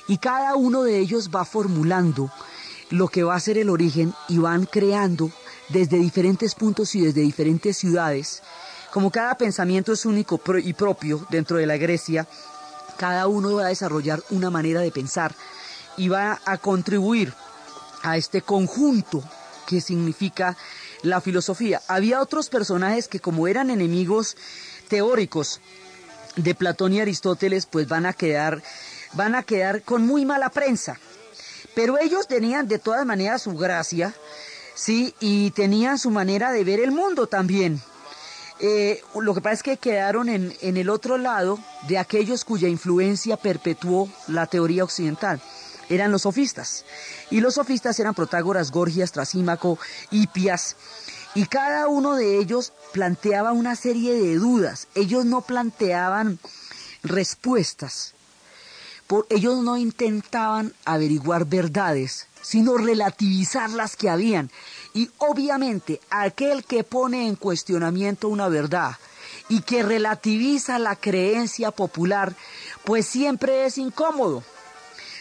Y 0.09 0.17
cada 0.17 0.57
uno 0.57 0.83
de 0.83 0.99
ellos 0.99 1.29
va 1.33 1.45
formulando 1.45 2.29
lo 2.89 3.07
que 3.07 3.23
va 3.23 3.35
a 3.35 3.39
ser 3.39 3.57
el 3.57 3.69
origen 3.69 4.13
y 4.27 4.39
van 4.39 4.65
creando 4.65 5.31
desde 5.69 5.97
diferentes 5.97 6.53
puntos 6.53 6.95
y 6.95 6.99
desde 7.05 7.21
diferentes 7.21 7.77
ciudades. 7.77 8.43
Como 8.91 9.09
cada 9.09 9.37
pensamiento 9.37 9.93
es 9.93 10.05
único 10.05 10.37
y 10.61 10.73
propio 10.73 11.25
dentro 11.29 11.55
de 11.55 11.65
la 11.65 11.77
Grecia, 11.77 12.27
cada 12.97 13.27
uno 13.27 13.53
va 13.53 13.67
a 13.67 13.69
desarrollar 13.69 14.21
una 14.31 14.49
manera 14.49 14.81
de 14.81 14.91
pensar 14.91 15.33
y 15.95 16.09
va 16.09 16.41
a 16.43 16.57
contribuir 16.57 17.33
a 18.05 18.17
este 18.17 18.41
conjunto 18.41 19.23
que 19.67 19.81
significa 19.81 20.55
la 21.01 21.21
filosofía. 21.21 21.81
Había 21.87 22.21
otros 22.21 22.49
personajes 22.49 23.07
que 23.07 23.19
como 23.19 23.47
eran 23.47 23.69
enemigos 23.69 24.37
teóricos 24.87 25.59
de 26.35 26.55
Platón 26.55 26.93
y 26.93 27.01
Aristóteles, 27.01 27.65
pues 27.65 27.87
van 27.87 28.05
a 28.05 28.13
quedar 28.13 28.61
van 29.13 29.35
a 29.35 29.43
quedar 29.43 29.81
con 29.81 30.05
muy 30.05 30.25
mala 30.25 30.49
prensa. 30.49 30.99
Pero 31.73 31.97
ellos 31.99 32.27
tenían 32.27 32.67
de 32.67 32.79
todas 32.79 33.05
maneras 33.05 33.41
su 33.41 33.53
gracia 33.55 34.13
Sí, 34.75 35.15
y 35.21 35.51
tenían 35.51 35.97
su 35.97 36.11
manera 36.11 36.51
de 36.51 36.65
ver 36.65 36.81
el 36.81 36.91
mundo 36.91 37.27
también. 37.27 37.81
Eh, 38.59 39.01
lo 39.19 39.33
que 39.33 39.39
pasa 39.39 39.53
es 39.53 39.63
que 39.63 39.77
quedaron 39.77 40.27
en, 40.27 40.53
en 40.61 40.75
el 40.75 40.89
otro 40.89 41.17
lado 41.17 41.57
de 41.87 41.97
aquellos 41.97 42.43
cuya 42.43 42.67
influencia 42.67 43.37
perpetuó 43.37 44.09
la 44.27 44.47
teoría 44.47 44.83
occidental. 44.83 45.41
Eran 45.89 46.11
los 46.11 46.23
sofistas. 46.23 46.85
Y 47.29 47.41
los 47.41 47.55
sofistas 47.55 47.99
eran 47.99 48.13
Protágoras, 48.13 48.71
Gorgias, 48.71 49.11
Trasímaco, 49.11 49.77
Hipias. 50.11 50.75
Y 51.35 51.45
cada 51.45 51.87
uno 51.87 52.15
de 52.15 52.39
ellos 52.39 52.73
planteaba 52.93 53.51
una 53.51 53.75
serie 53.75 54.13
de 54.13 54.35
dudas. 54.35 54.87
Ellos 54.95 55.25
no 55.25 55.41
planteaban 55.41 56.39
respuestas. 57.03 58.13
Por, 59.07 59.27
ellos 59.29 59.61
no 59.61 59.77
intentaban 59.77 60.73
averiguar 60.85 61.45
verdades, 61.45 62.27
sino 62.41 62.77
relativizar 62.77 63.69
las 63.69 63.95
que 63.95 64.09
habían. 64.09 64.49
Y 64.93 65.11
obviamente 65.19 65.99
aquel 66.09 66.63
que 66.63 66.83
pone 66.83 67.27
en 67.27 67.35
cuestionamiento 67.35 68.29
una 68.29 68.47
verdad 68.47 68.95
y 69.49 69.61
que 69.61 69.83
relativiza 69.83 70.79
la 70.79 70.95
creencia 70.95 71.71
popular, 71.71 72.35
pues 72.83 73.05
siempre 73.05 73.65
es 73.65 73.77
incómodo. 73.77 74.43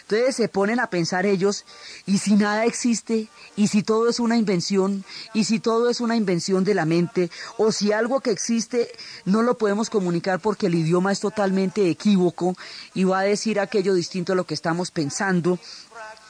Entonces 0.08 0.36
se 0.36 0.48
ponen 0.48 0.80
a 0.80 0.90
pensar 0.90 1.24
ellos, 1.24 1.64
¿y 2.04 2.18
si 2.18 2.34
nada 2.34 2.66
existe? 2.66 3.28
¿Y 3.56 3.68
si 3.68 3.82
todo 3.82 4.08
es 4.08 4.20
una 4.20 4.36
invención? 4.36 5.04
¿Y 5.32 5.44
si 5.44 5.60
todo 5.60 5.88
es 5.88 6.00
una 6.00 6.14
invención 6.14 6.62
de 6.62 6.74
la 6.74 6.84
mente? 6.84 7.30
¿O 7.56 7.72
si 7.72 7.92
algo 7.92 8.20
que 8.20 8.30
existe 8.30 8.92
no 9.24 9.42
lo 9.42 9.56
podemos 9.56 9.88
comunicar 9.88 10.40
porque 10.40 10.66
el 10.66 10.74
idioma 10.74 11.10
es 11.10 11.20
totalmente 11.20 11.88
equívoco 11.88 12.54
y 12.92 13.04
va 13.04 13.20
a 13.20 13.22
decir 13.22 13.58
aquello 13.58 13.94
distinto 13.94 14.34
a 14.34 14.36
lo 14.36 14.44
que 14.44 14.54
estamos 14.54 14.90
pensando? 14.90 15.58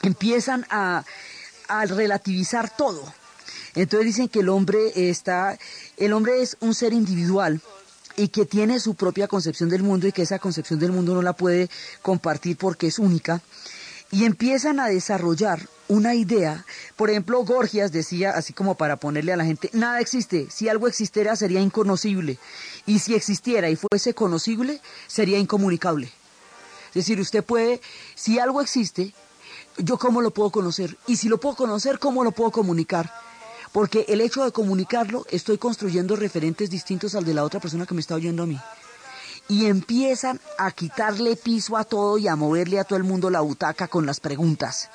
empiezan 0.05 0.66
a, 0.70 1.05
a 1.68 1.87
relativizar 1.87 2.75
todo. 2.77 3.03
Entonces 3.75 4.07
dicen 4.07 4.29
que 4.29 4.41
el 4.41 4.49
hombre 4.49 4.93
está, 5.11 5.59
el 5.97 6.12
hombre 6.12 6.43
es 6.43 6.57
un 6.61 6.75
ser 6.75 6.93
individual 6.93 7.61
y 8.16 8.28
que 8.28 8.46
tiene 8.46 8.80
su 8.80 8.94
propia 8.94 9.28
concepción 9.28 9.68
del 9.68 9.82
mundo 9.82 10.06
y 10.06 10.12
que 10.12 10.22
esa 10.22 10.38
concepción 10.38 10.78
del 10.78 10.92
mundo 10.92 11.14
no 11.14 11.22
la 11.22 11.32
puede 11.32 11.68
compartir 12.02 12.56
porque 12.56 12.86
es 12.86 12.98
única. 12.98 13.40
Y 14.10 14.24
empiezan 14.24 14.78
a 14.78 14.86
desarrollar 14.86 15.68
una 15.88 16.14
idea. 16.14 16.64
Por 16.96 17.10
ejemplo, 17.10 17.44
Gorgias 17.44 17.90
decía, 17.90 18.30
así 18.30 18.52
como 18.52 18.76
para 18.76 18.96
ponerle 18.96 19.32
a 19.32 19.36
la 19.36 19.44
gente, 19.44 19.70
nada 19.72 20.00
existe. 20.00 20.48
Si 20.50 20.68
algo 20.68 20.86
existiera 20.86 21.34
sería 21.34 21.60
inconocible. 21.60 22.38
Y 22.86 23.00
si 23.00 23.14
existiera 23.14 23.70
y 23.70 23.76
fuese 23.76 24.14
conocible, 24.14 24.80
sería 25.08 25.38
incomunicable. 25.38 26.12
Es 26.88 26.94
decir, 26.94 27.20
usted 27.20 27.42
puede, 27.42 27.80
si 28.14 28.38
algo 28.38 28.60
existe, 28.60 29.12
yo 29.78 29.98
cómo 29.98 30.20
lo 30.20 30.30
puedo 30.32 30.50
conocer. 30.50 30.96
Y 31.08 31.16
si 31.16 31.28
lo 31.28 31.38
puedo 31.38 31.56
conocer, 31.56 31.98
¿cómo 31.98 32.22
lo 32.22 32.30
puedo 32.30 32.52
comunicar? 32.52 33.12
Porque 33.75 34.05
el 34.07 34.20
hecho 34.20 34.45
de 34.45 34.53
comunicarlo, 34.53 35.27
estoy 35.31 35.59
construyendo 35.59 36.14
referentes 36.14 36.70
distintos 36.70 37.16
al 37.16 37.25
de 37.25 37.35
la 37.35 37.43
otra 37.43 37.59
persona 37.59 37.87
que 37.87 37.95
me 37.95 38.01
está 38.01 38.14
oyendo 38.14 38.45
a 38.45 38.47
mí. 38.47 38.57
Y 39.49 39.66
empiezan 39.66 40.41
a 40.59 40.70
quitarle 40.70 41.35
piso 41.35 41.77
a 41.77 41.83
todo 41.83 42.16
y 42.16 42.29
a 42.29 42.37
moverle 42.37 42.79
a 42.79 42.85
todo 42.85 42.99
el 42.99 43.03
mundo 43.03 43.31
la 43.31 43.41
butaca 43.41 43.89
con 43.89 44.07
las 44.07 44.20
preguntas. 44.20 44.91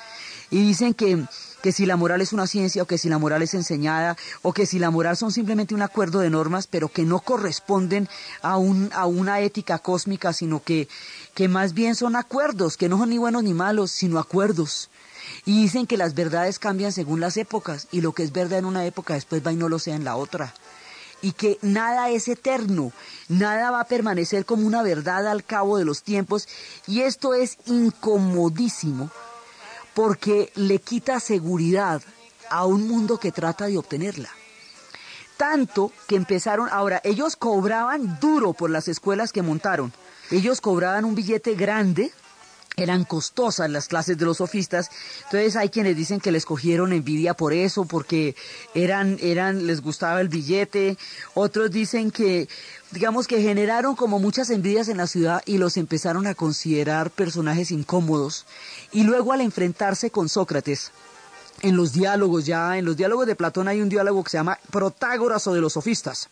Y 0.49 0.61
dicen 0.61 0.93
que, 0.93 1.25
que 1.61 1.73
si 1.73 1.85
la 1.85 1.97
moral 1.97 2.21
es 2.21 2.31
una 2.31 2.47
ciencia 2.47 2.83
o 2.83 2.85
que 2.85 2.97
si 2.97 3.09
la 3.09 3.17
moral 3.17 3.41
es 3.41 3.53
enseñada 3.53 4.15
o 4.43 4.53
que 4.53 4.65
si 4.65 4.79
la 4.79 4.91
moral 4.91 5.17
son 5.17 5.33
simplemente 5.33 5.75
un 5.75 5.81
acuerdo 5.81 6.19
de 6.19 6.29
normas 6.29 6.67
pero 6.67 6.87
que 6.87 7.03
no 7.03 7.19
corresponden 7.19 8.07
a, 8.41 8.57
un, 8.57 8.89
a 8.93 9.05
una 9.05 9.41
ética 9.41 9.79
cósmica 9.79 10.31
sino 10.31 10.63
que, 10.63 10.87
que 11.39 11.47
más 11.47 11.73
bien 11.73 11.95
son 11.95 12.17
acuerdos, 12.17 12.75
que 12.75 12.89
no 12.89 12.97
son 12.97 13.11
ni 13.11 13.17
buenos 13.17 13.43
ni 13.43 13.53
malos, 13.53 13.91
sino 13.91 14.19
acuerdos. 14.19 14.89
Y 15.45 15.61
dicen 15.61 15.87
que 15.87 15.95
las 15.95 16.13
verdades 16.13 16.59
cambian 16.59 16.91
según 16.91 17.21
las 17.21 17.37
épocas 17.37 17.87
y 17.93 18.01
lo 18.01 18.11
que 18.11 18.23
es 18.23 18.33
verdad 18.33 18.59
en 18.59 18.65
una 18.65 18.85
época 18.85 19.13
después 19.13 19.41
va 19.47 19.53
y 19.53 19.55
no 19.55 19.69
lo 19.69 19.79
sea 19.79 19.95
en 19.95 20.03
la 20.03 20.17
otra. 20.17 20.53
Y 21.21 21.31
que 21.31 21.57
nada 21.61 22.09
es 22.09 22.27
eterno, 22.27 22.91
nada 23.29 23.71
va 23.71 23.79
a 23.79 23.87
permanecer 23.87 24.43
como 24.43 24.67
una 24.67 24.83
verdad 24.83 25.29
al 25.29 25.45
cabo 25.45 25.77
de 25.77 25.85
los 25.85 26.03
tiempos. 26.03 26.49
Y 26.87 27.03
esto 27.03 27.33
es 27.33 27.57
incomodísimo 27.67 29.09
porque 29.93 30.51
le 30.55 30.79
quita 30.79 31.21
seguridad 31.21 32.01
a 32.49 32.65
un 32.65 32.85
mundo 32.85 33.17
que 33.17 33.31
trata 33.31 33.67
de 33.67 33.77
obtenerla. 33.77 34.29
Tanto 35.37 35.93
que 36.05 36.17
empezaron, 36.17 36.67
ahora, 36.69 36.99
ellos 37.05 37.37
cobraban 37.37 38.19
duro 38.19 38.51
por 38.51 38.69
las 38.69 38.89
escuelas 38.89 39.31
que 39.31 39.41
montaron. 39.41 39.93
Ellos 40.31 40.61
cobraban 40.61 41.05
un 41.05 41.15
billete 41.15 41.55
grande 41.55 42.11
eran 42.83 43.03
costosas 43.03 43.69
las 43.69 43.87
clases 43.87 44.17
de 44.17 44.25
los 44.25 44.37
sofistas. 44.37 44.89
Entonces 45.25 45.55
hay 45.55 45.69
quienes 45.69 45.95
dicen 45.95 46.19
que 46.19 46.31
les 46.31 46.45
cogieron 46.45 46.93
envidia 46.93 47.33
por 47.33 47.53
eso, 47.53 47.85
porque 47.85 48.35
eran, 48.73 49.17
eran, 49.21 49.67
les 49.67 49.81
gustaba 49.81 50.21
el 50.21 50.29
billete. 50.29 50.97
Otros 51.33 51.71
dicen 51.71 52.11
que, 52.11 52.47
digamos 52.91 53.27
que 53.27 53.41
generaron 53.41 53.95
como 53.95 54.19
muchas 54.19 54.49
envidias 54.49 54.87
en 54.87 54.97
la 54.97 55.07
ciudad 55.07 55.41
y 55.45 55.57
los 55.57 55.77
empezaron 55.77 56.27
a 56.27 56.35
considerar 56.35 57.11
personajes 57.11 57.71
incómodos. 57.71 58.45
Y 58.91 59.03
luego 59.03 59.33
al 59.33 59.41
enfrentarse 59.41 60.09
con 60.09 60.29
Sócrates, 60.29 60.91
en 61.61 61.75
los 61.75 61.91
diálogos 61.91 62.45
ya, 62.45 62.77
en 62.77 62.85
los 62.85 62.95
diálogos 62.95 63.27
de 63.27 63.35
Platón 63.35 63.67
hay 63.67 63.81
un 63.81 63.89
diálogo 63.89 64.23
que 64.23 64.29
se 64.29 64.37
llama 64.37 64.57
Protágoras 64.71 65.45
o 65.47 65.53
de 65.53 65.61
los 65.61 65.73
sofistas. 65.73 66.29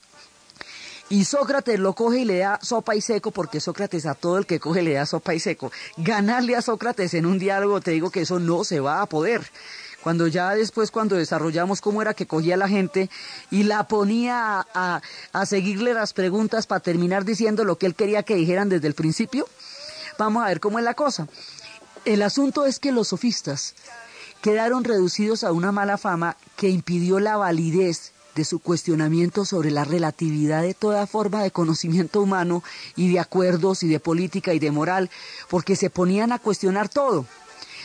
Y 1.09 1.23
Sócrates 1.23 1.79
lo 1.79 1.93
coge 1.93 2.19
y 2.19 2.25
le 2.25 2.39
da 2.39 2.59
sopa 2.61 2.95
y 2.95 3.01
seco, 3.01 3.31
porque 3.31 3.61
Sócrates 3.61 4.05
a 4.05 4.13
todo 4.13 4.37
el 4.37 4.45
que 4.45 4.59
coge 4.59 4.81
le 4.81 4.93
da 4.93 5.05
sopa 5.05 5.33
y 5.33 5.39
seco. 5.39 5.71
Ganarle 5.95 6.55
a 6.55 6.61
Sócrates 6.61 7.13
en 7.13 7.25
un 7.25 7.39
diálogo, 7.39 7.79
te 7.79 7.91
digo 7.91 8.09
que 8.09 8.21
eso 8.21 8.39
no 8.39 8.65
se 8.65 8.81
va 8.81 9.01
a 9.01 9.05
poder. 9.05 9.41
Cuando 10.03 10.27
ya 10.27 10.53
después, 10.53 10.91
cuando 10.91 11.15
desarrollamos 11.15 11.81
cómo 11.81 12.01
era 12.01 12.13
que 12.13 12.27
cogía 12.27 12.55
a 12.55 12.57
la 12.57 12.67
gente 12.67 13.09
y 13.51 13.63
la 13.63 13.87
ponía 13.87 14.65
a, 14.73 15.01
a 15.33 15.45
seguirle 15.45 15.93
las 15.93 16.13
preguntas 16.13 16.67
para 16.67 16.81
terminar 16.81 17.25
diciendo 17.25 17.63
lo 17.63 17.77
que 17.77 17.85
él 17.85 17.95
quería 17.95 18.23
que 18.23 18.35
dijeran 18.35 18.69
desde 18.69 18.87
el 18.87 18.93
principio, 18.93 19.47
vamos 20.17 20.43
a 20.43 20.47
ver 20.47 20.59
cómo 20.59 20.77
es 20.77 20.85
la 20.85 20.93
cosa. 20.93 21.27
El 22.05 22.21
asunto 22.21 22.65
es 22.65 22.79
que 22.79 22.91
los 22.91 23.09
sofistas 23.09 23.75
quedaron 24.41 24.83
reducidos 24.83 25.43
a 25.43 25.51
una 25.51 25.71
mala 25.71 25.97
fama 25.97 26.37
que 26.55 26.69
impidió 26.69 27.19
la 27.19 27.37
validez 27.37 28.13
de 28.37 28.45
su 28.45 28.59
cuestionamiento 28.59 29.45
sobre 29.45 29.71
la 29.71 29.83
relatividad 29.83 30.61
de 30.61 30.75
toda 30.75 31.07
forma 31.07 31.41
de 31.41 31.49
conocimiento 31.49 32.21
humano 32.21 32.63
y 32.95 33.11
de 33.11 33.19
acuerdos 33.19 33.81
y 33.81 33.87
de 33.87 33.99
política 33.99 34.53
y 34.53 34.59
de 34.59 34.69
moral, 34.69 35.09
porque 35.49 35.75
se 35.75 35.89
ponían 35.89 36.31
a 36.31 36.37
cuestionar 36.37 36.87
todo. 36.87 37.25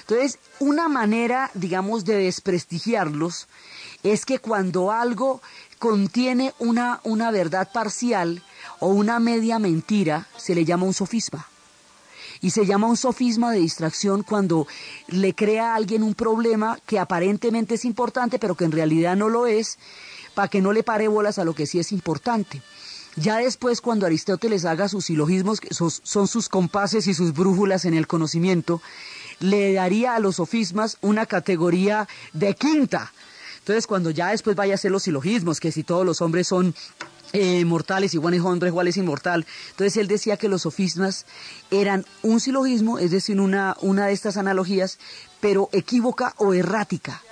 Entonces, 0.01 0.39
una 0.59 0.89
manera, 0.89 1.51
digamos, 1.55 2.05
de 2.05 2.17
desprestigiarlos 2.17 3.49
es 4.03 4.27
que 4.27 4.41
cuando 4.41 4.93
algo 4.93 5.41
contiene 5.79 6.53
una, 6.59 7.01
una 7.03 7.31
verdad 7.31 7.71
parcial 7.73 8.43
o 8.79 8.89
una 8.89 9.21
media 9.21 9.59
mentira, 9.59 10.29
se 10.37 10.55
le 10.55 10.67
llama 10.67 10.85
un 10.85 10.93
sofisma. 10.93 11.47
Y 12.43 12.51
se 12.51 12.67
llama 12.67 12.89
un 12.89 12.97
sofisma 12.97 13.53
de 13.53 13.61
distracción 13.61 14.23
cuando 14.23 14.67
le 15.07 15.35
crea 15.35 15.73
a 15.73 15.77
alguien 15.77 16.03
un 16.03 16.15
problema 16.15 16.79
que 16.85 16.99
aparentemente 16.99 17.77
es 17.77 17.85
importante, 17.85 18.39
pero 18.39 18.57
que 18.57 18.65
en 18.65 18.73
realidad 18.73 19.17
no 19.17 19.29
lo 19.29 19.47
es, 19.47 19.79
para 20.35 20.49
que 20.49 20.61
no 20.61 20.73
le 20.73 20.83
pare 20.83 21.09
bolas 21.09 21.39
a 21.39 21.45
lo 21.45 21.55
que 21.55 21.67
sí 21.67 21.79
es 21.79 21.93
importante. 21.93 22.63
Ya 23.17 23.39
después, 23.39 23.81
cuando 23.81 24.07
Aristóteles 24.07 24.65
haga 24.65 24.89
sus 24.89 25.07
silogismos, 25.07 25.61
que 25.61 25.75
son 25.75 26.29
sus 26.29 26.49
compases 26.49 27.07
y 27.07 27.15
sus 27.15 27.35
brújulas 27.35 27.85
en 27.85 27.93
el 27.95 28.07
conocimiento, 28.07 28.81
le 29.41 29.75
daría 29.75 30.15
a 30.15 30.19
los 30.19 30.37
sofismas 30.37 30.97
una 31.03 31.27
categoría 31.27 32.09
de 32.33 32.55
quinta. 32.55 33.13
Entonces, 33.59 33.87
cuando 33.87 34.11
ya 34.11 34.31
después 34.31 34.57
vaya 34.57 34.75
a 34.75 34.77
hacer 34.77 34.91
los 34.91 35.03
silogismos, 35.03 35.61
que 35.61 35.73
si 35.73 35.85
todos 35.85 36.07
los 36.07 36.23
hombres 36.23 36.49
son 36.49 36.75
eh, 37.35 37.65
mortales, 37.65 38.15
igual 38.15 38.35
es 38.35 38.43
hombre, 38.43 38.69
igual 38.69 38.89
es 38.89 38.97
inmortal. 38.97 39.47
Entonces 39.71 39.97
él 39.97 40.07
decía 40.07 40.37
que 40.37 40.49
los 40.49 40.63
sofismas 40.63 41.27
eran 41.71 42.05
un 42.23 42.41
silogismo, 42.41 42.99
es 42.99 43.11
decir, 43.11 43.41
una, 43.41 43.77
una 43.81 44.07
de 44.07 44.13
estas 44.13 44.37
analogías, 44.37 44.99
pero 45.41 45.69
equívoca 45.73 46.35
o 46.39 46.55
errática. 46.55 47.23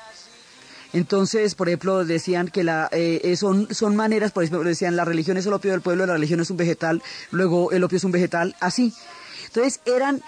Entonces, 0.93 1.55
por 1.55 1.68
ejemplo, 1.68 2.05
decían 2.05 2.49
que 2.49 2.64
la, 2.64 2.88
eh, 2.91 3.20
eh, 3.22 3.36
son, 3.36 3.72
son 3.72 3.95
maneras, 3.95 4.32
por 4.32 4.43
ejemplo, 4.43 4.68
decían 4.68 4.97
la 4.97 5.05
religión 5.05 5.36
es 5.36 5.47
el 5.47 5.53
opio 5.53 5.70
del 5.70 5.82
pueblo, 5.82 6.05
la 6.05 6.14
religión 6.14 6.41
es 6.41 6.51
un 6.51 6.57
vegetal, 6.57 7.03
luego 7.30 7.70
el 7.70 7.84
opio 7.84 7.97
es 7.97 8.05
un 8.05 8.12
vegetal, 8.12 8.57
así. 8.61 8.93
Entonces, 9.47 9.80
eran, 9.84 10.20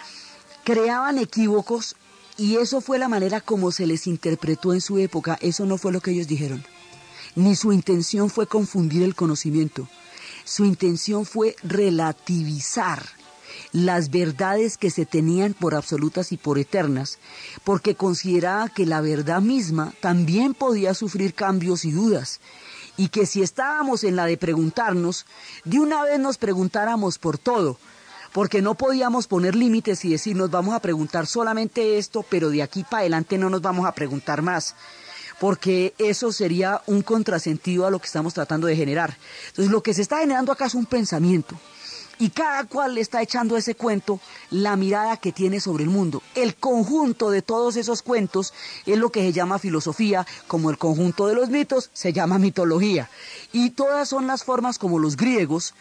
creaban 0.64 1.18
equívocos 1.18 1.96
y 2.36 2.56
eso 2.56 2.80
fue 2.80 2.98
la 2.98 3.08
manera 3.08 3.40
como 3.40 3.72
se 3.72 3.86
les 3.86 4.06
interpretó 4.06 4.72
en 4.72 4.80
su 4.80 4.98
época, 4.98 5.36
eso 5.40 5.66
no 5.66 5.78
fue 5.78 5.92
lo 5.92 6.00
que 6.00 6.12
ellos 6.12 6.28
dijeron. 6.28 6.64
Ni 7.34 7.56
su 7.56 7.72
intención 7.72 8.30
fue 8.30 8.46
confundir 8.46 9.02
el 9.02 9.14
conocimiento, 9.14 9.88
su 10.44 10.64
intención 10.64 11.24
fue 11.24 11.56
relativizar 11.62 13.02
las 13.72 14.10
verdades 14.10 14.76
que 14.76 14.90
se 14.90 15.06
tenían 15.06 15.54
por 15.54 15.74
absolutas 15.74 16.30
y 16.30 16.36
por 16.36 16.58
eternas, 16.58 17.18
porque 17.64 17.94
consideraba 17.94 18.68
que 18.68 18.86
la 18.86 19.00
verdad 19.00 19.40
misma 19.40 19.94
también 20.00 20.54
podía 20.54 20.94
sufrir 20.94 21.34
cambios 21.34 21.84
y 21.84 21.90
dudas, 21.90 22.40
y 22.96 23.08
que 23.08 23.24
si 23.24 23.42
estábamos 23.42 24.04
en 24.04 24.16
la 24.16 24.26
de 24.26 24.36
preguntarnos, 24.36 25.24
de 25.64 25.80
una 25.80 26.04
vez 26.04 26.20
nos 26.20 26.36
preguntáramos 26.36 27.18
por 27.18 27.38
todo, 27.38 27.78
porque 28.32 28.62
no 28.62 28.74
podíamos 28.74 29.26
poner 29.26 29.54
límites 29.54 30.04
y 30.04 30.10
decir 30.10 30.36
nos 30.36 30.50
vamos 30.50 30.74
a 30.74 30.80
preguntar 30.80 31.26
solamente 31.26 31.98
esto, 31.98 32.24
pero 32.28 32.50
de 32.50 32.62
aquí 32.62 32.84
para 32.84 33.00
adelante 33.00 33.38
no 33.38 33.48
nos 33.50 33.62
vamos 33.62 33.86
a 33.86 33.92
preguntar 33.92 34.42
más 34.42 34.74
porque 35.42 35.92
eso 35.98 36.30
sería 36.30 36.82
un 36.86 37.02
contrasentido 37.02 37.84
a 37.84 37.90
lo 37.90 37.98
que 37.98 38.06
estamos 38.06 38.32
tratando 38.32 38.68
de 38.68 38.76
generar. 38.76 39.18
Entonces, 39.48 39.72
lo 39.72 39.82
que 39.82 39.92
se 39.92 40.02
está 40.02 40.20
generando 40.20 40.52
acá 40.52 40.66
es 40.66 40.74
un 40.74 40.86
pensamiento, 40.86 41.58
y 42.22 42.30
cada 42.30 42.62
cual 42.66 42.94
le 42.94 43.00
está 43.00 43.20
echando 43.20 43.56
ese 43.56 43.74
cuento 43.74 44.20
la 44.48 44.76
mirada 44.76 45.16
que 45.16 45.32
tiene 45.32 45.58
sobre 45.58 45.82
el 45.82 45.90
mundo. 45.90 46.22
El 46.36 46.54
conjunto 46.54 47.30
de 47.30 47.42
todos 47.42 47.74
esos 47.74 48.02
cuentos 48.02 48.54
es 48.86 48.96
lo 48.96 49.10
que 49.10 49.22
se 49.22 49.32
llama 49.32 49.58
filosofía, 49.58 50.24
como 50.46 50.70
el 50.70 50.78
conjunto 50.78 51.26
de 51.26 51.34
los 51.34 51.50
mitos 51.50 51.90
se 51.92 52.12
llama 52.12 52.38
mitología. 52.38 53.10
Y 53.52 53.70
todas 53.70 54.08
son 54.08 54.28
las 54.28 54.44
formas 54.44 54.78
como 54.78 55.00
los 55.00 55.16
griegos 55.16 55.74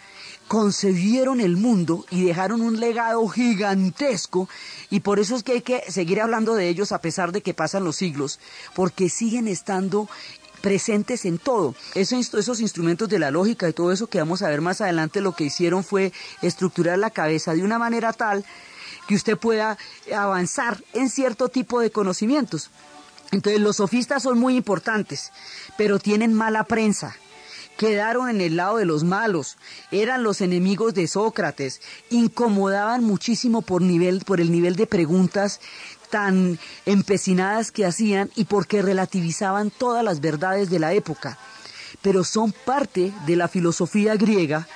concebieron 0.52 1.39
el 1.39 1.56
mundo 1.56 2.06
y 2.10 2.26
dejaron 2.26 2.62
un 2.62 2.82
legado 2.82 3.26
gigantesco 3.30 4.50
y 4.89 5.00
por 5.00 5.22
eso 5.22 5.38
es 5.38 5.44
que 5.44 5.54
hay 5.54 5.62
que 5.62 5.89
seguir 5.89 6.20
hablando 6.20 6.56
de 6.56 6.68
ellos 6.68 6.92
a 6.92 7.00
pesar 7.00 7.32
de 7.32 7.42
que 7.42 7.54
pasan 7.54 7.86
los 7.86 7.96
siglos, 7.96 8.38
porque 8.76 9.08
siguen 9.08 9.48
estando 9.48 10.10
presentes 10.62 11.26
en 11.26 11.38
todo. 11.38 11.76
Esos, 11.95 12.59
instrumentos 12.62 13.09
de 13.09 13.20
la 13.20 13.32
lógica 13.32 13.68
y 13.68 13.74
todo 13.74 13.91
eso 13.91 14.07
que 14.07 14.20
vamos 14.20 14.41
a 14.41 14.49
ver 14.49 14.62
más 14.62 14.82
adelante 14.82 15.22
lo 15.22 15.34
que 15.34 15.45
hicieron 15.45 15.84
fue 15.84 16.14
estructurar 16.41 16.97
la 16.97 17.09
cabeza 17.09 17.53
de 17.53 17.64
una 17.64 17.80
manera 17.80 18.14
tal 18.14 18.45
que 19.07 19.16
usted 19.16 19.38
pueda 19.38 19.78
avanzar 20.16 20.82
en 20.93 21.09
cierto 21.09 21.49
tipo 21.49 21.82
de 21.82 21.91
conocimientos. 21.91 22.70
Entonces 23.32 23.62
los 23.62 23.78
sofistas 23.78 24.24
son 24.24 24.39
muy 24.39 24.55
importantes, 24.55 25.32
pero 25.78 25.99
tienen 25.99 26.34
mala 26.34 26.66
prensa 26.66 27.16
quedaron 27.82 28.30
en 28.30 28.41
el 28.41 28.57
lado 28.57 28.78
de 28.78 28.86
los 28.86 29.03
malos, 29.03 29.57
eran 29.89 30.22
los 30.22 30.41
enemigos 30.41 30.93
de 30.93 31.07
Sócrates, 31.07 31.82
incomodaban 32.12 33.03
muchísimo 33.03 33.64
por, 33.64 33.82
nivel, 33.82 34.24
por 34.24 34.39
el 34.39 34.51
nivel 34.51 34.76
de 34.76 34.86
preguntas 34.86 35.59
tan 36.12 36.59
empecinadas 36.86 37.72
que 37.72 37.86
hacían 37.86 38.30
y 38.36 38.45
porque 38.45 38.84
relativizaban 38.84 39.72
todas 39.72 40.03
las 40.03 40.22
verdades 40.22 40.70
de 40.70 40.80
la 40.80 40.93
época, 40.93 41.39
pero 42.03 42.24
son 42.24 42.51
parte 42.51 43.12
de 43.26 43.36
la 43.36 43.47
filosofía 43.47 44.16
griega 44.16 44.68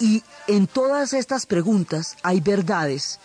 y 0.00 0.24
en 0.48 0.66
todas 0.66 1.12
estas 1.12 1.46
preguntas 1.46 2.16
hay 2.22 2.40
verdades 2.40 3.20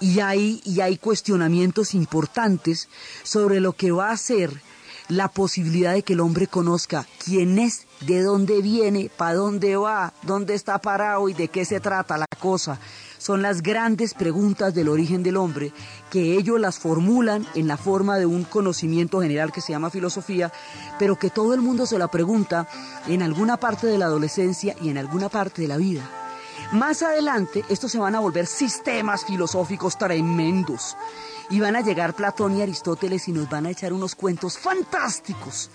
y 0.00 0.20
hay, 0.20 0.60
y 0.64 0.80
hay 0.80 0.98
cuestionamientos 0.98 1.94
importantes 1.94 2.88
sobre 3.22 3.60
lo 3.60 3.72
que 3.72 3.90
va 3.90 4.10
a 4.10 4.16
ser 4.16 4.62
la 5.10 5.28
posibilidad 5.28 5.92
de 5.92 6.02
que 6.02 6.12
el 6.12 6.20
hombre 6.20 6.46
conozca 6.46 7.04
quién 7.24 7.58
es, 7.58 7.86
de 8.00 8.22
dónde 8.22 8.62
viene, 8.62 9.10
para 9.14 9.34
dónde 9.34 9.76
va, 9.76 10.14
dónde 10.22 10.54
está 10.54 10.78
parado 10.78 11.28
y 11.28 11.34
de 11.34 11.48
qué 11.48 11.64
se 11.64 11.80
trata 11.80 12.16
la 12.16 12.26
cosa. 12.38 12.78
Son 13.18 13.42
las 13.42 13.60
grandes 13.60 14.14
preguntas 14.14 14.72
del 14.72 14.88
origen 14.88 15.22
del 15.22 15.36
hombre 15.36 15.72
que 16.10 16.36
ellos 16.38 16.58
las 16.58 16.78
formulan 16.78 17.46
en 17.54 17.66
la 17.66 17.76
forma 17.76 18.18
de 18.18 18.24
un 18.24 18.44
conocimiento 18.44 19.20
general 19.20 19.52
que 19.52 19.60
se 19.60 19.72
llama 19.72 19.90
filosofía, 19.90 20.52
pero 20.98 21.18
que 21.18 21.28
todo 21.28 21.52
el 21.54 21.60
mundo 21.60 21.86
se 21.86 21.98
la 21.98 22.08
pregunta 22.08 22.66
en 23.08 23.22
alguna 23.22 23.58
parte 23.58 23.88
de 23.88 23.98
la 23.98 24.06
adolescencia 24.06 24.74
y 24.80 24.88
en 24.88 24.96
alguna 24.96 25.28
parte 25.28 25.62
de 25.62 25.68
la 25.68 25.76
vida. 25.76 26.08
Más 26.72 27.02
adelante, 27.02 27.64
estos 27.68 27.90
se 27.90 27.98
van 27.98 28.14
a 28.14 28.20
volver 28.20 28.46
sistemas 28.46 29.24
filosóficos 29.24 29.98
tremendos. 29.98 30.96
Y 31.50 31.58
van 31.58 31.74
a 31.74 31.80
llegar 31.80 32.14
Platón 32.14 32.56
y 32.56 32.62
Aristóteles 32.62 33.26
y 33.26 33.32
nos 33.32 33.50
van 33.50 33.66
a 33.66 33.70
echar 33.70 33.92
unos 33.92 34.14
cuentos 34.14 34.56
fantásticos. 34.56 35.70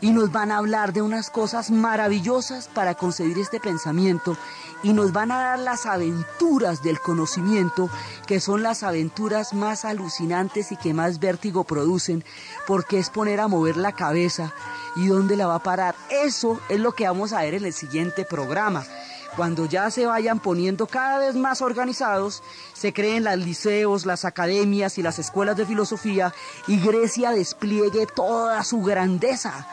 Y 0.00 0.10
nos 0.10 0.32
van 0.32 0.50
a 0.50 0.58
hablar 0.58 0.92
de 0.92 1.02
unas 1.02 1.28
cosas 1.28 1.70
maravillosas 1.70 2.68
para 2.68 2.94
concebir 2.94 3.38
este 3.38 3.60
pensamiento. 3.60 4.36
Y 4.82 4.94
nos 4.94 5.12
van 5.12 5.30
a 5.30 5.38
dar 5.38 5.58
las 5.58 5.86
aventuras 5.86 6.82
del 6.82 7.00
conocimiento, 7.00 7.90
que 8.26 8.40
son 8.40 8.62
las 8.62 8.82
aventuras 8.82 9.52
más 9.52 9.84
alucinantes 9.84 10.72
y 10.72 10.76
que 10.76 10.94
más 10.94 11.18
vértigo 11.18 11.64
producen, 11.64 12.24
porque 12.66 12.98
es 12.98 13.10
poner 13.10 13.40
a 13.40 13.48
mover 13.48 13.76
la 13.76 13.92
cabeza. 13.92 14.54
¿Y 14.96 15.08
dónde 15.08 15.36
la 15.36 15.46
va 15.46 15.56
a 15.56 15.62
parar? 15.62 15.94
Eso 16.10 16.58
es 16.70 16.80
lo 16.80 16.92
que 16.92 17.06
vamos 17.06 17.32
a 17.32 17.42
ver 17.42 17.54
en 17.54 17.66
el 17.66 17.74
siguiente 17.74 18.24
programa 18.24 18.86
cuando 19.38 19.66
ya 19.66 19.88
se 19.92 20.04
vayan 20.04 20.40
poniendo 20.40 20.88
cada 20.88 21.20
vez 21.20 21.36
más 21.36 21.62
organizados, 21.62 22.42
se 22.72 22.92
creen 22.92 23.22
los 23.22 23.36
liceos, 23.38 24.04
las 24.04 24.24
academias 24.24 24.98
y 24.98 25.02
las 25.02 25.20
escuelas 25.20 25.56
de 25.56 25.64
filosofía 25.64 26.34
y 26.66 26.80
Grecia 26.80 27.30
despliegue 27.30 28.06
toda 28.06 28.64
su 28.64 28.82
grandeza. 28.82 29.68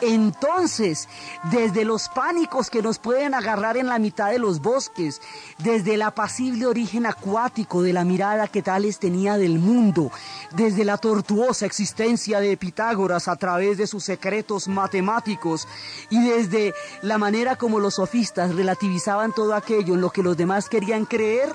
Entonces, 0.00 1.08
desde 1.50 1.84
los 1.84 2.08
pánicos 2.08 2.68
que 2.68 2.82
nos 2.82 2.98
pueden 2.98 3.34
agarrar 3.34 3.76
en 3.76 3.86
la 3.86 3.98
mitad 3.98 4.30
de 4.30 4.38
los 4.38 4.60
bosques, 4.60 5.22
desde 5.58 5.94
el 5.94 6.02
apacible 6.02 6.66
origen 6.66 7.06
acuático 7.06 7.82
de 7.82 7.92
la 7.92 8.04
mirada 8.04 8.48
que 8.48 8.62
Tales 8.62 8.98
tenía 8.98 9.38
del 9.38 9.58
mundo, 9.58 10.10
desde 10.52 10.84
la 10.84 10.98
tortuosa 10.98 11.64
existencia 11.64 12.40
de 12.40 12.56
Pitágoras 12.56 13.28
a 13.28 13.36
través 13.36 13.78
de 13.78 13.86
sus 13.86 14.04
secretos 14.04 14.68
matemáticos 14.68 15.66
y 16.10 16.22
desde 16.22 16.74
la 17.02 17.16
manera 17.16 17.56
como 17.56 17.80
los 17.80 17.94
sofistas 17.94 18.54
relativizaban 18.54 19.32
todo 19.32 19.54
aquello 19.54 19.94
en 19.94 20.00
lo 20.00 20.10
que 20.10 20.22
los 20.22 20.36
demás 20.36 20.68
querían 20.68 21.06
creer, 21.06 21.50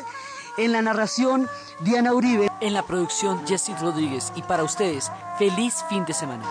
en 0.57 0.71
la 0.71 0.81
narración 0.81 1.47
Diana 1.81 2.13
Uribe, 2.13 2.49
en 2.59 2.73
la 2.73 2.83
producción 2.85 3.45
Jesse 3.47 3.79
Rodríguez 3.79 4.31
y 4.35 4.41
para 4.41 4.63
ustedes, 4.63 5.11
feliz 5.37 5.75
fin 5.89 6.05
de 6.05 6.13
semana. 6.13 6.43